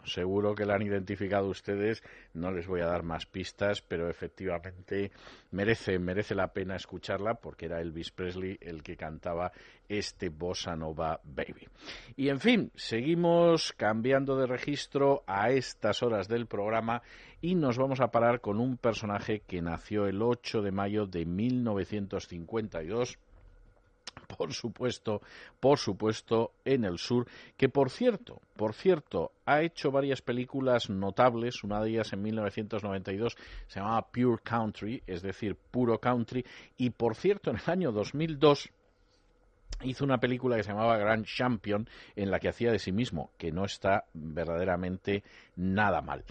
seguro 0.09 0.55
que 0.55 0.65
la 0.65 0.75
han 0.75 0.81
identificado 0.81 1.47
ustedes, 1.47 2.03
no 2.33 2.51
les 2.51 2.67
voy 2.67 2.81
a 2.81 2.87
dar 2.87 3.03
más 3.03 3.25
pistas, 3.25 3.81
pero 3.81 4.09
efectivamente 4.09 5.11
merece, 5.51 5.99
merece 5.99 6.35
la 6.35 6.53
pena 6.53 6.75
escucharla 6.75 7.35
porque 7.35 7.65
era 7.65 7.81
Elvis 7.81 8.11
Presley 8.11 8.57
el 8.61 8.83
que 8.83 8.95
cantaba 8.95 9.51
este 9.87 10.29
Bossa 10.29 10.75
Nova 10.75 11.19
Baby. 11.23 11.67
Y 12.15 12.29
en 12.29 12.39
fin, 12.39 12.71
seguimos 12.75 13.73
cambiando 13.73 14.35
de 14.37 14.47
registro 14.47 15.23
a 15.27 15.49
estas 15.49 16.03
horas 16.03 16.27
del 16.27 16.45
programa 16.47 17.01
y 17.41 17.55
nos 17.55 17.77
vamos 17.77 18.01
a 18.01 18.11
parar 18.11 18.41
con 18.41 18.59
un 18.59 18.77
personaje 18.77 19.41
que 19.41 19.61
nació 19.61 20.05
el 20.05 20.21
8 20.21 20.61
de 20.61 20.71
mayo 20.71 21.05
de 21.05 21.25
1952 21.25 23.17
por 24.37 24.53
supuesto, 24.53 25.21
por 25.59 25.77
supuesto, 25.77 26.51
en 26.63 26.85
el 26.85 26.97
sur, 26.97 27.27
que 27.57 27.69
por 27.69 27.89
cierto, 27.89 28.41
por 28.55 28.73
cierto, 28.73 29.31
ha 29.45 29.61
hecho 29.61 29.91
varias 29.91 30.21
películas 30.21 30.89
notables, 30.89 31.63
una 31.63 31.81
de 31.81 31.89
ellas 31.89 32.13
en 32.13 32.21
1992 32.21 33.35
se 33.67 33.79
llamaba 33.79 34.07
Pure 34.07 34.41
Country, 34.43 35.01
es 35.07 35.21
decir, 35.21 35.55
puro 35.55 35.99
country, 35.99 36.45
y 36.77 36.91
por 36.91 37.15
cierto, 37.15 37.49
en 37.49 37.57
el 37.57 37.69
año 37.69 37.91
2002 37.91 38.69
hizo 39.83 40.03
una 40.03 40.19
película 40.19 40.57
que 40.57 40.63
se 40.63 40.71
llamaba 40.71 40.97
Grand 40.97 41.25
Champion 41.25 41.87
en 42.15 42.31
la 42.31 42.39
que 42.39 42.49
hacía 42.49 42.71
de 42.71 42.79
sí 42.79 42.91
mismo, 42.91 43.31
que 43.37 43.51
no 43.51 43.65
está 43.65 44.05
verdaderamente 44.13 45.23
nada 45.55 46.01
mal. 46.01 46.23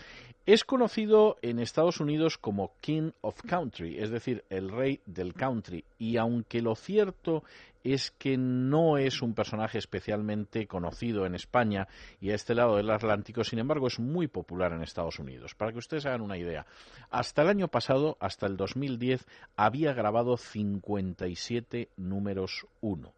Es 0.47 0.65
conocido 0.65 1.37
en 1.43 1.59
Estados 1.59 2.01
Unidos 2.01 2.39
como 2.39 2.73
King 2.81 3.11
of 3.21 3.43
Country, 3.43 3.99
es 3.99 4.11
decir, 4.11 4.45
el 4.49 4.71
rey 4.71 5.01
del 5.05 5.35
country, 5.35 5.85
y 5.99 6.17
aunque 6.17 6.63
lo 6.63 6.75
cierto 6.75 7.45
es 7.93 8.11
que 8.11 8.37
no 8.37 8.99
es 8.99 9.23
un 9.23 9.35
personaje 9.35 9.79
especialmente 9.79 10.67
conocido 10.67 11.27
en 11.27 11.35
España 11.35 11.89
y 12.21 12.31
a 12.31 12.35
este 12.35 12.55
lado 12.55 12.77
del 12.77 12.91
Atlántico, 12.91 13.45
sin 13.45 13.59
embargo 13.59 13.87
es 13.87 13.99
muy 13.99 14.27
popular 14.27 14.73
en 14.73 14.83
Estados 14.83 15.19
Unidos. 15.19 15.55
Para 15.55 15.73
que 15.73 15.79
ustedes 15.79 16.07
hagan 16.07 16.21
una 16.21 16.39
idea, 16.39 16.67
hasta 17.11 17.43
el 17.43 17.49
año 17.49 17.69
pasado, 17.69 18.17
hasta 18.21 18.47
el 18.47 18.57
2010, 18.57 19.27
había 19.57 19.93
grabado 19.93 20.37
57 20.37 21.89
números 21.97 22.67
1. 22.81 23.13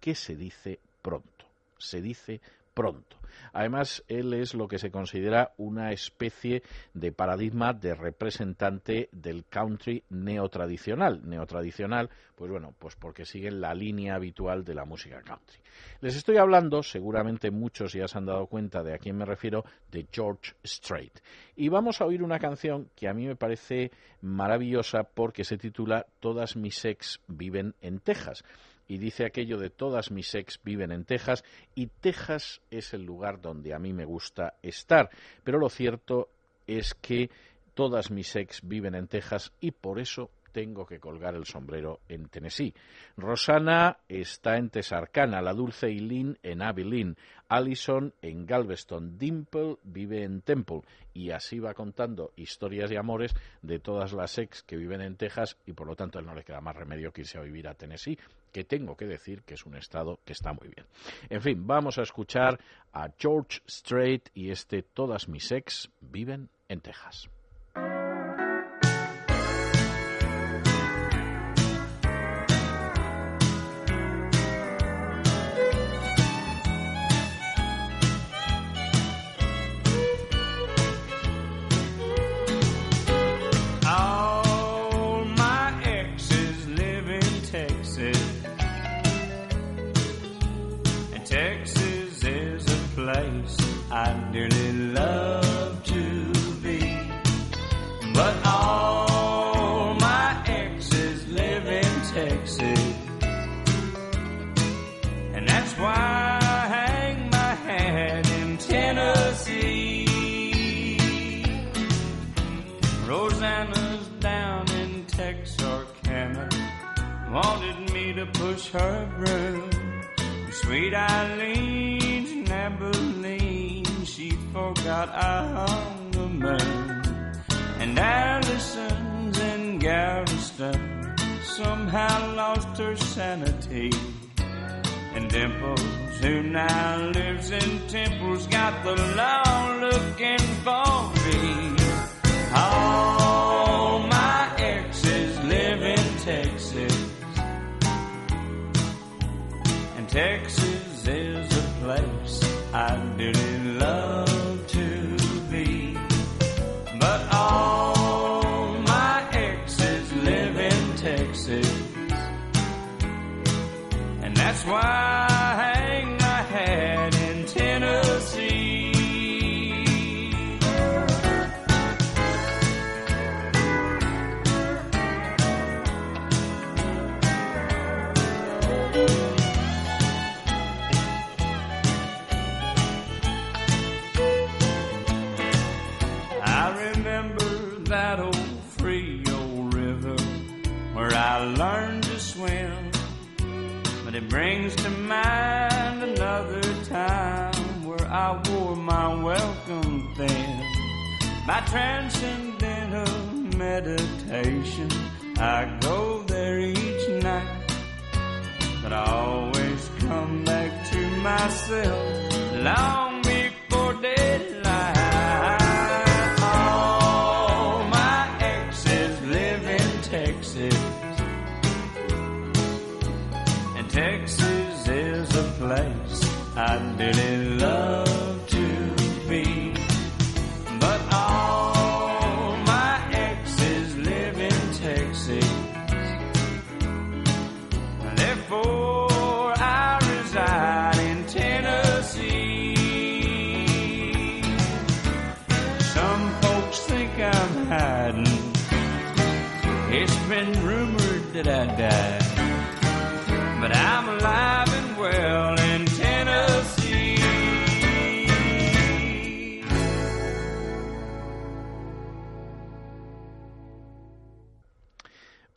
¿Qué 0.00 0.14
se 0.14 0.36
dice 0.36 0.80
pronto? 1.02 1.46
Se 1.78 2.00
dice 2.00 2.40
pronto. 2.76 3.16
Además, 3.54 4.04
él 4.06 4.34
es 4.34 4.52
lo 4.52 4.68
que 4.68 4.78
se 4.78 4.90
considera 4.90 5.54
una 5.56 5.90
especie 5.90 6.62
de 6.92 7.10
paradigma 7.10 7.72
de 7.72 7.94
representante 7.94 9.08
del 9.12 9.46
country 9.46 10.04
neotradicional. 10.10 11.26
Neotradicional, 11.26 12.10
pues 12.34 12.50
bueno, 12.50 12.74
pues 12.78 12.96
porque 12.96 13.24
siguen 13.24 13.62
la 13.62 13.72
línea 13.72 14.14
habitual 14.14 14.62
de 14.62 14.74
la 14.74 14.84
música 14.84 15.22
country. 15.22 15.58
Les 16.02 16.16
estoy 16.16 16.36
hablando, 16.36 16.82
seguramente 16.82 17.50
muchos 17.50 17.94
ya 17.94 18.06
se 18.06 18.18
han 18.18 18.26
dado 18.26 18.46
cuenta 18.46 18.82
de 18.82 18.92
a 18.92 18.98
quién 18.98 19.16
me 19.16 19.24
refiero, 19.24 19.64
de 19.90 20.06
George 20.12 20.52
Strait. 20.62 21.18
Y 21.56 21.70
vamos 21.70 22.02
a 22.02 22.04
oír 22.04 22.22
una 22.22 22.38
canción 22.38 22.90
que 22.94 23.08
a 23.08 23.14
mí 23.14 23.26
me 23.26 23.36
parece 23.36 23.90
maravillosa 24.20 25.04
porque 25.04 25.44
se 25.44 25.56
titula 25.56 26.04
Todas 26.20 26.56
mis 26.56 26.84
ex 26.84 27.20
viven 27.26 27.74
en 27.80 28.00
Texas 28.00 28.44
y 28.88 28.98
dice 28.98 29.24
aquello 29.24 29.58
de 29.58 29.70
todas 29.70 30.10
mis 30.10 30.34
ex 30.34 30.60
viven 30.62 30.92
en 30.92 31.04
Texas 31.04 31.44
y 31.74 31.86
Texas 31.86 32.60
es 32.70 32.94
el 32.94 33.04
lugar 33.04 33.40
donde 33.40 33.74
a 33.74 33.78
mí 33.78 33.92
me 33.92 34.04
gusta 34.04 34.54
estar. 34.62 35.10
Pero 35.42 35.58
lo 35.58 35.68
cierto 35.68 36.28
es 36.66 36.94
que 36.94 37.30
todas 37.74 38.10
mis 38.10 38.34
ex 38.36 38.60
viven 38.62 38.94
en 38.94 39.08
Texas 39.08 39.52
y 39.60 39.72
por 39.72 39.98
eso 39.98 40.30
tengo 40.56 40.86
que 40.86 40.98
colgar 40.98 41.34
el 41.34 41.44
sombrero 41.44 42.00
en 42.08 42.30
Tennessee. 42.30 42.72
Rosana 43.18 43.98
está 44.08 44.56
en 44.56 44.70
Texarkana, 44.70 45.42
la 45.42 45.52
dulce 45.52 45.88
Eileen 45.88 46.38
en 46.42 46.62
Abilene, 46.62 47.14
Allison 47.46 48.14
en 48.22 48.46
Galveston, 48.46 49.18
Dimple 49.18 49.76
vive 49.82 50.22
en 50.22 50.40
Temple 50.40 50.80
y 51.12 51.30
así 51.30 51.58
va 51.58 51.74
contando 51.74 52.32
historias 52.36 52.90
y 52.90 52.96
amores 52.96 53.34
de 53.60 53.80
todas 53.80 54.14
las 54.14 54.38
ex 54.38 54.62
que 54.62 54.78
viven 54.78 55.02
en 55.02 55.16
Texas 55.16 55.58
y 55.66 55.74
por 55.74 55.88
lo 55.88 55.94
tanto 55.94 56.18
él 56.18 56.24
no 56.24 56.34
le 56.34 56.42
queda 56.42 56.62
más 56.62 56.74
remedio 56.74 57.12
que 57.12 57.20
irse 57.20 57.36
a 57.36 57.42
vivir 57.42 57.68
a 57.68 57.74
Tennessee, 57.74 58.18
que 58.50 58.64
tengo 58.64 58.96
que 58.96 59.04
decir 59.04 59.42
que 59.42 59.52
es 59.52 59.66
un 59.66 59.76
estado 59.76 60.20
que 60.24 60.32
está 60.32 60.54
muy 60.54 60.68
bien. 60.68 60.86
En 61.28 61.42
fin, 61.42 61.66
vamos 61.66 61.98
a 61.98 62.02
escuchar 62.02 62.58
a 62.94 63.10
George 63.18 63.60
Strait 63.68 64.30
y 64.32 64.48
este 64.48 64.82
Todas 64.82 65.28
mis 65.28 65.52
ex 65.52 65.90
viven 66.00 66.48
en 66.70 66.80
Texas. 66.80 67.28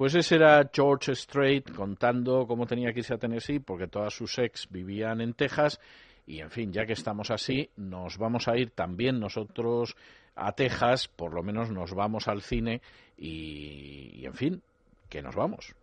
Pues 0.09 0.25
ese 0.25 0.37
era 0.37 0.67
George 0.73 1.13
Strait 1.13 1.71
contando 1.71 2.47
cómo 2.47 2.65
tenía 2.65 2.91
que 2.91 3.01
irse 3.01 3.13
a 3.13 3.19
Tennessee 3.19 3.59
porque 3.59 3.85
todas 3.85 4.11
sus 4.11 4.39
ex 4.39 4.67
vivían 4.67 5.21
en 5.21 5.35
Texas 5.35 5.79
y 6.25 6.39
en 6.39 6.49
fin, 6.49 6.73
ya 6.73 6.87
que 6.87 6.93
estamos 6.93 7.29
así, 7.29 7.69
nos 7.75 8.17
vamos 8.17 8.47
a 8.47 8.57
ir 8.57 8.71
también 8.71 9.19
nosotros 9.19 9.95
a 10.35 10.53
Texas, 10.53 11.07
por 11.09 11.35
lo 11.35 11.43
menos 11.43 11.69
nos 11.69 11.93
vamos 11.93 12.27
al 12.27 12.41
cine 12.41 12.81
y, 13.19 14.09
y 14.15 14.25
en 14.25 14.33
fin, 14.33 14.63
que 15.09 15.21
nos 15.21 15.35
vamos. 15.35 15.75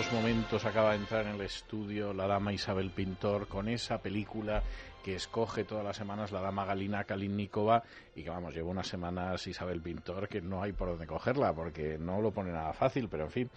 Estos 0.00 0.12
momentos 0.14 0.64
acaba 0.64 0.90
de 0.92 0.96
entrar 0.96 1.26
en 1.26 1.34
el 1.34 1.42
estudio 1.42 2.14
la 2.14 2.26
dama 2.26 2.52
Isabel 2.54 2.90
Pintor 2.90 3.48
con 3.48 3.68
esa 3.68 3.98
película 3.98 4.62
que 5.04 5.14
escoge 5.14 5.64
todas 5.64 5.84
las 5.84 5.96
semanas 5.96 6.32
la 6.32 6.40
dama 6.40 6.64
Galina 6.64 7.04
Kalinnikova 7.04 7.82
y 8.16 8.22
que 8.22 8.30
vamos, 8.30 8.54
lleva 8.54 8.70
unas 8.70 8.86
semanas 8.86 9.46
Isabel 9.46 9.82
Pintor 9.82 10.26
que 10.28 10.40
no 10.40 10.62
hay 10.62 10.72
por 10.72 10.88
dónde 10.88 11.06
cogerla 11.06 11.52
porque 11.52 11.98
no 11.98 12.22
lo 12.22 12.30
pone 12.30 12.50
nada 12.50 12.72
fácil, 12.72 13.08
pero 13.10 13.24
en 13.24 13.30
fin. 13.30 13.50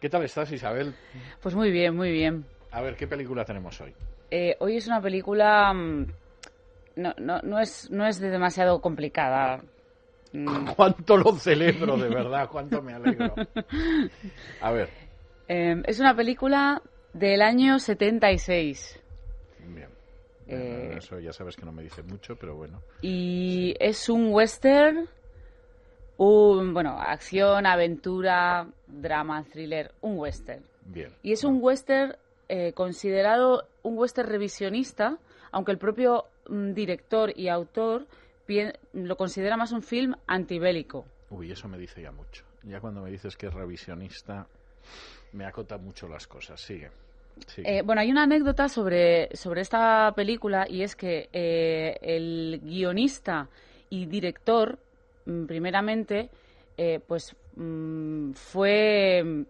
¿Qué 0.00 0.08
tal 0.08 0.22
estás 0.24 0.50
Isabel? 0.52 0.94
Pues 1.42 1.54
muy 1.54 1.70
bien, 1.70 1.94
muy 1.94 2.10
bien. 2.10 2.46
A 2.70 2.80
ver, 2.80 2.96
¿qué 2.96 3.06
película 3.06 3.44
tenemos 3.44 3.78
hoy? 3.82 3.92
Eh, 4.30 4.56
hoy 4.60 4.76
es 4.78 4.86
una 4.86 5.02
película... 5.02 5.72
mm, 5.74 6.06
No, 6.96 7.14
no, 7.18 7.40
no, 7.42 7.58
es, 7.60 7.90
no 7.90 8.06
es 8.06 8.18
de 8.20 8.30
demasiado 8.30 8.80
complicada. 8.80 9.60
Mm, 10.32 10.64
Cuánto 10.76 11.16
lo 11.16 11.32
celebro, 11.32 11.96
de 11.96 12.08
verdad, 12.08 12.48
cuánto 12.48 12.80
me 12.80 12.92
alegro. 12.94 13.34
A 14.60 14.70
ver, 14.70 14.88
eh, 15.52 15.82
es 15.84 15.98
una 15.98 16.14
película 16.14 16.80
del 17.12 17.42
año 17.42 17.80
76 17.80 19.00
bien. 19.66 19.88
Eh, 20.46 20.94
Eso 20.98 21.18
ya 21.18 21.32
sabes 21.32 21.56
que 21.56 21.64
no 21.64 21.72
me 21.72 21.82
dice 21.82 22.02
mucho, 22.02 22.36
pero 22.36 22.54
bueno. 22.54 22.80
y 23.02 23.74
es 23.80 24.08
un 24.08 24.32
western, 24.32 25.08
un, 26.16 26.72
bueno, 26.72 26.98
acción, 27.00 27.66
aventura, 27.66 28.68
drama, 28.86 29.44
thriller, 29.44 29.92
un 30.02 30.18
western. 30.18 30.62
Bien. 30.86 31.12
Y 31.22 31.32
es 31.32 31.44
un 31.44 31.58
western 31.60 32.14
eh, 32.48 32.72
considerado 32.72 33.66
un 33.82 33.98
western 33.98 34.28
revisionista, 34.28 35.18
aunque 35.50 35.72
el 35.72 35.78
propio 35.78 36.26
mm, 36.48 36.72
director 36.72 37.32
y 37.36 37.48
autor 37.48 38.06
lo 38.92 39.16
considera 39.16 39.56
más 39.56 39.70
un 39.70 39.82
film 39.82 40.14
antibélico. 40.26 41.04
Uy, 41.30 41.52
eso 41.52 41.68
me 41.68 41.78
dice 41.78 42.02
ya 42.02 42.10
mucho. 42.10 42.44
Ya 42.64 42.80
cuando 42.80 43.00
me 43.00 43.10
dices 43.10 43.36
que 43.36 43.46
es 43.46 43.54
revisionista, 43.54 44.48
me 45.32 45.44
acota 45.44 45.78
mucho 45.78 46.08
las 46.08 46.26
cosas. 46.26 46.60
Sigue. 46.60 46.90
Sigue. 47.46 47.78
Eh, 47.78 47.82
bueno, 47.82 48.00
hay 48.00 48.10
una 48.10 48.24
anécdota 48.24 48.68
sobre, 48.68 49.34
sobre 49.34 49.62
esta 49.62 50.12
película 50.14 50.66
y 50.68 50.82
es 50.82 50.96
que 50.96 51.28
eh, 51.32 51.96
el 52.02 52.60
guionista 52.62 53.48
y 53.88 54.06
director, 54.06 54.78
mm, 55.26 55.46
primeramente, 55.46 56.30
eh, 56.76 57.00
pues 57.06 57.34
mm, 57.56 58.32
fue 58.32 59.22
mm, 59.24 59.42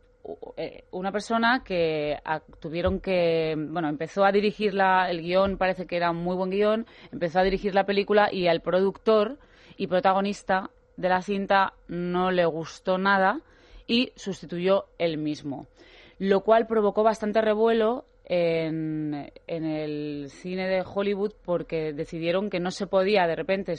una 0.92 1.10
persona 1.10 1.62
que 1.64 2.18
tuvieron 2.60 3.00
que, 3.00 3.54
bueno, 3.56 3.88
empezó 3.88 4.24
a 4.24 4.30
dirigir 4.30 4.74
la, 4.74 5.10
el 5.10 5.22
guion, 5.22 5.56
parece 5.56 5.86
que 5.86 5.96
era 5.96 6.10
un 6.10 6.18
muy 6.18 6.36
buen 6.36 6.50
guion, 6.50 6.86
empezó 7.10 7.40
a 7.40 7.42
dirigir 7.42 7.74
la 7.74 7.84
película 7.84 8.32
y 8.32 8.46
al 8.46 8.60
productor 8.60 9.38
y 9.76 9.86
protagonista 9.86 10.70
de 10.96 11.08
la 11.08 11.22
cinta 11.22 11.72
no 11.88 12.30
le 12.30 12.44
gustó 12.44 12.98
nada 12.98 13.40
y 13.90 14.12
sustituyó 14.16 14.86
él 14.98 15.18
mismo 15.18 15.66
lo 16.20 16.42
cual 16.42 16.66
provocó 16.66 17.02
bastante 17.02 17.40
revuelo 17.40 18.04
en, 18.26 19.32
en 19.46 19.64
el 19.64 20.28
cine 20.28 20.68
de 20.68 20.84
Hollywood 20.86 21.32
porque 21.42 21.94
decidieron 21.94 22.50
que 22.50 22.60
no 22.60 22.70
se 22.70 22.86
podía 22.86 23.26
de 23.26 23.34
repente 23.34 23.74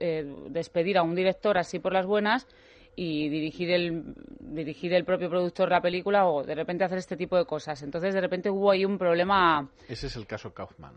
eh, 0.00 0.34
despedir 0.50 0.98
a 0.98 1.04
un 1.04 1.14
director 1.14 1.56
así 1.56 1.78
por 1.78 1.92
las 1.92 2.04
buenas 2.04 2.48
y 2.96 3.28
dirigir 3.28 3.70
el 3.70 4.14
dirigir 4.40 4.92
el 4.92 5.04
propio 5.04 5.30
productor 5.30 5.70
la 5.70 5.80
película 5.80 6.26
o 6.26 6.42
de 6.42 6.56
repente 6.56 6.82
hacer 6.82 6.98
este 6.98 7.16
tipo 7.16 7.36
de 7.36 7.46
cosas. 7.46 7.80
Entonces 7.84 8.12
de 8.12 8.20
repente 8.20 8.50
hubo 8.50 8.72
ahí 8.72 8.84
un 8.84 8.98
problema 8.98 9.70
Ese 9.88 10.08
es 10.08 10.16
el 10.16 10.26
caso 10.26 10.52
Kaufman. 10.52 10.96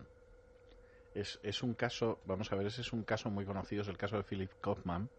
Es, 1.14 1.39
es 1.44 1.61
un 1.61 1.76
caso, 1.76 2.19
vamos 2.26 2.52
a 2.52 2.56
ver, 2.56 2.68
ese 2.68 2.81
es 2.81 2.91
un 2.91 3.03
caso 3.03 3.30
muy 3.30 3.45
conocido, 3.45 3.84
es 3.84 3.88
el 3.88 3.98
caso 3.98 4.18
de 4.18 4.23
Philip 4.23 4.52
Kaufman, 4.61 5.10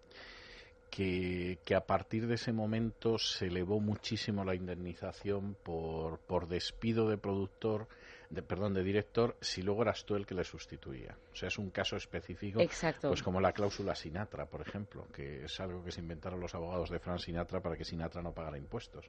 que, 0.91 1.59
que 1.65 1.75
a 1.75 1.87
partir 1.87 2.27
de 2.27 2.35
ese 2.35 2.53
momento 2.53 3.19
se 3.19 3.47
elevó 3.47 3.81
muchísimo 3.81 4.45
la 4.45 4.55
indemnización 4.55 5.57
por, 5.63 6.19
por 6.21 6.49
despido 6.49 7.09
de 7.09 7.19
productor, 7.19 7.89
de, 8.31 8.43
perdón, 8.43 8.75
de 8.75 8.83
director, 8.83 9.37
si 9.41 9.63
luego 9.63 9.83
eras 9.83 10.05
tú 10.05 10.15
el 10.15 10.27
que 10.27 10.35
le 10.35 10.45
sustituía. 10.45 11.17
O 11.33 11.37
sea, 11.37 11.49
es 11.49 11.59
un 11.59 11.71
caso 11.71 11.97
específico, 11.97 12.61
Exacto. 12.61 13.09
pues 13.09 13.23
como 13.23 13.41
la 13.41 13.53
cláusula 13.53 13.95
Sinatra, 13.95 14.47
por 14.47 14.61
ejemplo, 14.61 15.07
que 15.13 15.45
es 15.45 15.61
algo 15.61 15.83
que 15.83 15.91
se 15.91 16.01
inventaron 16.01 16.41
los 16.41 16.55
abogados 16.55 16.91
de 16.91 16.99
Frank 16.99 17.21
Sinatra 17.21 17.61
para 17.61 17.77
que 17.77 17.85
Sinatra 17.85 18.23
no 18.23 18.33
pagara 18.33 18.59
impuestos. 18.59 19.07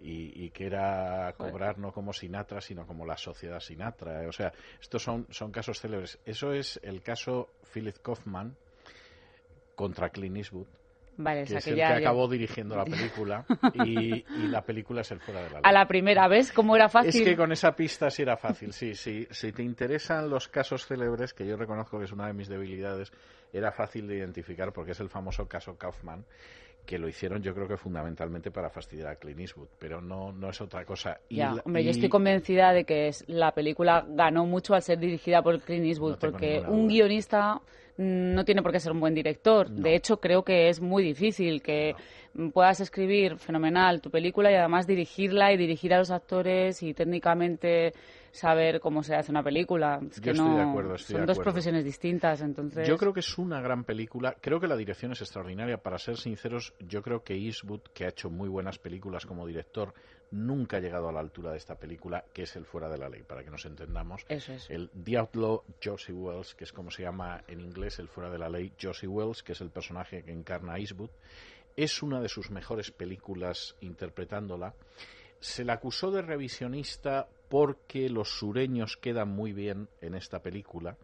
Y, 0.00 0.44
y 0.44 0.50
que 0.50 0.66
era 0.66 1.32
cobrar 1.36 1.78
no 1.78 1.92
como 1.92 2.12
Sinatra, 2.12 2.60
sino 2.60 2.86
como 2.86 3.06
la 3.06 3.16
sociedad 3.16 3.60
Sinatra. 3.60 4.28
O 4.28 4.32
sea, 4.32 4.52
estos 4.80 5.02
son, 5.02 5.26
son 5.30 5.50
casos 5.50 5.80
célebres. 5.80 6.18
Eso 6.24 6.52
es 6.52 6.80
el 6.82 7.02
caso 7.02 7.50
Philip 7.72 7.96
Kaufman 8.02 8.56
contra 9.74 10.10
Clint 10.10 10.36
Eastwood, 10.36 10.66
Vale, 11.16 11.42
o 11.42 11.44
que 11.44 11.48
sea, 11.50 11.58
es 11.58 11.64
que 11.64 11.70
el 11.70 11.76
ya- 11.76 11.86
que 11.88 11.92
acabó 12.04 12.26
dirigiendo 12.28 12.76
la 12.76 12.84
película 12.84 13.44
y, 13.74 14.24
y 14.42 14.48
la 14.48 14.62
película 14.62 15.02
es 15.02 15.10
el 15.12 15.20
fuera 15.20 15.40
de 15.42 15.50
la 15.50 15.56
ley. 15.56 15.62
a 15.64 15.72
la 15.72 15.86
primera 15.86 16.26
vez 16.28 16.52
cómo 16.52 16.74
era 16.74 16.88
fácil. 16.88 17.22
Es 17.22 17.28
que 17.28 17.36
con 17.36 17.52
esa 17.52 17.76
pista 17.76 18.10
sí 18.10 18.22
era 18.22 18.36
fácil, 18.36 18.72
sí, 18.72 18.94
sí. 18.94 19.26
Si 19.30 19.52
te 19.52 19.62
interesan 19.62 20.28
los 20.28 20.48
casos 20.48 20.86
célebres, 20.86 21.32
que 21.32 21.46
yo 21.46 21.56
reconozco 21.56 21.98
que 21.98 22.06
es 22.06 22.12
una 22.12 22.26
de 22.26 22.32
mis 22.32 22.48
debilidades, 22.48 23.12
era 23.52 23.70
fácil 23.70 24.08
de 24.08 24.16
identificar 24.16 24.72
porque 24.72 24.92
es 24.92 25.00
el 25.00 25.08
famoso 25.08 25.46
caso 25.46 25.76
Kaufman, 25.78 26.24
que 26.84 26.98
lo 26.98 27.08
hicieron 27.08 27.42
yo 27.42 27.54
creo 27.54 27.66
que 27.66 27.76
fundamentalmente 27.76 28.50
para 28.50 28.68
fastidiar 28.70 29.08
a 29.08 29.16
Clint 29.16 29.40
Eastwood, 29.40 29.68
pero 29.78 30.00
no, 30.00 30.32
no 30.32 30.50
es 30.50 30.60
otra 30.60 30.84
cosa. 30.84 31.18
Y 31.28 31.36
Ya, 31.36 31.52
la- 31.54 31.62
hombre, 31.64 31.82
yo 31.84 31.90
estoy 31.90 32.08
convencida 32.08 32.72
de 32.72 32.84
que 32.84 33.08
es- 33.08 33.24
la 33.26 33.52
película 33.52 34.04
ganó 34.08 34.44
mucho 34.46 34.74
al 34.74 34.82
ser 34.82 34.98
dirigida 34.98 35.42
por 35.42 35.60
Clint 35.60 35.86
Eastwood, 35.86 36.12
No 36.12 36.18
porque 36.18 36.60
un 36.68 36.88
guionista 36.88 37.60
mm, 37.96 38.34
no 38.34 38.44
tiene 38.44 38.60
por 38.60 38.72
qué 38.72 38.80
ser 38.80 38.90
un 38.90 38.98
buen 38.98 39.14
director. 39.14 39.70
No. 39.70 39.82
De 39.82 39.94
hecho, 39.94 40.18
creo 40.18 40.42
que 40.42 40.68
es 40.68 40.80
muy 40.80 41.02
difícil 41.04 41.62
que 41.62 41.94
puedas 42.52 42.80
escribir 42.80 43.36
fenomenal 43.38 44.00
tu 44.00 44.10
película 44.10 44.50
y 44.50 44.54
además 44.56 44.86
dirigirla 44.88 45.52
y 45.52 45.56
dirigir 45.56 45.94
a 45.94 45.98
los 45.98 46.10
actores 46.10 46.82
y 46.82 46.92
técnicamente 46.92 47.92
saber 48.34 48.80
cómo 48.80 49.04
se 49.04 49.14
hace 49.14 49.30
una 49.30 49.44
película. 49.44 50.00
Es 50.10 50.20
Yo 50.20 50.32
estoy 50.32 50.48
no, 50.48 50.56
de 50.56 50.62
acuerdo, 50.62 50.94
estoy 50.96 51.12
son 51.14 51.20
de 51.20 51.26
dos 51.26 51.36
acuerdo. 51.36 51.52
profesiones 51.52 51.84
distintas, 51.84 52.40
entonces... 52.40 52.88
Yo 52.88 52.96
creo 52.96 53.12
que 53.12 53.20
es 53.20 53.38
una 53.38 53.60
gran 53.60 53.84
película. 53.84 54.34
Creo 54.40 54.58
que 54.58 54.66
la 54.66 54.76
dirección 54.76 55.12
es 55.12 55.20
extraordinaria. 55.20 55.78
Para 55.78 55.98
ser 55.98 56.16
sinceros, 56.16 56.74
yo 56.80 57.00
creo 57.00 57.22
que 57.22 57.34
Eastwood, 57.34 57.82
que 57.94 58.06
ha 58.06 58.08
hecho 58.08 58.30
muy 58.30 58.48
buenas 58.48 58.78
películas 58.78 59.24
como 59.24 59.46
director, 59.46 59.94
nunca 60.32 60.78
ha 60.78 60.80
llegado 60.80 61.08
a 61.08 61.12
la 61.12 61.20
altura 61.20 61.52
de 61.52 61.58
esta 61.58 61.76
película, 61.76 62.24
que 62.32 62.42
es 62.42 62.56
el 62.56 62.64
fuera 62.66 62.88
de 62.88 62.98
la 62.98 63.08
ley, 63.08 63.22
para 63.22 63.44
que 63.44 63.50
nos 63.50 63.64
entendamos. 63.66 64.24
Eso 64.28 64.52
es. 64.52 64.68
El 64.68 64.90
The 64.90 65.18
Outlaw 65.18 65.62
Josie 65.82 66.12
Wells, 66.12 66.56
que 66.56 66.64
es 66.64 66.72
como 66.72 66.90
se 66.90 67.04
llama 67.04 67.44
en 67.46 67.60
inglés, 67.60 68.00
el 68.00 68.08
fuera 68.08 68.30
de 68.30 68.38
la 68.38 68.48
ley 68.48 68.72
Josie 68.82 69.06
Wells, 69.08 69.44
que 69.44 69.52
es 69.52 69.60
el 69.60 69.70
personaje 69.70 70.24
que 70.24 70.32
encarna 70.32 70.72
a 70.72 70.78
Eastwood, 70.80 71.10
es 71.76 72.02
una 72.02 72.20
de 72.20 72.28
sus 72.28 72.50
mejores 72.50 72.90
películas 72.90 73.76
interpretándola. 73.80 74.74
Se 75.38 75.64
la 75.64 75.74
acusó 75.74 76.10
de 76.10 76.22
revisionista 76.22 77.28
porque 77.54 78.10
los 78.10 78.36
sureños 78.36 78.96
quedan 78.96 79.28
muy 79.28 79.52
bien 79.52 79.88
en 80.00 80.16
esta 80.16 80.40
película 80.40 80.96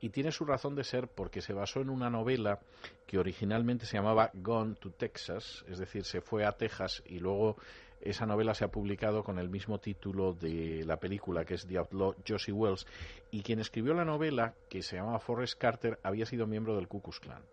y 0.00 0.08
tiene 0.08 0.32
su 0.32 0.44
razón 0.44 0.74
de 0.74 0.82
ser 0.82 1.06
porque 1.06 1.40
se 1.40 1.52
basó 1.52 1.80
en 1.80 1.90
una 1.90 2.10
novela 2.10 2.58
que 3.06 3.20
originalmente 3.20 3.86
se 3.86 3.98
llamaba 3.98 4.32
Gone 4.34 4.74
to 4.80 4.90
Texas, 4.90 5.64
es 5.68 5.78
decir, 5.78 6.02
se 6.02 6.20
fue 6.20 6.44
a 6.44 6.50
Texas 6.56 7.04
y 7.06 7.20
luego 7.20 7.56
esa 8.00 8.26
novela 8.26 8.52
se 8.52 8.64
ha 8.64 8.68
publicado 8.72 9.22
con 9.22 9.38
el 9.38 9.48
mismo 9.48 9.78
título 9.78 10.32
de 10.32 10.82
la 10.84 10.96
película 10.96 11.44
que 11.44 11.54
es 11.54 11.68
The 11.68 11.78
Outlaw 11.78 12.16
Josie 12.26 12.52
Wells 12.52 12.84
y 13.30 13.44
quien 13.44 13.60
escribió 13.60 13.94
la 13.94 14.04
novela 14.04 14.56
que 14.68 14.82
se 14.82 14.96
llamaba 14.96 15.20
Forrest 15.20 15.56
Carter 15.56 16.00
había 16.02 16.26
sido 16.26 16.48
miembro 16.48 16.74
del 16.74 16.88
Ku 16.88 17.00
Klux 17.00 17.20
Klan. 17.20 17.44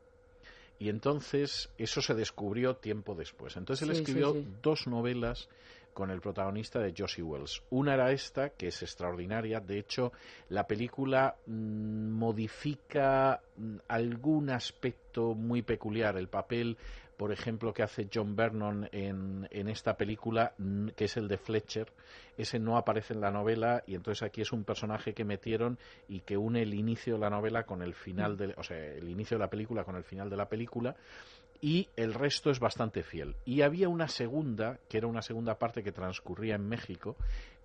Y 0.80 0.90
entonces 0.90 1.70
eso 1.78 2.02
se 2.02 2.16
descubrió 2.16 2.78
tiempo 2.78 3.14
después. 3.14 3.58
Entonces 3.58 3.88
él 3.88 3.94
Sí, 3.94 3.98
sí, 3.98 4.02
escribió 4.02 4.34
sí. 4.34 4.48
dos 4.64 4.88
novelas 4.88 5.50
con 5.94 6.12
el 6.12 6.22
protagonista 6.22 6.80
de 6.80 6.94
Josie 6.98 7.24
Wells. 7.24 7.64
Una 7.70 7.94
era 7.94 8.12
esta, 8.12 8.50
que 8.50 8.68
es 8.68 8.82
extraordinaria. 8.82 9.60
De 9.60 9.80
hecho, 9.80 10.12
la 10.50 10.68
película 10.68 11.36
mm, 11.46 12.12
modifica 12.12 13.42
mm, 13.58 13.76
algún 13.88 14.50
aspecto 14.50 15.36
muy 15.36 15.62
peculiar. 15.62 16.18
El 16.18 16.28
papel, 16.28 16.78
por 17.18 17.32
ejemplo, 17.32 17.74
que 17.74 17.84
hace 17.84 18.10
John 18.14 18.36
Vernon 18.36 18.88
en, 18.92 19.48
en 19.52 19.68
esta 19.70 19.96
película, 19.96 20.54
mm, 20.58 20.90
que 20.90 21.06
es 21.06 21.18
el 21.18 21.28
de 21.28 21.38
Fletcher, 21.38 21.92
ese 22.40 22.58
no 22.58 22.78
aparece 22.78 23.14
en 23.14 23.20
la 23.20 23.32
novela 23.32 23.84
y 23.86 23.96
entonces 23.96 24.24
aquí 24.24 24.40
es 24.42 24.54
un 24.54 24.64
personaje 24.64 25.14
que 25.14 25.26
metieron 25.26 25.78
y 26.08 26.22
que 26.22 26.38
une 26.38 26.62
el 26.62 26.74
inicio 26.74 27.16
de 27.16 27.20
la 27.20 27.30
novela 27.30 27.64
con 27.64 27.82
el 27.82 27.94
final 27.94 28.38
de, 28.38 28.54
o 28.56 28.64
sea, 28.64 28.78
el 28.78 29.10
inicio 29.10 29.38
de 29.38 29.44
la 29.44 29.50
película 29.50 29.84
con 29.84 29.98
el 29.98 30.06
final 30.06 30.30
de 30.30 30.38
la 30.38 30.48
película 30.48 30.96
y 31.62 31.88
el 31.96 32.14
resto 32.14 32.50
es 32.50 32.60
bastante 32.60 33.04
fiel. 33.04 33.36
Y 33.46 33.62
había 33.62 33.90
una 33.90 34.08
segunda, 34.08 34.80
que 34.88 34.98
era 34.98 35.08
una 35.08 35.22
segunda 35.22 35.58
parte 35.58 35.84
que 35.84 35.92
transcurría 35.92 36.56
en 36.56 36.68
México, 36.68 37.16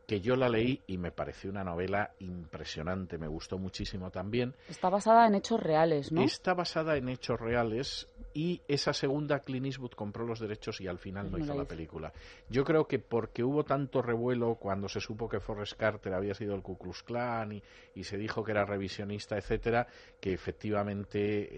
que 0.07 0.21
yo 0.21 0.37
la 0.37 0.49
leí 0.49 0.83
y 0.87 0.99
me 0.99 1.11
pareció 1.11 1.51
una 1.51 1.65
novela 1.65 2.11
impresionante, 2.21 3.19
me 3.19 3.29
gustó 3.29 3.59
muchísimo 3.59 4.11
también. 4.11 4.55
Está 4.69 4.91
basada 4.91 5.27
en 5.27 5.35
hechos 5.35 5.61
reales, 5.61 6.12
¿no? 6.12 6.23
Está 6.23 6.55
basada 6.55 6.97
en 6.97 7.09
hechos 7.09 7.41
reales 7.41 8.09
y 8.35 8.61
esa 8.69 8.93
segunda 8.93 9.39
Clint 9.40 9.66
Eastwood 9.66 9.93
compró 9.93 10.27
los 10.27 10.40
derechos 10.40 10.81
y 10.81 10.89
al 10.89 10.98
final 10.98 11.31
no 11.31 11.39
hizo 11.39 11.55
la 11.55 11.65
película. 11.65 12.12
Yo 12.51 12.65
creo 12.65 12.86
que 12.86 12.98
porque 12.98 13.44
hubo 13.44 13.62
tanto 13.65 14.02
revuelo 14.02 14.56
cuando 14.56 14.89
se 14.89 15.01
supo 15.01 15.28
que 15.28 15.39
Forrest 15.40 15.74
Carter 15.78 16.12
había 16.15 16.35
sido 16.35 16.55
el 16.56 16.62
Ku 16.62 16.77
Klux 16.77 17.02
Klan 17.05 17.52
y, 17.52 17.62
y 17.94 18.05
se 18.05 18.19
dijo 18.19 18.43
que 18.43 18.51
era 18.51 18.65
revisionista, 18.65 19.36
etcétera, 19.39 19.86
que 20.20 20.32
efectivamente 20.32 21.48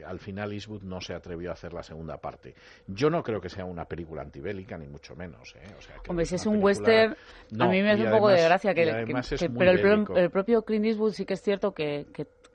eh, 0.00 0.04
al 0.04 0.18
final 0.18 0.52
Eastwood 0.52 0.82
no 0.82 1.00
se 1.00 1.14
atrevió 1.14 1.50
a 1.50 1.52
hacer 1.52 1.72
la 1.72 1.82
segunda 1.82 2.16
parte. 2.18 2.54
Yo 2.86 3.10
no 3.10 3.22
creo 3.22 3.40
que 3.40 3.48
sea 3.48 3.64
una 3.64 3.84
película 3.84 4.22
antibélica 4.22 4.78
ni 4.78 4.86
mucho 4.88 5.14
menos. 5.16 5.54
¿eh? 5.56 5.74
O 5.78 5.82
sea, 5.82 5.96
creo 5.98 6.10
Hombre, 6.10 6.22
que 6.24 6.28
si 6.30 6.34
es 6.36 6.46
un 6.46 6.62
western, 6.62 7.16
No, 7.50 7.64
a 7.64 7.68
mí 7.68 7.82
me 7.82 7.90
hace 7.90 8.02
un 8.04 8.10
poco 8.10 8.28
de 8.28 8.42
gracia 8.42 8.74
que, 8.74 8.80
que- 9.04 9.12
que- 9.38 9.50
pero 9.58 9.70
el, 9.72 9.78
el 10.16 10.30
propio 10.30 10.62
Clint 10.62 10.86
Eastwood 10.86 11.12
sí 11.12 11.24
que 11.26 11.34
es 11.34 11.42
cierto 11.42 11.72
que, 11.72 12.06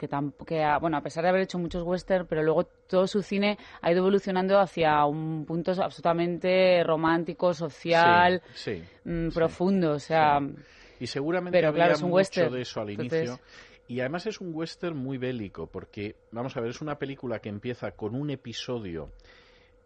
que, 0.02 0.08
que, 0.08 0.10
tam- 0.16 0.34
que 0.46 0.64
a- 0.64 0.80
bueno, 0.80 0.98
a 0.98 1.02
pesar 1.02 1.24
de 1.24 1.30
haber 1.30 1.42
hecho 1.44 1.60
muchos 1.60 1.84
western, 1.84 2.26
pero 2.28 2.42
luego 2.44 2.64
todo 2.88 3.06
su 3.08 3.22
cine 3.22 3.58
ha 3.82 3.92
ido 3.92 4.00
evolucionando 4.00 4.60
hacia 4.60 5.06
un 5.06 5.46
punto 5.46 5.72
absolutamente 5.72 6.84
romántico, 6.84 7.54
social, 7.54 8.42
Sí, 8.54 8.76
sí. 8.78 8.84
mm, 9.06 9.28
sí. 9.30 9.34
profundo, 9.36 9.92
o 9.94 10.00
sea, 10.00 10.40
Y 11.00 11.08
seguramente 11.08 11.58
Pero 11.58 11.70
había 11.70 11.86
claro, 11.86 11.94
es 11.96 12.02
un 12.02 12.10
mucho 12.10 12.16
western. 12.18 12.54
de 12.54 12.62
eso 12.62 12.82
al 12.82 12.90
Entonces- 12.92 13.28
inicio. 13.30 13.40
Y 13.88 14.00
además 14.00 14.26
es 14.28 14.40
un 14.40 14.52
western 14.54 14.96
muy 14.96 15.18
bélico, 15.18 15.68
porque, 15.68 16.16
vamos 16.32 16.56
a 16.56 16.62
ver, 16.62 16.70
es 16.70 16.80
una 16.82 16.98
película 16.98 17.40
que 17.40 17.50
empieza 17.50 17.92
con 17.92 18.16
un 18.16 18.30
episodio 18.30 19.10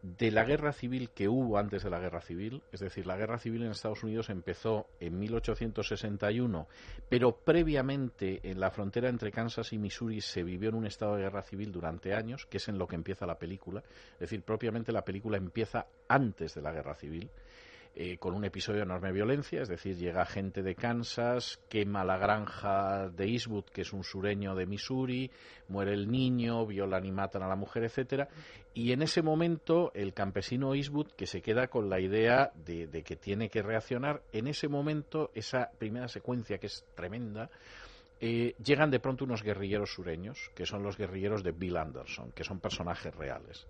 de 0.06 0.30
la 0.30 0.44
guerra 0.44 0.72
civil 0.72 1.10
que 1.10 1.28
hubo 1.28 1.58
antes 1.58 1.84
de 1.84 1.90
la 1.90 2.00
guerra 2.00 2.22
civil, 2.22 2.62
es 2.72 2.80
decir, 2.80 3.08
la 3.08 3.18
guerra 3.18 3.40
civil 3.40 3.64
en 3.64 3.72
Estados 3.72 4.04
Unidos 4.04 4.30
empezó 4.30 4.88
en 5.00 5.18
1861, 5.18 6.68
pero 7.10 7.38
previamente 7.38 8.40
en 8.44 8.60
la 8.60 8.70
frontera 8.70 9.10
entre 9.10 9.32
Kansas 9.32 9.74
y 9.74 9.80
Missouri 9.80 10.22
se 10.22 10.44
vivió 10.44 10.70
en 10.70 10.76
un 10.76 10.86
estado 10.86 11.16
de 11.16 11.24
guerra 11.24 11.42
civil 11.42 11.72
durante 11.72 12.14
años, 12.14 12.46
que 12.46 12.58
es 12.58 12.68
en 12.68 12.78
lo 12.78 12.88
que 12.88 12.96
empieza 12.96 13.26
la 13.26 13.40
película, 13.40 13.84
es 14.14 14.20
decir, 14.20 14.44
propiamente 14.44 14.92
la 14.92 15.04
película 15.04 15.38
empieza 15.38 15.88
antes 16.08 16.54
de 16.54 16.62
la 16.62 16.72
guerra 16.72 16.94
civil. 16.94 17.32
Eh, 17.98 18.18
con 18.18 18.34
un 18.34 18.44
episodio 18.44 18.80
de 18.80 18.84
enorme 18.84 19.14
violencia, 19.14 19.62
es 19.62 19.70
decir, 19.70 19.96
llega 19.96 20.26
gente 20.26 20.62
de 20.62 20.76
Kansas, 20.76 21.62
quema 21.70 22.04
la 22.04 22.18
granja 22.18 23.08
de 23.08 23.26
Eastwood, 23.26 23.66
que 23.66 23.84
es 23.84 23.94
un 23.94 24.04
sureño 24.04 24.54
de 24.54 24.66
Missouri, 24.66 25.32
muere 25.70 25.94
el 25.94 26.12
niño, 26.12 26.66
violan 26.66 27.06
y 27.06 27.14
matan 27.14 27.44
a 27.44 27.48
la 27.48 27.56
mujer, 27.56 27.86
etcétera, 27.86 28.28
y 28.74 28.92
en 28.92 29.02
ese 29.02 29.22
momento 29.22 29.94
el 29.94 30.14
campesino 30.14 30.76
Eastwood, 30.76 31.14
que 31.14 31.26
se 31.26 31.42
queda 31.42 31.68
con 31.68 31.90
la 31.90 32.02
idea 32.02 32.52
de, 32.66 32.90
que 33.02 33.16
tiene 33.16 33.48
que 33.48 33.62
reaccionar, 33.62 34.22
en 34.34 34.48
ese 34.48 34.68
momento, 34.68 35.32
esa 35.34 35.72
primera 35.78 36.10
secuencia 36.10 36.58
que 36.58 36.68
es 36.68 36.84
tremenda, 36.96 37.50
eh, 38.20 38.56
llegan 38.62 38.92
de 38.92 39.00
pronto 39.00 39.24
unos 39.24 39.42
guerrilleros 39.42 39.94
sureños, 39.94 40.52
que 40.54 40.66
son 40.66 40.84
los 40.84 40.98
guerrilleros 40.98 41.44
de 41.44 41.54
Bill 41.54 41.78
Anderson, 41.78 42.34
que 42.34 42.44
son 42.44 42.60
personajes 42.60 43.16
reales. 43.16 43.66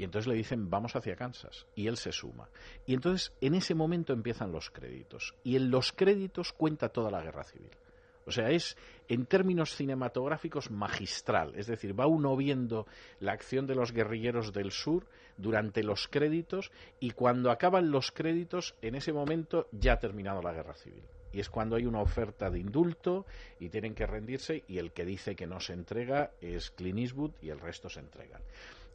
Y 0.00 0.04
entonces 0.04 0.28
le 0.28 0.34
dicen, 0.34 0.70
vamos 0.70 0.96
hacia 0.96 1.14
Kansas. 1.14 1.66
Y 1.74 1.86
él 1.86 1.98
se 1.98 2.10
suma. 2.10 2.48
Y 2.86 2.94
entonces 2.94 3.34
en 3.42 3.54
ese 3.54 3.74
momento 3.74 4.14
empiezan 4.14 4.50
los 4.50 4.70
créditos. 4.70 5.34
Y 5.44 5.56
en 5.56 5.70
los 5.70 5.92
créditos 5.92 6.54
cuenta 6.54 6.88
toda 6.88 7.10
la 7.10 7.20
guerra 7.20 7.44
civil. 7.44 7.68
O 8.24 8.30
sea, 8.30 8.48
es 8.48 8.78
en 9.08 9.26
términos 9.26 9.76
cinematográficos 9.76 10.70
magistral. 10.70 11.52
Es 11.54 11.66
decir, 11.66 12.00
va 12.00 12.06
uno 12.06 12.34
viendo 12.34 12.86
la 13.18 13.32
acción 13.32 13.66
de 13.66 13.74
los 13.74 13.92
guerrilleros 13.92 14.54
del 14.54 14.70
sur 14.70 15.04
durante 15.36 15.82
los 15.82 16.08
créditos 16.08 16.72
y 16.98 17.10
cuando 17.10 17.50
acaban 17.50 17.90
los 17.90 18.10
créditos, 18.10 18.76
en 18.80 18.94
ese 18.94 19.12
momento 19.12 19.68
ya 19.70 19.92
ha 19.92 19.98
terminado 19.98 20.40
la 20.40 20.54
guerra 20.54 20.76
civil. 20.76 21.04
Y 21.30 21.40
es 21.40 21.50
cuando 21.50 21.76
hay 21.76 21.84
una 21.84 22.00
oferta 22.00 22.48
de 22.48 22.58
indulto 22.58 23.26
y 23.58 23.68
tienen 23.68 23.94
que 23.94 24.06
rendirse 24.06 24.64
y 24.66 24.78
el 24.78 24.92
que 24.92 25.04
dice 25.04 25.36
que 25.36 25.46
no 25.46 25.60
se 25.60 25.74
entrega 25.74 26.30
es 26.40 26.70
Clint 26.70 27.00
Eastwood 27.00 27.32
y 27.42 27.50
el 27.50 27.60
resto 27.60 27.90
se 27.90 28.00
entregan. 28.00 28.40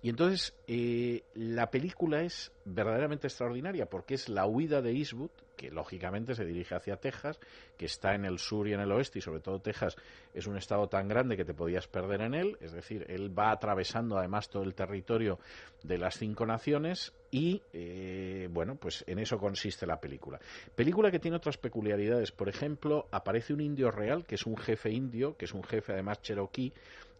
Y 0.01 0.09
entonces 0.09 0.53
eh, 0.67 1.23
la 1.33 1.71
película 1.71 2.21
es 2.21 2.51
verdaderamente 2.63 3.27
extraordinaria 3.27 3.87
porque 3.87 4.13
es 4.13 4.29
la 4.29 4.45
huida 4.45 4.81
de 4.81 4.91
Eastwood, 4.91 5.31
que 5.55 5.71
lógicamente 5.71 6.35
se 6.35 6.45
dirige 6.45 6.75
hacia 6.75 6.97
Texas, 6.97 7.39
que 7.77 7.85
está 7.85 8.13
en 8.13 8.25
el 8.25 8.39
sur 8.39 8.67
y 8.67 8.73
en 8.73 8.81
el 8.81 8.91
oeste, 8.91 9.19
y 9.19 9.21
sobre 9.21 9.39
todo 9.39 9.59
Texas 9.59 9.95
es 10.33 10.47
un 10.47 10.57
estado 10.57 10.87
tan 10.87 11.07
grande 11.07 11.37
que 11.37 11.45
te 11.45 11.53
podías 11.53 11.87
perder 11.87 12.21
en 12.21 12.33
él, 12.33 12.57
es 12.61 12.73
decir, 12.73 13.05
él 13.09 13.37
va 13.37 13.51
atravesando 13.51 14.17
además 14.17 14.49
todo 14.49 14.63
el 14.63 14.75
territorio 14.75 15.39
de 15.83 15.97
las 15.97 16.17
cinco 16.17 16.45
naciones 16.45 17.13
y 17.31 17.61
eh, 17.73 18.47
bueno, 18.51 18.75
pues 18.75 19.03
en 19.07 19.19
eso 19.19 19.37
consiste 19.37 19.85
la 19.85 19.99
película. 19.99 20.39
Película 20.75 21.11
que 21.11 21.19
tiene 21.19 21.37
otras 21.37 21.57
peculiaridades, 21.57 22.31
por 22.31 22.49
ejemplo, 22.49 23.07
aparece 23.11 23.53
un 23.53 23.61
indio 23.61 23.91
real, 23.91 24.25
que 24.25 24.35
es 24.35 24.45
un 24.45 24.57
jefe 24.57 24.91
indio, 24.91 25.35
que 25.37 25.45
es 25.45 25.53
un 25.53 25.63
jefe 25.63 25.93
además 25.93 26.21
cherokee, 26.21 26.73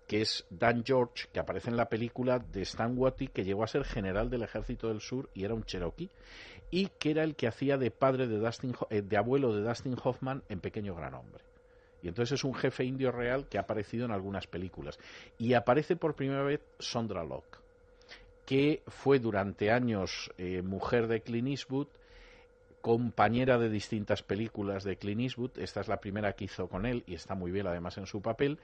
que 0.07 0.21
es 0.21 0.45
Dan 0.49 0.83
George, 0.85 1.27
que 1.31 1.39
aparece 1.39 1.69
en 1.69 1.77
la 1.77 1.89
película 1.89 2.39
de 2.39 2.61
Stan 2.61 2.95
Watty, 2.97 3.27
que 3.27 3.43
llegó 3.43 3.63
a 3.63 3.67
ser 3.67 3.83
general 3.83 4.29
del 4.29 4.43
Ejército 4.43 4.87
del 4.89 5.01
Sur 5.01 5.29
y 5.33 5.43
era 5.43 5.53
un 5.53 5.63
cherokee, 5.63 6.09
y 6.71 6.87
que 6.99 7.11
era 7.11 7.23
el 7.23 7.35
que 7.35 7.47
hacía 7.47 7.77
de 7.77 7.91
padre 7.91 8.27
de, 8.27 8.37
Dustin, 8.37 8.75
eh, 8.89 9.01
de 9.01 9.17
abuelo 9.17 9.53
de 9.53 9.61
Dustin 9.61 9.95
Hoffman 10.03 10.43
en 10.49 10.59
Pequeño 10.59 10.95
Gran 10.95 11.13
Hombre. 11.13 11.43
Y 12.01 12.07
entonces 12.07 12.39
es 12.39 12.43
un 12.43 12.53
jefe 12.53 12.83
indio 12.83 13.11
real 13.11 13.47
que 13.47 13.57
ha 13.57 13.61
aparecido 13.61 14.05
en 14.05 14.11
algunas 14.11 14.45
películas. 14.45 14.99
Y 15.39 15.53
aparece 15.53 15.95
por 15.95 16.15
primera 16.15 16.43
vez 16.43 16.61
Sondra 16.77 17.23
Locke, 17.23 17.57
que 18.45 18.83
fue 18.87 19.17
durante 19.19 19.71
años 19.71 20.31
eh, 20.37 20.61
mujer 20.61 21.07
de 21.07 21.21
Clint 21.21 21.47
Eastwood, 21.47 21.87
compañera 22.85 23.57
de 23.57 23.67
distintas 23.67 24.21
películas 24.21 24.83
de 24.83 24.95
Clint 24.95 25.21
Eastwood. 25.21 25.57
Esta 25.57 25.81
es 25.81 25.87
la 25.87 25.99
primera 25.99 26.33
que 26.33 26.45
hizo 26.45 26.67
con 26.67 26.85
él 26.85 27.03
y 27.07 27.15
está 27.15 27.33
muy 27.33 27.49
bien 27.49 27.65
además 27.65 27.97
en 27.97 28.05
su 28.05 28.21
papel. 28.21 28.59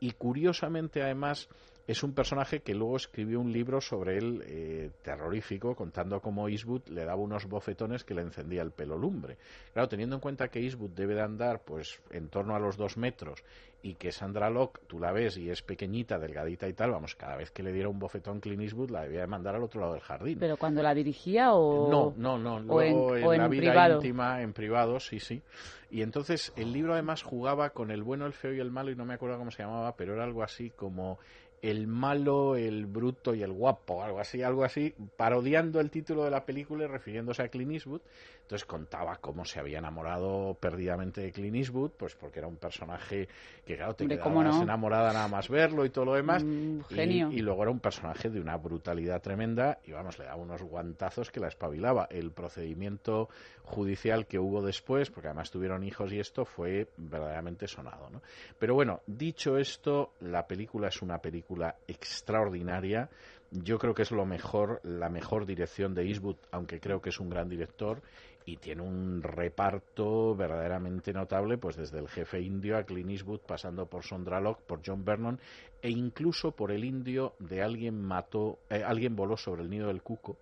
Y 0.00 0.12
curiosamente 0.12 1.02
además 1.02 1.46
es 1.86 2.02
un 2.02 2.14
personaje 2.14 2.62
que 2.62 2.74
luego 2.74 2.96
escribió 2.96 3.38
un 3.38 3.52
libro 3.52 3.82
sobre 3.82 4.16
él 4.16 4.42
eh, 4.46 4.90
terrorífico, 5.02 5.74
contando 5.76 6.22
cómo 6.22 6.48
Eastwood 6.48 6.88
le 6.88 7.04
daba 7.04 7.20
unos 7.20 7.44
bofetones 7.44 8.02
que 8.02 8.14
le 8.14 8.22
encendía 8.22 8.62
el 8.62 8.70
pelo 8.70 8.96
lumbre. 8.96 9.36
Claro, 9.74 9.90
teniendo 9.90 10.16
en 10.16 10.22
cuenta 10.22 10.48
que 10.48 10.60
Eastwood 10.60 10.92
debe 10.92 11.14
de 11.14 11.20
andar 11.20 11.62
pues 11.62 12.00
en 12.08 12.30
torno 12.30 12.56
a 12.56 12.58
los 12.58 12.78
dos 12.78 12.96
metros 12.96 13.44
y 13.86 13.94
que 13.94 14.10
Sandra 14.10 14.50
Locke, 14.50 14.80
tú 14.88 14.98
la 14.98 15.12
ves 15.12 15.36
y 15.38 15.48
es 15.48 15.62
pequeñita, 15.62 16.18
delgadita 16.18 16.66
y 16.66 16.72
tal, 16.72 16.90
vamos, 16.90 17.14
cada 17.14 17.36
vez 17.36 17.52
que 17.52 17.62
le 17.62 17.72
diera 17.72 17.88
un 17.88 18.00
bofetón 18.00 18.40
Clint 18.40 18.62
Eastwood 18.62 18.90
la 18.90 19.02
debía 19.02 19.20
de 19.20 19.26
mandar 19.28 19.54
al 19.54 19.62
otro 19.62 19.80
lado 19.80 19.92
del 19.92 20.02
jardín. 20.02 20.38
¿Pero 20.40 20.56
cuando 20.56 20.82
la 20.82 20.92
dirigía 20.92 21.52
o...? 21.54 21.88
No, 21.88 22.12
no, 22.16 22.36
no. 22.36 22.74
o 22.74 22.82
en- 22.82 22.92
Luego 22.92 23.16
en, 23.16 23.24
o 23.26 23.32
la 23.34 23.48
vida 23.48 23.60
privado? 23.70 23.94
íntima, 23.96 24.42
en 24.42 24.52
privado, 24.52 24.98
sí, 24.98 25.20
sí. 25.20 25.40
Y 25.88 26.02
entonces 26.02 26.52
el 26.56 26.72
libro 26.72 26.94
además 26.94 27.22
jugaba 27.22 27.70
con 27.70 27.92
el 27.92 28.02
bueno, 28.02 28.26
el 28.26 28.32
feo 28.32 28.52
y 28.52 28.58
el 28.58 28.72
malo, 28.72 28.90
y 28.90 28.96
no 28.96 29.04
me 29.04 29.14
acuerdo 29.14 29.38
cómo 29.38 29.52
se 29.52 29.62
llamaba, 29.62 29.94
pero 29.94 30.14
era 30.14 30.24
algo 30.24 30.42
así 30.42 30.70
como 30.70 31.18
el 31.62 31.86
malo, 31.86 32.56
el 32.56 32.86
bruto 32.86 33.34
y 33.34 33.42
el 33.42 33.52
guapo, 33.52 34.02
algo 34.02 34.20
así, 34.20 34.42
algo 34.42 34.64
así, 34.64 34.94
parodiando 35.16 35.80
el 35.80 35.90
título 35.90 36.24
de 36.24 36.30
la 36.30 36.44
película 36.44 36.84
y 36.84 36.86
refiriéndose 36.86 37.42
a 37.42 37.48
Clint 37.48 37.72
Eastwood. 37.72 38.00
Entonces 38.42 38.64
contaba 38.64 39.16
cómo 39.16 39.44
se 39.44 39.58
había 39.58 39.78
enamorado 39.78 40.56
perdidamente 40.60 41.20
de 41.20 41.32
Clint 41.32 41.56
Eastwood, 41.56 41.90
pues 41.96 42.14
porque 42.14 42.38
era 42.38 42.46
un 42.46 42.56
personaje 42.56 43.26
que, 43.64 43.74
claro, 43.76 43.94
te 43.94 44.04
Hombre, 44.04 44.18
quedabas 44.18 44.62
enamorada 44.62 45.12
nada 45.12 45.26
más 45.26 45.48
verlo 45.48 45.84
y 45.84 45.90
todo 45.90 46.04
lo 46.04 46.14
demás. 46.14 46.44
Mm, 46.44 46.78
Y- 46.90 46.94
genio. 46.94 47.28
Y, 47.32 47.40
luego 47.40 47.62
era 47.62 47.72
un 47.72 47.80
personaje 47.80 48.30
de 48.30 48.40
una 48.40 48.56
brutalidad 48.56 49.20
tremenda 49.20 49.78
y 49.84 49.90
vamos, 49.90 50.18
le 50.20 50.26
daba 50.26 50.36
unos 50.40 50.62
guantazos 50.62 51.32
que 51.32 51.40
la 51.40 51.48
espabilaba. 51.48 52.06
El 52.08 52.30
procedimiento 52.30 53.28
judicial 53.64 54.26
que 54.26 54.38
hubo 54.38 54.62
después, 54.62 55.10
porque 55.10 55.26
además 55.28 55.50
tuvieron 55.50 55.82
hijos 55.82 56.12
y 56.12 56.20
esto, 56.20 56.44
fue 56.44 56.86
verdaderamente 56.96 57.66
sonado. 57.66 58.10
¿no? 58.10 58.22
Pero 58.60 58.74
bueno, 58.74 59.00
dicho 59.08 59.58
esto, 59.58 60.12
la 60.20 60.46
película 60.46 60.88
es 60.88 61.02
una 61.02 61.18
película 61.18 61.45
extraordinaria. 61.86 63.08
Yo 63.50 63.78
creo 63.78 63.94
que 63.94 64.02
es 64.02 64.10
lo 64.10 64.26
mejor, 64.26 64.80
la 64.82 65.08
mejor 65.08 65.46
dirección 65.46 65.94
de 65.94 66.06
Eastwood, 66.06 66.36
aunque 66.50 66.80
creo 66.80 67.00
que 67.00 67.10
es 67.10 67.20
un 67.20 67.30
gran 67.30 67.48
director 67.48 68.02
y 68.44 68.56
tiene 68.58 68.82
un 68.82 69.22
reparto 69.22 70.34
verdaderamente 70.36 71.12
notable, 71.12 71.58
pues 71.58 71.76
desde 71.76 71.98
el 71.98 72.08
jefe 72.08 72.40
indio 72.40 72.78
a 72.78 72.84
Clint 72.84 73.10
Eastwood, 73.10 73.40
pasando 73.40 73.86
por 73.86 74.04
Sondra 74.04 74.40
Locke, 74.40 74.62
por 74.66 74.80
John 74.86 75.04
Vernon 75.04 75.40
e 75.82 75.90
incluso 75.90 76.52
por 76.52 76.70
el 76.70 76.84
indio 76.84 77.34
de 77.40 77.62
Alguien 77.62 78.00
mató, 78.00 78.60
eh, 78.70 78.82
alguien 78.84 79.16
voló 79.16 79.36
sobre 79.36 79.62
el 79.62 79.70
nido 79.70 79.88
del 79.88 80.02
cuco, 80.02 80.36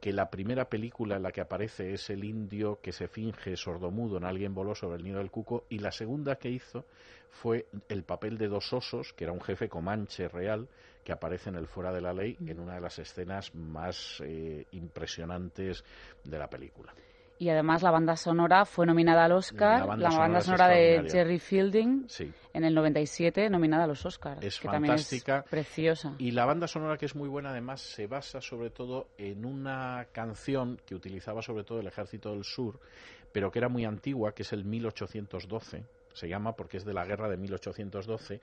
que 0.00 0.12
la 0.12 0.30
primera 0.30 0.64
película 0.64 1.16
en 1.16 1.22
la 1.22 1.30
que 1.30 1.42
aparece 1.42 1.92
es 1.92 2.08
el 2.10 2.24
indio 2.24 2.80
que 2.82 2.90
se 2.90 3.06
finge 3.06 3.56
sordomudo 3.56 4.16
en 4.16 4.24
Alguien 4.24 4.54
voló 4.54 4.74
sobre 4.74 4.96
el 4.96 5.04
nido 5.04 5.18
del 5.18 5.30
cuco 5.30 5.64
y 5.68 5.78
la 5.78 5.92
segunda 5.92 6.36
que 6.36 6.50
hizo 6.50 6.86
fue 7.32 7.66
el 7.88 8.04
papel 8.04 8.38
de 8.38 8.46
dos 8.46 8.72
osos, 8.72 9.12
que 9.14 9.24
era 9.24 9.32
un 9.32 9.40
jefe 9.40 9.68
comanche 9.68 10.28
real 10.28 10.68
que 11.02 11.12
aparece 11.12 11.48
en 11.48 11.56
el 11.56 11.66
Fuera 11.66 11.90
de 11.92 12.00
la 12.00 12.12
Ley 12.12 12.36
en 12.46 12.60
una 12.60 12.74
de 12.74 12.80
las 12.80 12.98
escenas 12.98 13.54
más 13.54 14.22
eh, 14.24 14.66
impresionantes 14.70 15.82
de 16.22 16.38
la 16.38 16.48
película. 16.48 16.94
Y 17.38 17.48
además 17.48 17.82
la 17.82 17.90
banda 17.90 18.14
sonora 18.14 18.64
fue 18.64 18.86
nominada 18.86 19.24
al 19.24 19.32
Oscar, 19.32 19.80
La 19.88 19.96
la 19.96 20.16
banda 20.16 20.40
sonora 20.42 20.68
de. 20.68 21.08
Jerry 21.10 21.40
Fielding 21.40 22.04
Sí. 22.06 22.30
en 22.52 22.62
el 22.62 22.72
97, 22.72 23.50
nominada 23.50 23.84
a 23.84 23.86
los 23.88 24.06
Oscars. 24.06 24.44
Es 24.44 24.60
que 24.60 24.68
fantástica. 24.68 25.42
También 25.42 25.44
es 25.44 25.50
preciosa. 25.50 26.14
Y 26.18 26.30
la 26.30 26.44
banda 26.44 26.68
sonora, 26.68 26.96
que 26.96 27.06
es 27.06 27.16
muy 27.16 27.28
buena, 27.28 27.50
además, 27.50 27.80
se 27.80 28.06
basa 28.06 28.40
sobre 28.40 28.70
todo 28.70 29.08
en 29.18 29.44
una 29.44 30.06
canción 30.12 30.78
que 30.86 30.94
utilizaba 30.94 31.42
sobre 31.42 31.64
todo 31.64 31.80
el 31.80 31.88
Ejército 31.88 32.30
del 32.30 32.44
Sur, 32.44 32.78
pero 33.32 33.50
que 33.50 33.58
era 33.58 33.68
muy 33.68 33.86
antigua, 33.86 34.32
que 34.34 34.42
es 34.42 34.52
el 34.52 34.64
1812. 34.64 35.84
Se 36.14 36.28
llama 36.28 36.56
porque 36.56 36.76
es 36.76 36.84
de 36.84 36.94
la 36.94 37.04
guerra 37.04 37.28
de 37.28 37.36
1812. 37.36 38.40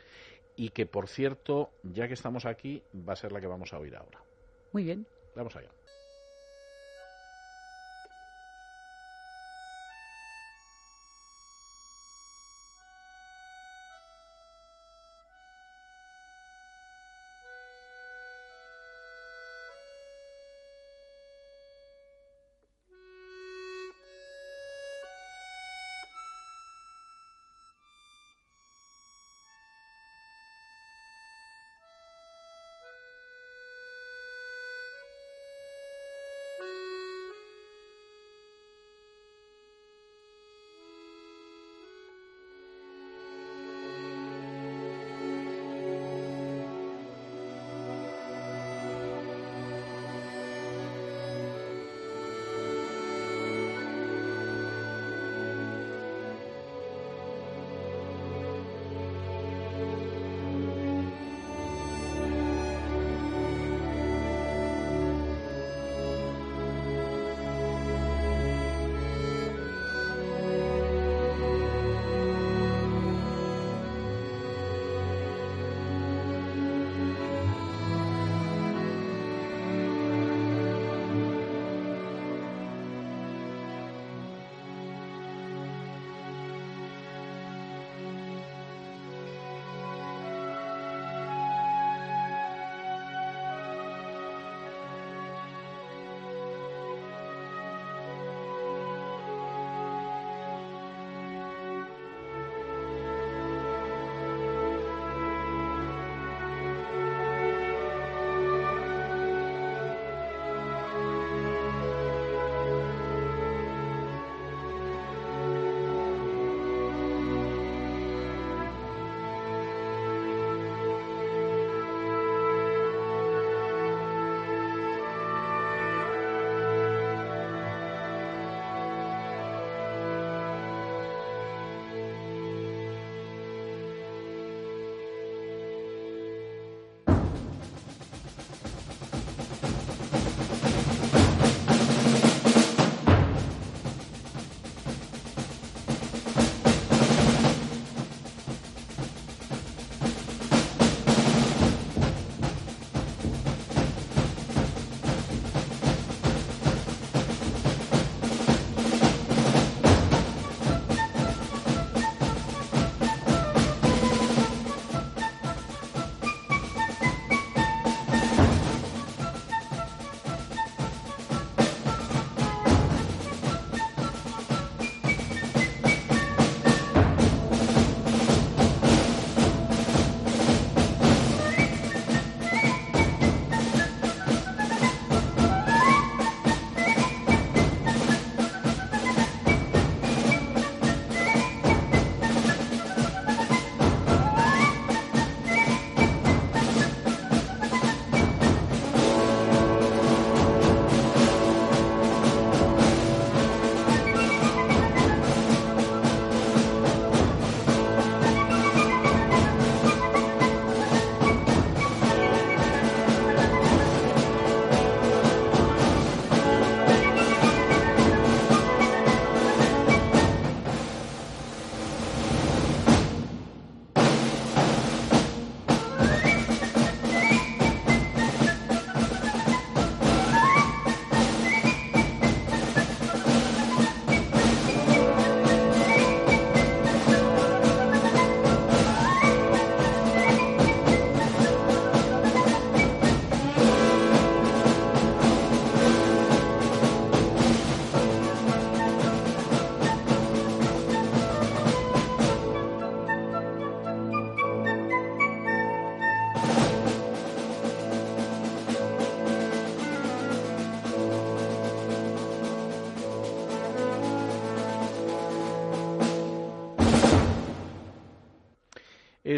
Y 0.56 0.70
que, 0.70 0.86
por 0.86 1.08
cierto, 1.08 1.70
ya 1.84 2.08
que 2.08 2.14
estamos 2.14 2.46
aquí, 2.46 2.84
va 3.08 3.14
a 3.14 3.16
ser 3.16 3.32
la 3.32 3.40
que 3.40 3.48
vamos 3.48 3.74
a 3.74 3.80
oír 3.80 3.96
ahora. 3.96 4.20
Muy 4.74 4.84
bien. 4.84 5.06
Vamos 5.36 5.56
allá. 5.56 5.70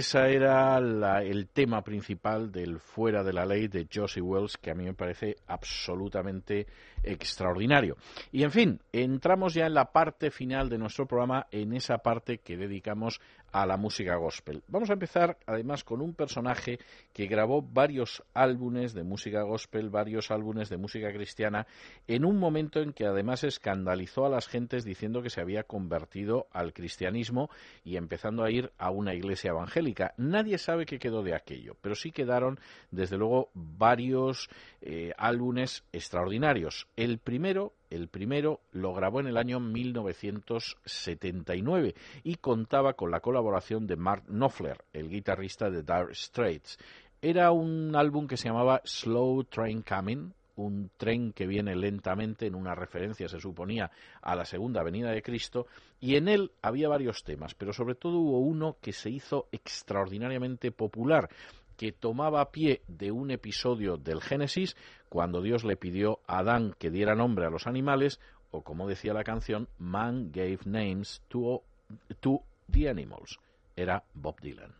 Esa 0.01 0.29
era 0.29 0.79
la- 0.79 1.21
el 1.21 1.47
tema 1.49 1.83
principal 1.83 2.51
del 2.51 2.79
Fuera 2.79 3.23
de 3.23 3.33
la 3.33 3.45
Ley 3.45 3.67
de 3.67 3.87
Josie 3.93 4.19
Wells, 4.19 4.57
que 4.57 4.71
a 4.71 4.73
mí 4.73 4.83
me 4.83 4.95
parece 4.95 5.35
absolutamente 5.45 6.65
extraordinario. 7.03 7.97
Y 8.33 8.43
en 8.43 8.51
fin, 8.51 8.79
entramos 8.93 9.53
ya 9.53 9.65
en 9.65 9.73
la 9.73 9.91
parte 9.91 10.31
final 10.31 10.69
de 10.69 10.77
nuestro 10.77 11.05
programa, 11.05 11.47
en 11.51 11.73
esa 11.73 11.97
parte 11.97 12.37
que 12.37 12.55
dedicamos 12.55 13.19
a 13.51 13.65
la 13.65 13.75
música 13.75 14.15
gospel. 14.15 14.63
Vamos 14.69 14.89
a 14.89 14.93
empezar 14.93 15.37
además 15.45 15.83
con 15.83 16.01
un 16.01 16.13
personaje 16.13 16.79
que 17.11 17.27
grabó 17.27 17.61
varios 17.61 18.23
álbumes 18.33 18.93
de 18.93 19.03
música 19.03 19.41
gospel, 19.41 19.89
varios 19.89 20.31
álbumes 20.31 20.69
de 20.69 20.77
música 20.77 21.11
cristiana, 21.11 21.67
en 22.07 22.23
un 22.23 22.37
momento 22.37 22.79
en 22.79 22.93
que 22.93 23.05
además 23.05 23.43
escandalizó 23.43 24.25
a 24.25 24.29
las 24.29 24.47
gentes 24.47 24.85
diciendo 24.85 25.21
que 25.21 25.29
se 25.29 25.41
había 25.41 25.63
convertido 25.63 26.47
al 26.51 26.71
cristianismo 26.71 27.49
y 27.83 27.97
empezando 27.97 28.45
a 28.45 28.51
ir 28.51 28.71
a 28.77 28.91
una 28.91 29.13
iglesia 29.13 29.49
evangélica. 29.49 30.13
Nadie 30.15 30.57
sabe 30.57 30.85
qué 30.85 30.99
quedó 30.99 31.21
de 31.21 31.35
aquello, 31.35 31.75
pero 31.81 31.95
sí 31.95 32.11
quedaron 32.11 32.59
desde 32.91 33.17
luego 33.17 33.49
varios 33.53 34.49
eh, 34.79 35.11
álbumes 35.17 35.83
extraordinarios. 35.91 36.87
El 36.95 37.17
primero, 37.17 37.73
el 37.91 38.07
primero 38.07 38.61
lo 38.71 38.91
grabó 38.93 39.19
en 39.19 39.27
el 39.27 39.37
año 39.37 39.59
1979 39.59 41.93
y 42.23 42.35
contaba 42.35 42.93
con 42.93 43.11
la 43.11 43.19
colaboración 43.19 43.85
de 43.85 43.97
Mark 43.97 44.23
Knopfler, 44.27 44.85
el 44.93 45.09
guitarrista 45.09 45.69
de 45.69 45.83
Dire 45.83 46.15
Straits. 46.15 46.79
Era 47.21 47.51
un 47.51 47.93
álbum 47.95 48.27
que 48.27 48.37
se 48.37 48.47
llamaba 48.47 48.81
Slow 48.83 49.43
Train 49.43 49.83
Coming, 49.83 50.31
un 50.55 50.89
tren 50.97 51.33
que 51.33 51.45
viene 51.47 51.75
lentamente 51.75 52.47
en 52.47 52.55
una 52.55 52.75
referencia, 52.75 53.27
se 53.27 53.39
suponía, 53.39 53.91
a 54.21 54.35
la 54.35 54.45
segunda 54.45 54.83
venida 54.83 55.11
de 55.11 55.21
Cristo, 55.21 55.67
y 55.99 56.15
en 56.15 56.27
él 56.27 56.51
había 56.61 56.89
varios 56.89 57.23
temas, 57.23 57.55
pero 57.55 57.73
sobre 57.73 57.95
todo 57.95 58.19
hubo 58.19 58.39
uno 58.39 58.77
que 58.81 58.93
se 58.93 59.09
hizo 59.09 59.47
extraordinariamente 59.51 60.71
popular, 60.71 61.29
que 61.81 61.91
tomaba 61.91 62.51
pie 62.51 62.83
de 62.87 63.11
un 63.11 63.31
episodio 63.31 63.97
del 63.97 64.21
Génesis, 64.21 64.77
cuando 65.09 65.41
Dios 65.41 65.63
le 65.63 65.77
pidió 65.77 66.19
a 66.27 66.37
Adán 66.37 66.75
que 66.77 66.91
diera 66.91 67.15
nombre 67.15 67.47
a 67.47 67.49
los 67.49 67.65
animales, 67.65 68.19
o 68.51 68.61
como 68.61 68.87
decía 68.87 69.15
la 69.15 69.23
canción, 69.23 69.67
Man 69.79 70.31
gave 70.31 70.59
names 70.63 71.23
to, 71.27 71.63
to 72.19 72.43
the 72.71 72.87
animals. 72.87 73.39
Era 73.75 74.03
Bob 74.13 74.39
Dylan. 74.41 74.75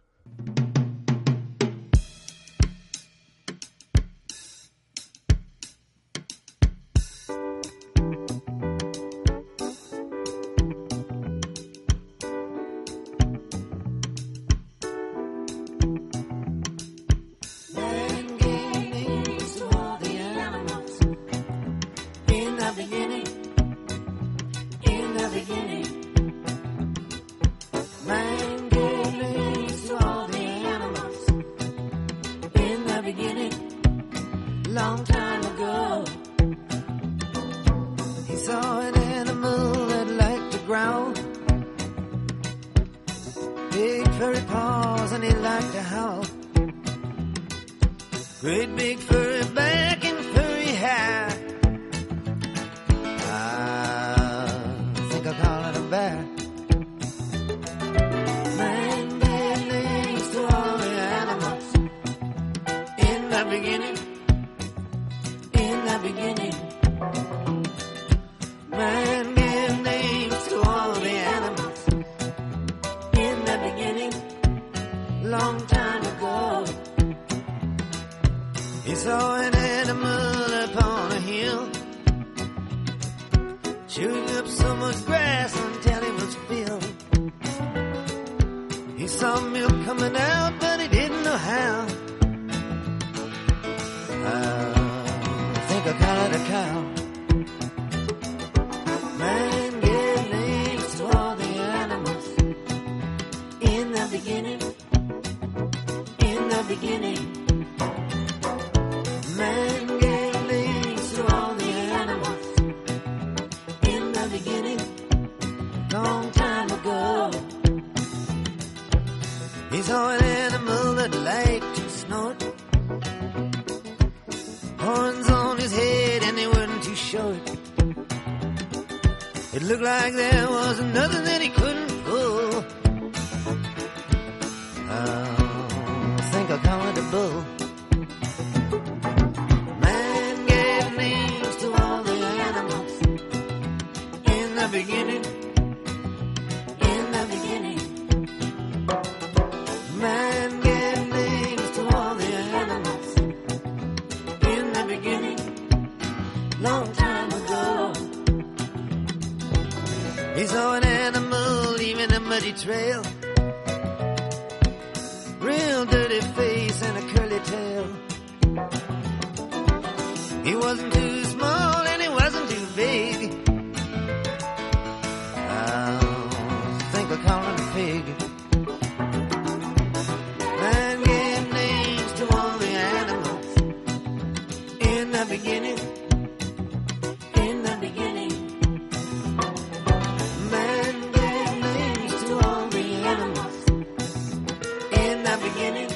The 195.32 195.38
beginning, 195.50 195.90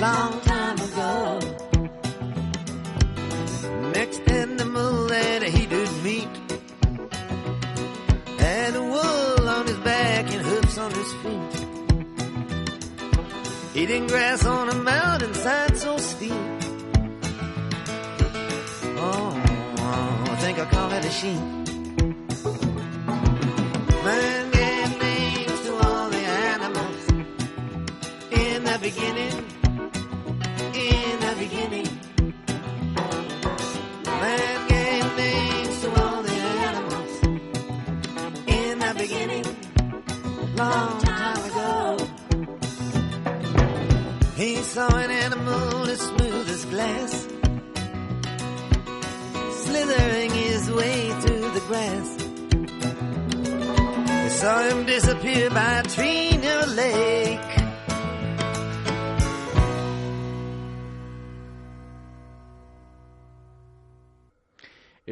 long 0.00 0.40
time 0.42 0.78
ago. 0.88 1.38
Next 3.92 4.20
animal 4.28 5.06
that 5.06 5.42
he 5.42 5.64
did 5.64 5.90
meet 6.02 6.28
had 8.38 8.74
wool 8.74 9.48
on 9.48 9.66
his 9.66 9.78
back 9.78 10.30
and 10.34 10.42
hoofs 10.42 10.76
on 10.76 10.90
his 10.92 11.12
feet. 11.22 11.54
Eating 13.74 14.06
grass 14.08 14.44
on 14.44 14.68
a 14.68 14.74
mountainside 14.74 15.78
so 15.78 15.96
steep. 15.96 16.32
Oh, 19.06 19.32
I 20.32 20.36
think 20.42 20.58
I'll 20.58 20.66
call 20.66 20.92
it 20.92 21.04
a 21.04 21.10
sheep. 21.10 21.40
Man 24.04 24.47
beginning, 28.90 29.36
in 30.72 31.14
the 31.24 31.34
beginning. 31.38 31.88
Man 34.06 34.68
gave 34.68 35.04
names 35.16 35.80
to 35.82 35.88
all 36.00 36.22
the 36.22 36.38
animals. 36.68 37.12
In 38.46 38.78
the 38.78 38.94
beginning, 38.96 39.46
long 40.56 41.02
time 41.02 41.42
ago, 41.50 41.96
he 44.36 44.56
saw 44.56 44.88
an 44.96 45.10
animal 45.10 45.88
as 45.94 46.00
smooth 46.00 46.48
as 46.48 46.64
glass, 46.64 47.12
slithering 49.64 50.30
his 50.30 50.70
way 50.72 51.10
through 51.20 51.50
the 51.56 51.64
grass. 51.68 52.08
He 54.24 54.30
saw 54.30 54.62
him 54.70 54.86
disappear 54.86 55.50
by 55.50 55.80
a 55.80 55.82
tree 55.82 56.38
near 56.38 56.60
a 56.60 56.66
Lake. 56.66 57.57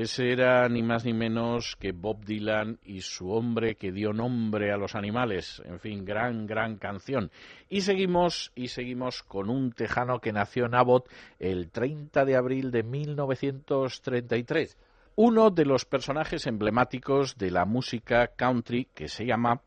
Ese 0.07 0.31
era 0.31 0.69
ni 0.69 0.85
más 0.85 1.05
ni 1.05 1.13
menos 1.13 1.75
que 1.81 1.91
Bob 1.91 2.25
Dylan 2.25 2.79
y 2.85 3.01
su 3.01 3.33
hombre 3.33 3.75
que 3.75 3.91
dio 3.91 4.13
nombre 4.13 4.71
a 4.71 4.77
los 4.77 4.95
animales. 4.95 5.61
En 5.65 5.81
fin, 5.81 6.05
gran, 6.05 6.47
gran 6.47 6.77
canción. 6.77 7.33
Y 7.69 7.81
seguimos, 7.81 8.53
y 8.55 8.69
seguimos 8.69 9.25
con 9.25 9.51
un 9.51 9.73
tejano 9.73 10.21
que 10.21 10.33
nació 10.33 10.67
en 10.67 10.77
Abbott 10.77 11.11
el 11.41 11.73
30 11.73 12.25
de 12.25 12.37
abril 12.37 12.71
de 12.71 12.85
1933. 12.85 14.79
Uno 15.17 15.51
de 15.51 15.65
los 15.65 15.85
personajes 15.85 16.47
emblemáticos 16.47 17.37
de 17.37 17.51
la 17.51 17.65
música 17.65 18.29
country 18.29 18.87
que 18.95 19.09
se 19.09 19.27
llama 19.27 19.61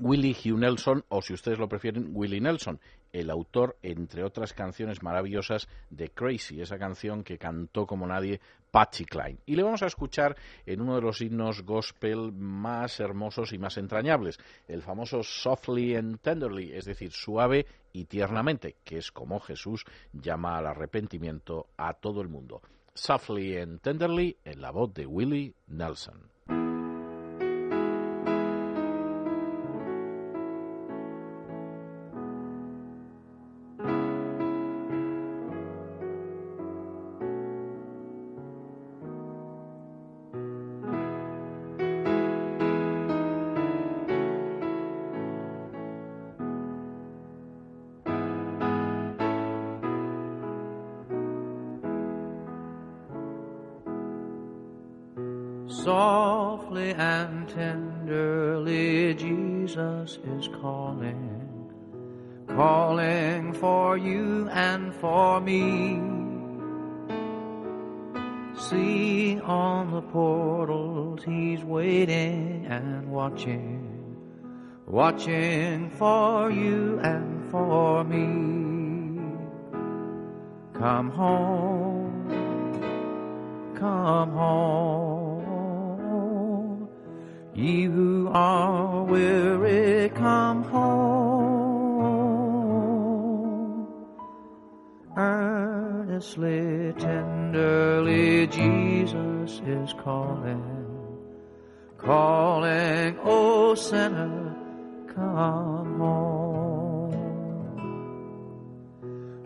Willie 0.00 0.34
Hugh 0.42 0.58
Nelson, 0.58 1.04
o 1.10 1.20
si 1.20 1.34
ustedes 1.34 1.58
lo 1.58 1.68
prefieren, 1.68 2.12
Willie 2.14 2.40
Nelson, 2.40 2.80
el 3.14 3.30
autor, 3.30 3.76
entre 3.82 4.24
otras 4.24 4.52
canciones 4.52 5.02
maravillosas, 5.02 5.68
de 5.88 6.10
Crazy, 6.10 6.60
esa 6.60 6.78
canción 6.78 7.22
que 7.22 7.38
cantó 7.38 7.86
como 7.86 8.08
nadie 8.08 8.40
Patsy 8.72 9.04
Cline. 9.04 9.38
Y 9.46 9.54
le 9.54 9.62
vamos 9.62 9.84
a 9.84 9.86
escuchar 9.86 10.36
en 10.66 10.80
uno 10.80 10.96
de 10.96 11.00
los 11.00 11.20
himnos 11.20 11.62
gospel 11.62 12.32
más 12.32 12.98
hermosos 12.98 13.52
y 13.52 13.58
más 13.58 13.78
entrañables, 13.78 14.40
el 14.66 14.82
famoso 14.82 15.22
Softly 15.22 15.94
and 15.94 16.18
Tenderly, 16.20 16.72
es 16.72 16.86
decir, 16.86 17.12
suave 17.12 17.66
y 17.92 18.06
tiernamente, 18.06 18.76
que 18.82 18.98
es 18.98 19.12
como 19.12 19.38
Jesús 19.38 19.84
llama 20.12 20.58
al 20.58 20.66
arrepentimiento 20.66 21.68
a 21.76 21.94
todo 21.94 22.20
el 22.20 22.28
mundo. 22.28 22.62
Softly 22.94 23.58
and 23.58 23.80
Tenderly 23.80 24.38
en 24.44 24.60
la 24.60 24.72
voz 24.72 24.92
de 24.92 25.06
Willie 25.06 25.54
Nelson. 25.68 26.33
Watching, 73.24 73.80
watching 74.86 75.88
for 75.98 76.50
you 76.50 77.00
and 77.02 77.50
for 77.50 78.04
me. 78.04 79.18
Come 80.74 81.08
home, 81.08 82.28
come 83.74 84.30
home. 84.30 85.56
Ye 87.54 87.84
who 87.84 88.28
are 88.30 89.04
weary, 89.04 90.10
come 90.10 90.62
home. 90.64 91.54
Earnestly, 95.16 96.92
tenderly, 96.98 98.48
Jesus 98.48 99.62
is 99.66 99.94
calling, 99.94 100.73
calling, 102.04 103.18
O 103.24 103.74
sinner, 103.74 104.54
come 105.14 105.98
home. 105.98 107.12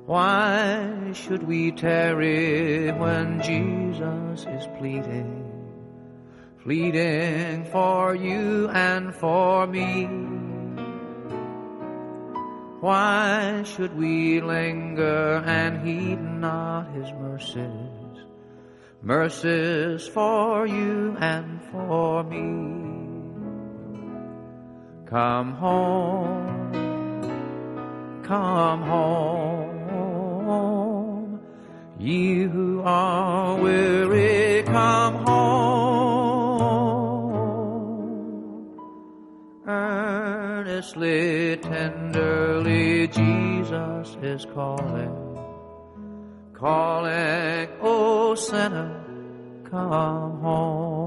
Why 0.07 1.13
should 1.13 1.43
we 1.43 1.73
tarry 1.73 2.91
when 2.93 3.41
Jesus 3.43 4.47
is 4.47 4.67
pleading? 4.79 5.49
pleading 6.69 7.65
for 7.73 8.15
you 8.15 8.69
and 8.69 9.15
for 9.15 9.67
me. 9.67 10.05
Why 12.81 13.63
should 13.65 13.97
we 13.97 14.43
linger 14.43 15.43
and 15.47 15.81
heed 15.81 16.21
not 16.21 16.93
his 16.93 17.11
mercies? 17.13 17.88
Mercies 19.01 20.09
for 20.09 20.67
you 20.67 21.17
and 21.21 21.63
for 21.71 22.25
me. 22.25 22.75
Come 25.07 25.53
home, 25.53 26.73
come 28.25 28.83
home, 28.83 29.79
ye 31.99 32.43
who 32.43 32.83
are 32.83 33.57
weary, 33.57 34.65
come 34.65 35.15
home. 35.25 35.39
Earnestly, 39.65 41.57
tenderly, 41.59 43.07
Jesus 43.07 44.17
is 44.21 44.45
calling, 44.53 45.39
calling, 46.53 47.69
oh 48.39 48.51
sinner, 48.51 49.05
come 49.71 50.41
home. 50.41 50.98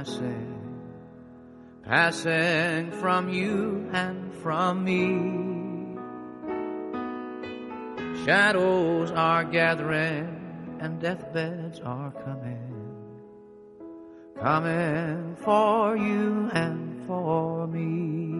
Passing, 0.00 0.56
passing 1.84 2.90
from 2.90 3.28
you 3.28 3.86
and 3.92 4.32
from 4.36 4.82
me. 4.82 5.04
Shadows 8.24 9.10
are 9.10 9.44
gathering 9.44 10.78
and 10.80 10.98
deathbeds 11.02 11.80
are 11.80 12.12
coming, 12.12 12.72
coming 14.40 15.36
for 15.44 15.98
you 15.98 16.48
and 16.54 17.06
for 17.06 17.66
me. 17.66 18.30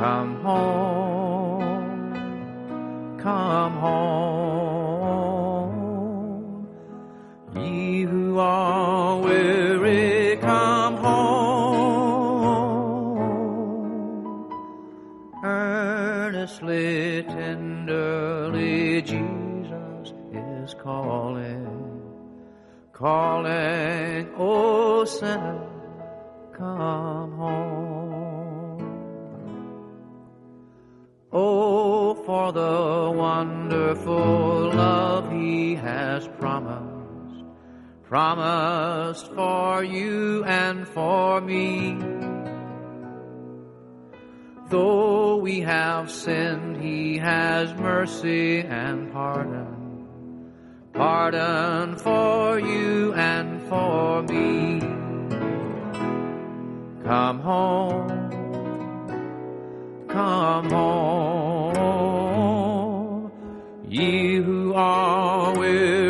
Come 0.00 0.34
home, 0.40 2.18
come 3.20 3.72
home. 3.74 4.32
Are 8.38 9.20
weary, 9.20 10.36
come 10.38 10.96
home. 10.96 11.22
Earnestly, 15.44 17.24
tenderly, 17.24 19.02
Jesus 19.02 20.12
is 20.32 20.74
calling, 20.74 22.00
calling, 22.92 24.28
oh 24.36 25.04
sinner, 25.04 25.66
come 26.56 27.32
home. 27.32 27.82
Oh, 31.32 32.14
for 32.26 32.52
the 32.52 33.10
wonderful 33.16 34.70
love 34.74 35.30
he 35.32 35.74
has 35.76 36.28
promised, 38.12 39.32
for 39.32 39.82
you 39.82 40.44
and 40.44 40.86
for 40.86 41.40
me. 41.40 41.96
Though 44.68 45.36
we 45.36 45.60
have 45.60 46.10
sinned, 46.10 46.76
he 46.76 47.16
has 47.16 47.72
mercy 47.72 48.58
and 48.58 49.10
pardon. 49.14 50.04
Pardon 50.92 51.96
for 51.96 52.60
you 52.60 53.14
and 53.14 53.62
for 53.62 54.22
me. 54.24 54.80
Come 57.08 57.40
home, 57.40 58.28
come 60.08 60.68
home. 60.68 61.72
Ye 63.88 64.36
who 64.36 64.74
are 64.74 65.58
weary, 65.58 66.01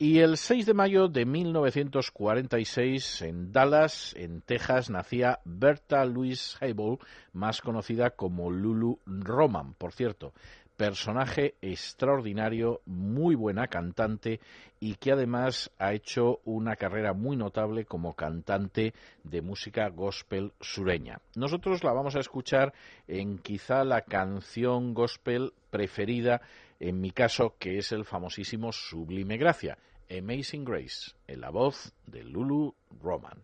Y 0.00 0.20
el 0.20 0.36
6 0.36 0.64
de 0.64 0.74
mayo 0.74 1.08
de 1.08 1.26
1946, 1.26 3.22
en 3.22 3.50
Dallas, 3.50 4.14
en 4.16 4.42
Texas, 4.42 4.90
nacía 4.90 5.40
Berta 5.44 6.04
Louise 6.04 6.56
Hable, 6.60 6.98
más 7.32 7.60
conocida 7.60 8.10
como 8.10 8.48
Lulu 8.52 9.00
Roman, 9.06 9.74
por 9.74 9.92
cierto. 9.92 10.32
Personaje 10.78 11.56
extraordinario, 11.60 12.82
muy 12.86 13.34
buena 13.34 13.66
cantante 13.66 14.38
y 14.78 14.94
que 14.94 15.10
además 15.10 15.72
ha 15.76 15.92
hecho 15.92 16.38
una 16.44 16.76
carrera 16.76 17.14
muy 17.14 17.36
notable 17.36 17.84
como 17.84 18.14
cantante 18.14 18.94
de 19.24 19.42
música 19.42 19.88
gospel 19.88 20.52
sureña. 20.60 21.20
Nosotros 21.34 21.82
la 21.82 21.92
vamos 21.92 22.14
a 22.14 22.20
escuchar 22.20 22.72
en 23.08 23.38
quizá 23.38 23.82
la 23.82 24.02
canción 24.02 24.94
gospel 24.94 25.52
preferida 25.68 26.42
en 26.78 27.00
mi 27.00 27.10
caso, 27.10 27.56
que 27.58 27.78
es 27.78 27.90
el 27.90 28.04
famosísimo 28.04 28.70
Sublime 28.70 29.36
Gracia, 29.36 29.78
Amazing 30.08 30.64
Grace, 30.64 31.10
en 31.26 31.40
la 31.40 31.50
voz 31.50 31.92
de 32.06 32.22
Lulu 32.22 32.72
Roman. 33.02 33.42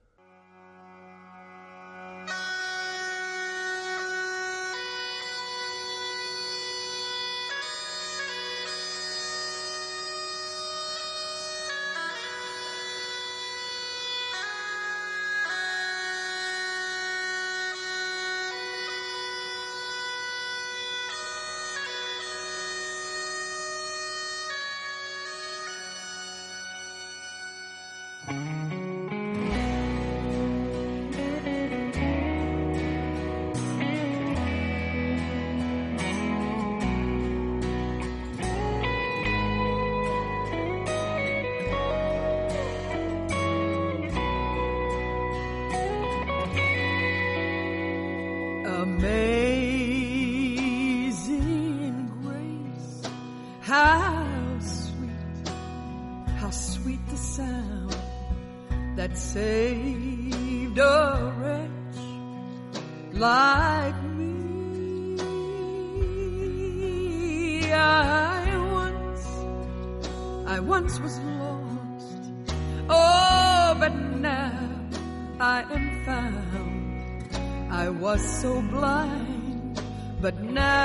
Was 78.14 78.40
so 78.42 78.62
blind, 78.70 79.82
but 80.20 80.38
now 80.40 80.83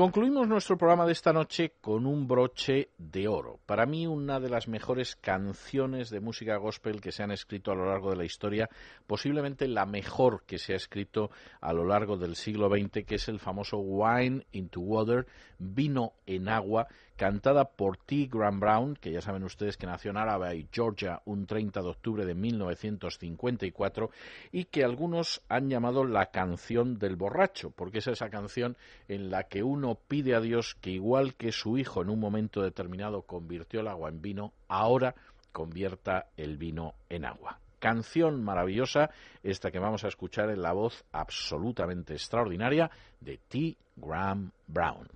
concluimos 0.00 0.48
nuestro 0.48 0.78
programa 0.78 1.04
de 1.04 1.12
esta 1.12 1.30
noche 1.30 1.74
con 1.78 2.06
un 2.06 2.26
broche 2.26 2.88
de 2.96 3.28
oro. 3.28 3.59
Para 3.70 3.86
mí, 3.86 4.04
una 4.04 4.40
de 4.40 4.50
las 4.50 4.66
mejores 4.66 5.14
canciones 5.14 6.10
de 6.10 6.18
música 6.18 6.56
gospel 6.56 7.00
que 7.00 7.12
se 7.12 7.22
han 7.22 7.30
escrito 7.30 7.70
a 7.70 7.76
lo 7.76 7.86
largo 7.86 8.10
de 8.10 8.16
la 8.16 8.24
historia, 8.24 8.68
posiblemente 9.06 9.68
la 9.68 9.86
mejor 9.86 10.42
que 10.44 10.58
se 10.58 10.72
ha 10.72 10.76
escrito 10.76 11.30
a 11.60 11.72
lo 11.72 11.84
largo 11.84 12.16
del 12.16 12.34
siglo 12.34 12.68
XX, 12.68 13.04
que 13.06 13.14
es 13.14 13.28
el 13.28 13.38
famoso 13.38 13.78
Wine 13.78 14.44
into 14.50 14.80
Water, 14.80 15.24
vino 15.60 16.14
en 16.26 16.48
agua, 16.48 16.88
cantada 17.14 17.66
por 17.66 17.98
T. 17.98 18.28
Graham 18.32 18.58
Brown, 18.58 18.94
que 18.96 19.12
ya 19.12 19.20
saben 19.20 19.44
ustedes 19.44 19.76
que 19.76 19.86
nació 19.86 20.10
en 20.10 20.16
Arabia, 20.16 20.66
Georgia, 20.72 21.20
un 21.26 21.46
30 21.46 21.82
de 21.82 21.88
octubre 21.88 22.24
de 22.24 22.34
1954, 22.34 24.10
y 24.50 24.64
que 24.64 24.82
algunos 24.82 25.42
han 25.48 25.68
llamado 25.68 26.04
la 26.04 26.30
canción 26.30 26.98
del 26.98 27.16
borracho, 27.16 27.70
porque 27.70 27.98
es 27.98 28.06
esa 28.06 28.30
canción 28.30 28.76
en 29.06 29.30
la 29.30 29.44
que 29.44 29.62
uno 29.62 29.98
pide 30.08 30.34
a 30.34 30.40
Dios 30.40 30.76
que 30.80 30.90
igual 30.90 31.34
que 31.34 31.52
su 31.52 31.76
hijo 31.76 32.00
en 32.00 32.08
un 32.08 32.18
momento 32.18 32.62
determinado 32.62 33.22
convirtió 33.22 33.60
el 33.78 33.88
agua 33.88 34.08
en 34.08 34.20
vino, 34.20 34.52
ahora 34.68 35.14
convierta 35.52 36.26
el 36.36 36.56
vino 36.56 36.94
en 37.08 37.24
agua. 37.24 37.58
Canción 37.78 38.42
maravillosa, 38.44 39.10
esta 39.42 39.70
que 39.70 39.78
vamos 39.78 40.04
a 40.04 40.08
escuchar 40.08 40.50
en 40.50 40.62
la 40.62 40.72
voz 40.72 41.04
absolutamente 41.12 42.12
extraordinaria 42.14 42.90
de 43.20 43.38
T. 43.48 43.76
Graham 43.96 44.52
Brown. 44.66 45.08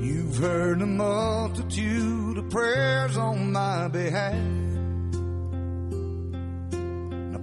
You've 0.00 0.38
heard 0.38 0.80
a 0.82 0.86
multitude 0.86 2.38
of 2.38 2.50
prayers 2.50 3.16
on 3.16 3.52
my 3.52 3.88
behalf. 3.88 4.71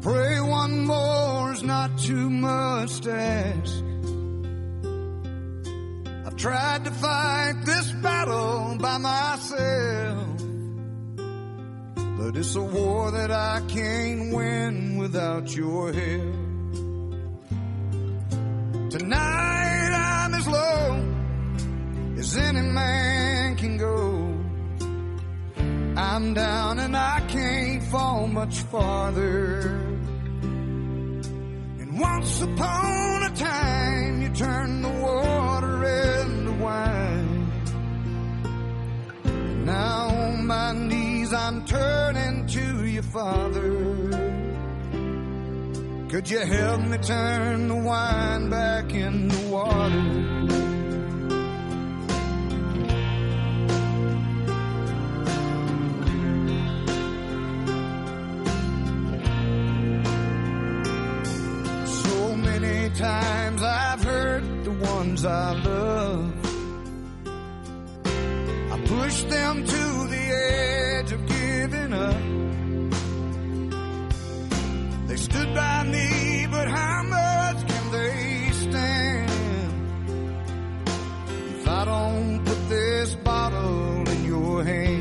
Pray 0.10 0.42
one 0.42 0.88
more 0.88 1.52
is 1.52 1.62
not 1.62 2.00
too 2.00 2.32
much 2.32 3.02
to 3.02 3.14
ask. 3.14 3.76
I've 6.26 6.36
tried 6.36 6.86
to 6.86 6.92
fight 6.92 7.54
this 7.64 7.92
battle 7.92 8.76
by 8.80 8.98
myself. 8.98 10.38
But 12.18 12.36
it's 12.38 12.56
a 12.56 12.62
war 12.64 13.12
that 13.12 13.30
I 13.30 13.62
can't 13.68 14.34
win 14.34 14.98
without 14.98 15.56
your 15.56 15.94
help. 15.94 16.36
Tonight 18.90 19.92
I'm 19.94 20.34
as 20.34 20.48
low 20.48 21.06
as 22.18 22.36
any 22.36 22.62
man 22.62 23.56
can 23.58 23.78
go. 23.78 24.40
I'm 25.96 26.34
down 26.34 26.80
and 26.80 26.98
I 26.98 27.22
can't 27.28 27.84
fall 27.84 28.26
much 28.26 28.64
farther. 28.72 29.79
Once 32.00 32.42
upon 32.42 33.24
a 33.24 33.30
time, 33.36 34.22
you 34.22 34.30
turned 34.30 34.86
the 34.86 34.90
water 34.90 35.84
into 35.84 36.54
wine. 36.54 37.52
Now 39.66 40.08
on 40.08 40.48
my 40.48 40.72
knees, 40.72 41.34
I'm 41.34 41.66
turning 41.66 42.48
to 42.48 42.86
you, 42.86 43.02
Father. 43.02 44.40
Could 46.10 46.30
you 46.30 46.40
help 46.40 46.82
me 46.82 46.98
turn 47.00 47.68
the 47.68 47.76
wine 47.76 48.50
back 48.50 48.94
into 48.94 49.38
water? 49.50 50.29
Times 63.00 63.64
I've 63.64 64.04
hurt 64.04 64.44
the 64.66 64.72
ones 64.72 65.24
I 65.24 65.54
love. 65.54 66.34
I 68.74 68.78
pushed 68.86 69.30
them 69.30 69.64
to 69.66 70.08
the 70.14 70.24
edge 70.52 71.12
of 71.14 71.26
giving 71.26 71.94
up. 71.94 72.22
They 75.08 75.16
stood 75.16 75.56
by 75.56 75.84
me, 75.84 76.48
but 76.52 76.68
how 76.68 77.04
much 77.04 77.68
can 77.70 77.92
they 77.92 78.52
stand? 78.66 79.32
If 81.56 81.68
I 81.70 81.86
don't 81.86 82.44
put 82.44 82.68
this 82.68 83.16
bottle 83.16 84.10
in 84.10 84.26
your 84.26 84.64
hands. 84.66 84.99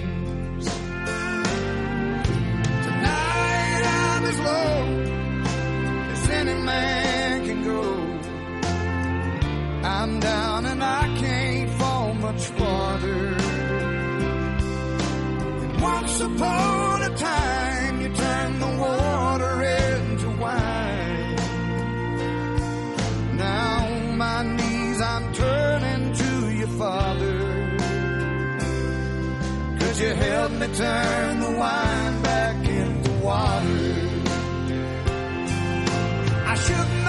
I'm 10.09 10.21
down 10.21 10.65
and 10.65 10.83
I 10.83 11.05
can't 11.19 11.71
fall 11.73 12.15
much 12.15 12.43
farther. 12.59 13.27
And 15.65 15.83
once 15.83 16.21
upon 16.21 17.03
a 17.03 17.11
time, 17.15 18.01
you 18.01 18.09
turned 18.15 18.63
the 18.63 18.73
water 18.85 19.55
into 19.63 20.29
wine. 20.45 21.37
Now 23.37 23.87
on 23.87 24.17
my 24.17 24.43
knees, 24.57 24.99
I'm 25.03 25.33
turning 25.35 26.13
to 26.23 26.51
your 26.61 26.73
Father. 26.83 27.39
Could 29.79 29.97
you 29.99 30.15
help 30.15 30.53
me 30.53 30.69
turn 30.85 31.41
the 31.41 31.51
wine 31.51 32.23
back 32.23 32.67
into 32.67 33.11
water? 33.29 33.95
I 36.47 36.55
shook 36.55 37.08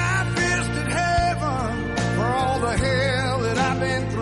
all 2.62 2.72
the 2.72 2.78
hell 2.78 3.40
that 3.40 3.58
I've 3.58 3.80
been 3.80 4.10
through. 4.12 4.19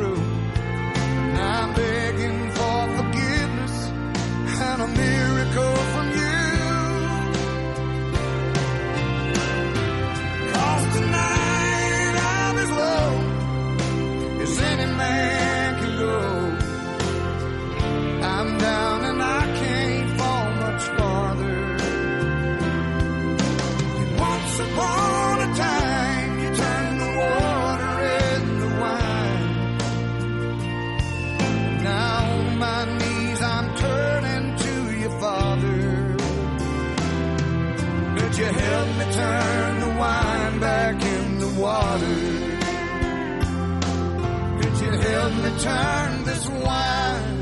Turn 45.59 46.23
this 46.23 46.47
wine 46.49 47.33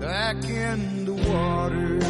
back 0.00 0.44
into 0.44 1.12
water? 1.14 2.01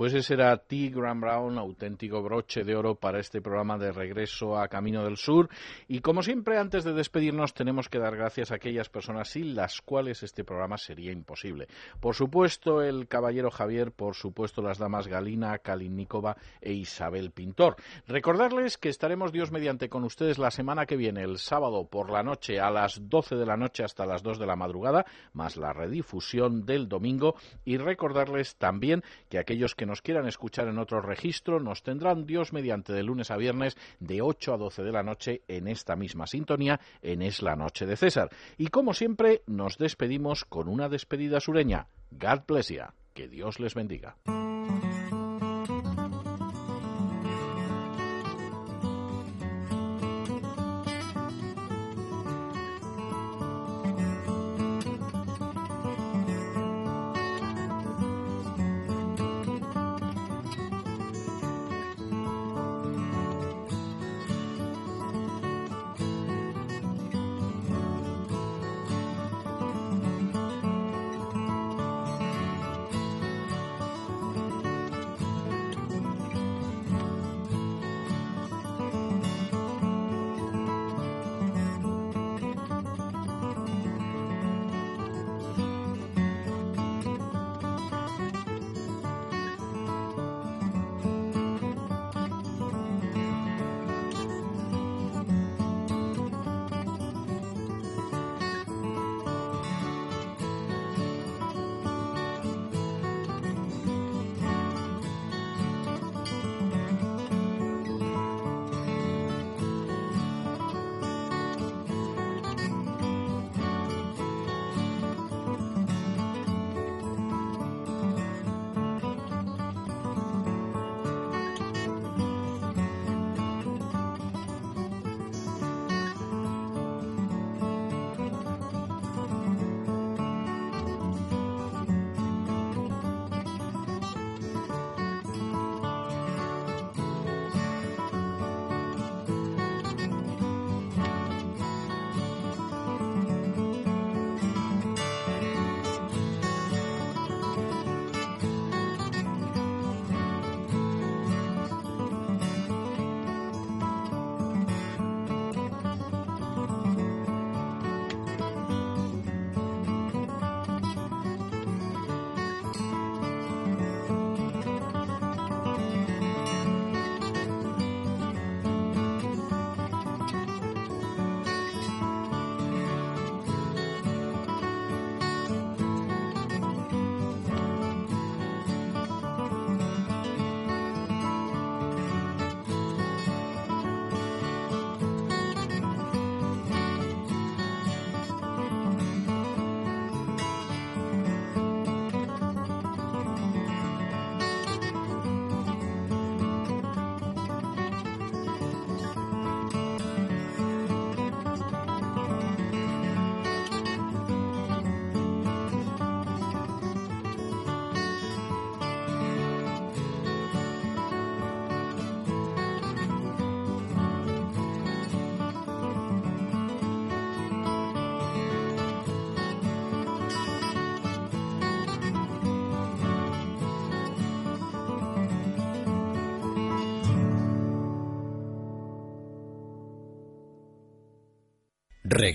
Pues 0.00 0.14
ese 0.14 0.32
era 0.32 0.56
T. 0.56 0.88
Graham 0.88 1.20
Brown, 1.20 1.58
auténtico 1.58 2.22
broche 2.22 2.64
de 2.64 2.74
oro 2.74 2.94
para 2.94 3.20
este 3.20 3.42
programa 3.42 3.76
de 3.76 3.92
regreso 3.92 4.56
a 4.56 4.66
Camino 4.66 5.04
del 5.04 5.18
Sur. 5.18 5.50
Y 5.88 6.00
como 6.00 6.22
siempre, 6.22 6.56
antes 6.56 6.84
de 6.84 6.94
despedirnos, 6.94 7.52
tenemos 7.52 7.90
que 7.90 7.98
dar 7.98 8.16
gracias 8.16 8.50
a 8.50 8.54
aquellas 8.54 8.88
personas 8.88 9.28
sin 9.28 9.54
las 9.54 9.82
cuales 9.82 10.22
este 10.22 10.42
programa 10.42 10.78
sería 10.78 11.12
imposible. 11.12 11.66
Por 12.00 12.14
supuesto, 12.14 12.80
el 12.80 13.08
caballero 13.08 13.50
Javier, 13.50 13.92
por 13.92 14.14
supuesto, 14.14 14.62
las 14.62 14.78
damas 14.78 15.06
Galina, 15.06 15.58
Kalinikova 15.58 16.34
e 16.62 16.72
Isabel 16.72 17.30
Pintor. 17.30 17.76
Recordarles 18.08 18.78
que 18.78 18.88
estaremos 18.88 19.32
Dios 19.32 19.52
mediante 19.52 19.90
con 19.90 20.04
ustedes 20.04 20.38
la 20.38 20.50
semana 20.50 20.86
que 20.86 20.96
viene, 20.96 21.24
el 21.24 21.36
sábado 21.36 21.86
por 21.86 22.08
la 22.08 22.22
noche, 22.22 22.58
a 22.58 22.70
las 22.70 23.06
12 23.10 23.36
de 23.36 23.44
la 23.44 23.58
noche 23.58 23.84
hasta 23.84 24.06
las 24.06 24.22
2 24.22 24.38
de 24.38 24.46
la 24.46 24.56
madrugada, 24.56 25.04
más 25.34 25.58
la 25.58 25.74
redifusión 25.74 26.64
del 26.64 26.88
domingo. 26.88 27.34
Y 27.66 27.76
recordarles 27.76 28.56
también 28.56 29.04
que 29.28 29.38
aquellos 29.38 29.74
que 29.74 29.89
nos 29.90 30.02
quieran 30.02 30.28
escuchar 30.28 30.68
en 30.68 30.78
otro 30.78 31.00
registro 31.00 31.58
nos 31.58 31.82
tendrán 31.82 32.24
Dios 32.24 32.52
mediante 32.52 32.92
de 32.92 33.02
lunes 33.02 33.32
a 33.32 33.36
viernes 33.36 33.76
de 33.98 34.22
8 34.22 34.54
a 34.54 34.56
12 34.56 34.84
de 34.84 34.92
la 34.92 35.02
noche 35.02 35.42
en 35.48 35.66
esta 35.66 35.96
misma 35.96 36.28
sintonía 36.28 36.78
en 37.02 37.22
Es 37.22 37.42
la 37.42 37.56
Noche 37.56 37.86
de 37.86 37.96
César. 37.96 38.30
Y 38.56 38.68
como 38.68 38.94
siempre 38.94 39.42
nos 39.48 39.78
despedimos 39.78 40.44
con 40.44 40.68
una 40.68 40.88
despedida 40.88 41.40
sureña. 41.40 41.88
God 42.12 42.42
bless 42.46 42.68
you. 42.68 42.84
Que 43.14 43.26
Dios 43.26 43.58
les 43.58 43.74
bendiga. 43.74 44.14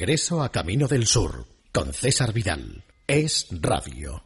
Regreso 0.06 0.44
a 0.44 0.52
Camino 0.52 0.86
del 0.86 1.08
Sur 1.08 1.48
con 1.72 1.92
César 1.92 2.32
Vidal. 2.32 2.84
Es 3.08 3.48
Radio. 3.50 4.22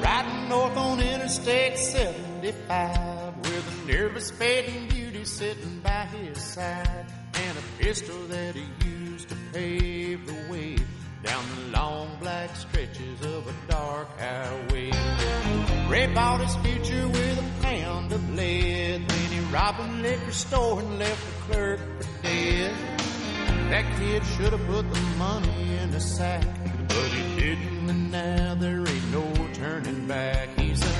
Riding 0.00 0.48
north 0.48 0.76
on 0.78 0.98
Interstate 1.02 1.76
75 1.76 3.36
with 3.42 3.52
a 3.52 3.86
nervous 3.86 4.30
fading 4.30 4.88
beauty 4.88 5.26
sitting 5.26 5.80
by 5.80 6.06
his 6.06 6.42
side 6.42 7.04
and 7.34 7.58
a 7.58 7.82
pistol 7.82 8.16
that 8.28 8.54
he 8.54 8.64
used 8.88 9.28
to 9.28 9.36
pave 9.52 10.24
the 10.24 10.50
way 10.50 10.76
down 11.22 11.44
the 11.54 11.78
long 11.78 12.16
black 12.18 12.56
stretches 12.56 13.20
of 13.20 13.46
a 13.46 13.70
dark 13.70 14.08
highway. 14.18 15.73
Ray 15.94 16.08
bought 16.08 16.40
his 16.40 16.56
future 16.56 17.06
with 17.06 17.38
a 17.38 17.62
pound 17.62 18.10
of 18.10 18.34
lead. 18.34 19.08
Then 19.08 19.30
he 19.30 19.38
robbed 19.54 19.78
a 19.78 19.92
liquor 20.02 20.32
store 20.32 20.80
and 20.80 20.98
left 20.98 21.24
the 21.24 21.42
clerk 21.42 21.78
for 21.78 22.22
dead. 22.24 22.74
That 23.70 23.96
kid 23.96 24.24
should 24.26 24.52
have 24.54 24.66
put 24.66 24.92
the 24.92 25.00
money 25.16 25.78
in 25.78 25.92
the 25.92 26.00
sack, 26.00 26.44
but 26.88 27.08
he 27.16 27.40
didn't, 27.40 27.88
and 27.88 28.10
now 28.10 28.56
there 28.56 28.80
ain't 28.80 29.12
no 29.12 29.48
turning 29.52 30.08
back. 30.08 30.48
He's 30.58 30.82
a 30.82 30.94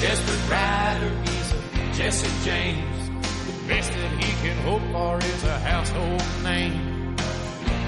desperate 0.00 0.50
rider, 0.50 1.10
he's 1.20 1.52
a 1.52 1.92
Jesse 1.94 2.44
James. 2.44 3.10
The 3.46 3.68
best 3.68 3.92
that 3.92 4.24
he 4.24 4.32
can 4.42 4.56
hope 4.64 4.82
for 4.90 5.18
is 5.24 5.44
a 5.44 5.58
household 5.60 6.20
name. 6.42 7.14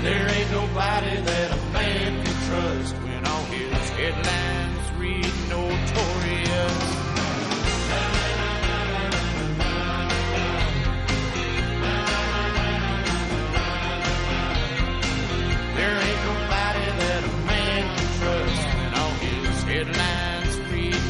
There 0.02 0.30
ain't 0.30 0.50
nobody 0.52 1.20
that 1.20 1.50
a 1.50 1.72
man 1.72 2.24
can 2.24 2.48
trust 2.48 2.94
when 3.02 3.26
all 3.26 3.42
his 3.46 3.88
headlines 3.90 4.73
notorious. 5.48 6.78
There 15.76 15.96
ain't 16.06 16.22
nobody 16.30 16.84
that 17.00 17.24
a 17.24 17.36
man 17.46 17.82
can 17.96 18.08
trust 18.20 18.64
his 19.22 19.62
headlines 19.64 20.24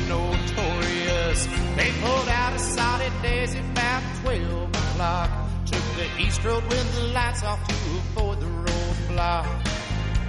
notorious. 0.08 1.46
They 1.76 1.90
pulled 2.00 2.28
out 2.28 2.54
of 2.54 2.60
solid 2.60 3.12
days 3.22 3.54
about 3.54 4.02
12 4.22 4.68
o'clock. 4.70 5.30
Took 5.66 5.82
the 5.96 6.22
east 6.22 6.44
road 6.44 6.62
with 6.64 6.94
the 6.94 7.06
lights 7.08 7.42
off 7.42 7.66
to 7.66 7.74
avoid 7.74 8.40
the 8.40 8.46
roadblock. 8.46 9.46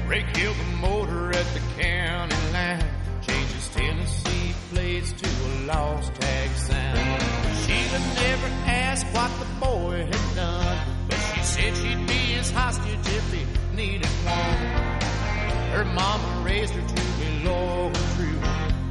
Ray 0.08 0.24
killed 0.34 0.58
the 0.58 0.78
motor 0.78 1.30
at 1.30 1.46
the 1.54 1.62
county 1.82 2.36
line. 2.54 3.05
Tennessee 3.76 4.56
plates 4.72 5.12
to 5.12 5.28
a 5.28 5.52
lost 5.68 6.14
tag 6.16 6.50
sign. 6.52 7.20
Sheila 7.64 8.00
never 8.24 8.48
asked 8.66 9.06
what 9.08 9.30
the 9.38 9.46
boy 9.60 10.06
had 10.06 10.36
done, 10.36 10.78
but 11.10 11.18
she 11.18 11.42
said 11.44 11.76
she'd 11.76 12.08
be 12.08 12.22
his 12.38 12.50
hostage 12.52 13.06
if 13.06 13.34
he 13.34 13.44
needed 13.76 14.08
one. 14.24 14.60
Her 15.76 15.84
mama 15.94 16.44
raised 16.46 16.74
her 16.74 16.88
to 16.88 17.02
be 17.20 17.44
loyal 17.44 17.88
and 17.88 18.08
true, 18.16 18.40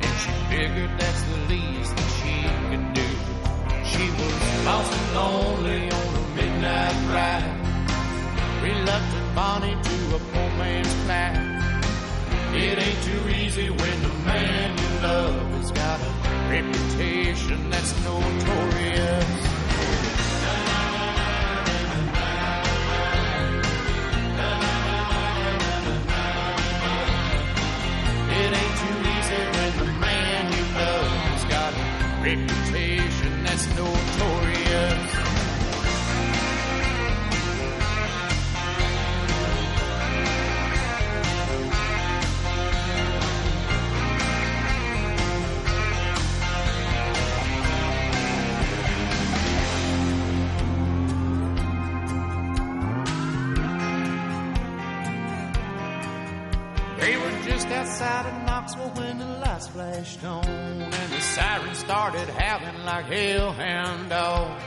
and 0.02 0.12
she 0.20 0.32
figured 0.52 0.90
that's 0.98 1.22
the 1.32 1.38
least 1.48 1.96
that 1.96 2.10
she 2.20 2.36
could 2.68 2.86
do. 2.92 3.08
She 3.88 4.04
was 4.20 4.66
lost 4.66 4.92
and 4.92 5.14
lonely 5.14 5.90
on 5.90 6.14
a 6.14 6.24
midnight 6.36 6.96
ride, 7.08 7.52
reluctant 8.62 9.34
Bonnie 9.34 9.78
to 9.82 10.16
a 10.16 10.18
poor 10.18 10.50
man's 10.60 10.94
Clyde. 11.06 11.54
It 12.56 12.78
ain't 12.78 13.02
too 13.02 13.28
easy 13.30 13.68
when 13.68 14.02
the 14.02 14.14
man 14.26 14.73
love 15.04 15.50
has 15.58 15.70
got 15.70 16.00
a 16.00 16.12
reputation 16.56 17.58
that's 17.70 17.92
notorious. 18.04 19.32
It 28.40 28.50
ain't 28.60 28.76
too 28.82 28.98
easy 29.14 29.40
when 29.54 29.70
the 29.80 29.88
man 30.04 30.42
you 30.56 30.64
love 30.80 31.10
has 31.28 31.44
got 31.54 31.72
a 31.74 31.84
reputation 32.24 32.63
of 58.64 58.76
Knoxville 58.78 59.02
when 59.02 59.18
the 59.18 59.26
lights 59.26 59.68
flashed 59.68 60.24
on 60.24 60.46
and 60.46 61.12
the 61.12 61.20
sirens 61.20 61.78
started 61.78 62.28
howling 62.30 62.84
like 62.84 63.06
hellhound 63.06 64.08
dogs. 64.08 64.62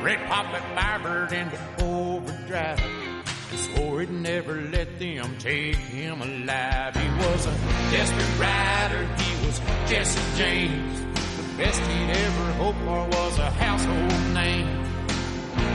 Red 0.00 0.26
popped 0.26 0.52
that 0.52 0.74
Firebird 0.74 1.32
into 1.32 1.58
overdrive. 1.84 2.80
He 3.50 3.56
swore 3.56 4.00
he'd 4.00 4.10
never 4.10 4.62
let 4.62 4.98
them 4.98 5.36
take 5.38 5.76
him 5.76 6.22
alive. 6.22 6.96
He 6.96 7.08
was 7.08 7.46
a 7.46 7.54
desperate 7.90 8.38
rider. 8.40 9.06
He 9.22 9.46
was 9.46 9.60
Jesse 9.88 10.38
James. 10.38 11.00
The 11.36 11.62
best 11.62 11.80
he'd 11.80 12.10
ever 12.10 12.52
hoped 12.54 12.78
for 12.78 13.06
was 13.08 13.38
a 13.38 13.50
household 13.50 14.34
name. 14.34 14.82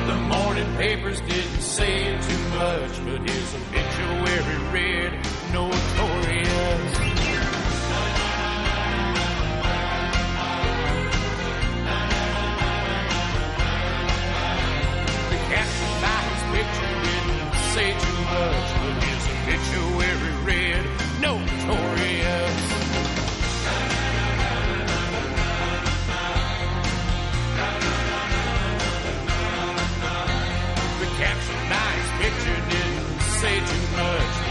The 0.08 0.16
morning 0.16 0.76
papers 0.78 1.20
didn't 1.22 1.62
say 1.62 2.18
too 2.18 2.50
much, 2.58 3.06
but 3.06 3.30
his 3.30 3.56
obituary 3.56 4.58
read 4.72 5.14
notorious. 5.52 7.07
say 17.78 17.92
too 17.92 18.22
much, 18.24 18.70
but 18.82 19.04
his 19.04 19.24
obituary 19.34 20.34
read 20.50 20.84
notorious. 21.22 22.56
The 31.02 31.08
caption 31.22 31.60
I 31.70 31.94
picture 32.20 32.62
didn't 32.72 33.22
say 33.42 33.56
too 33.60 33.86
much. 33.96 34.47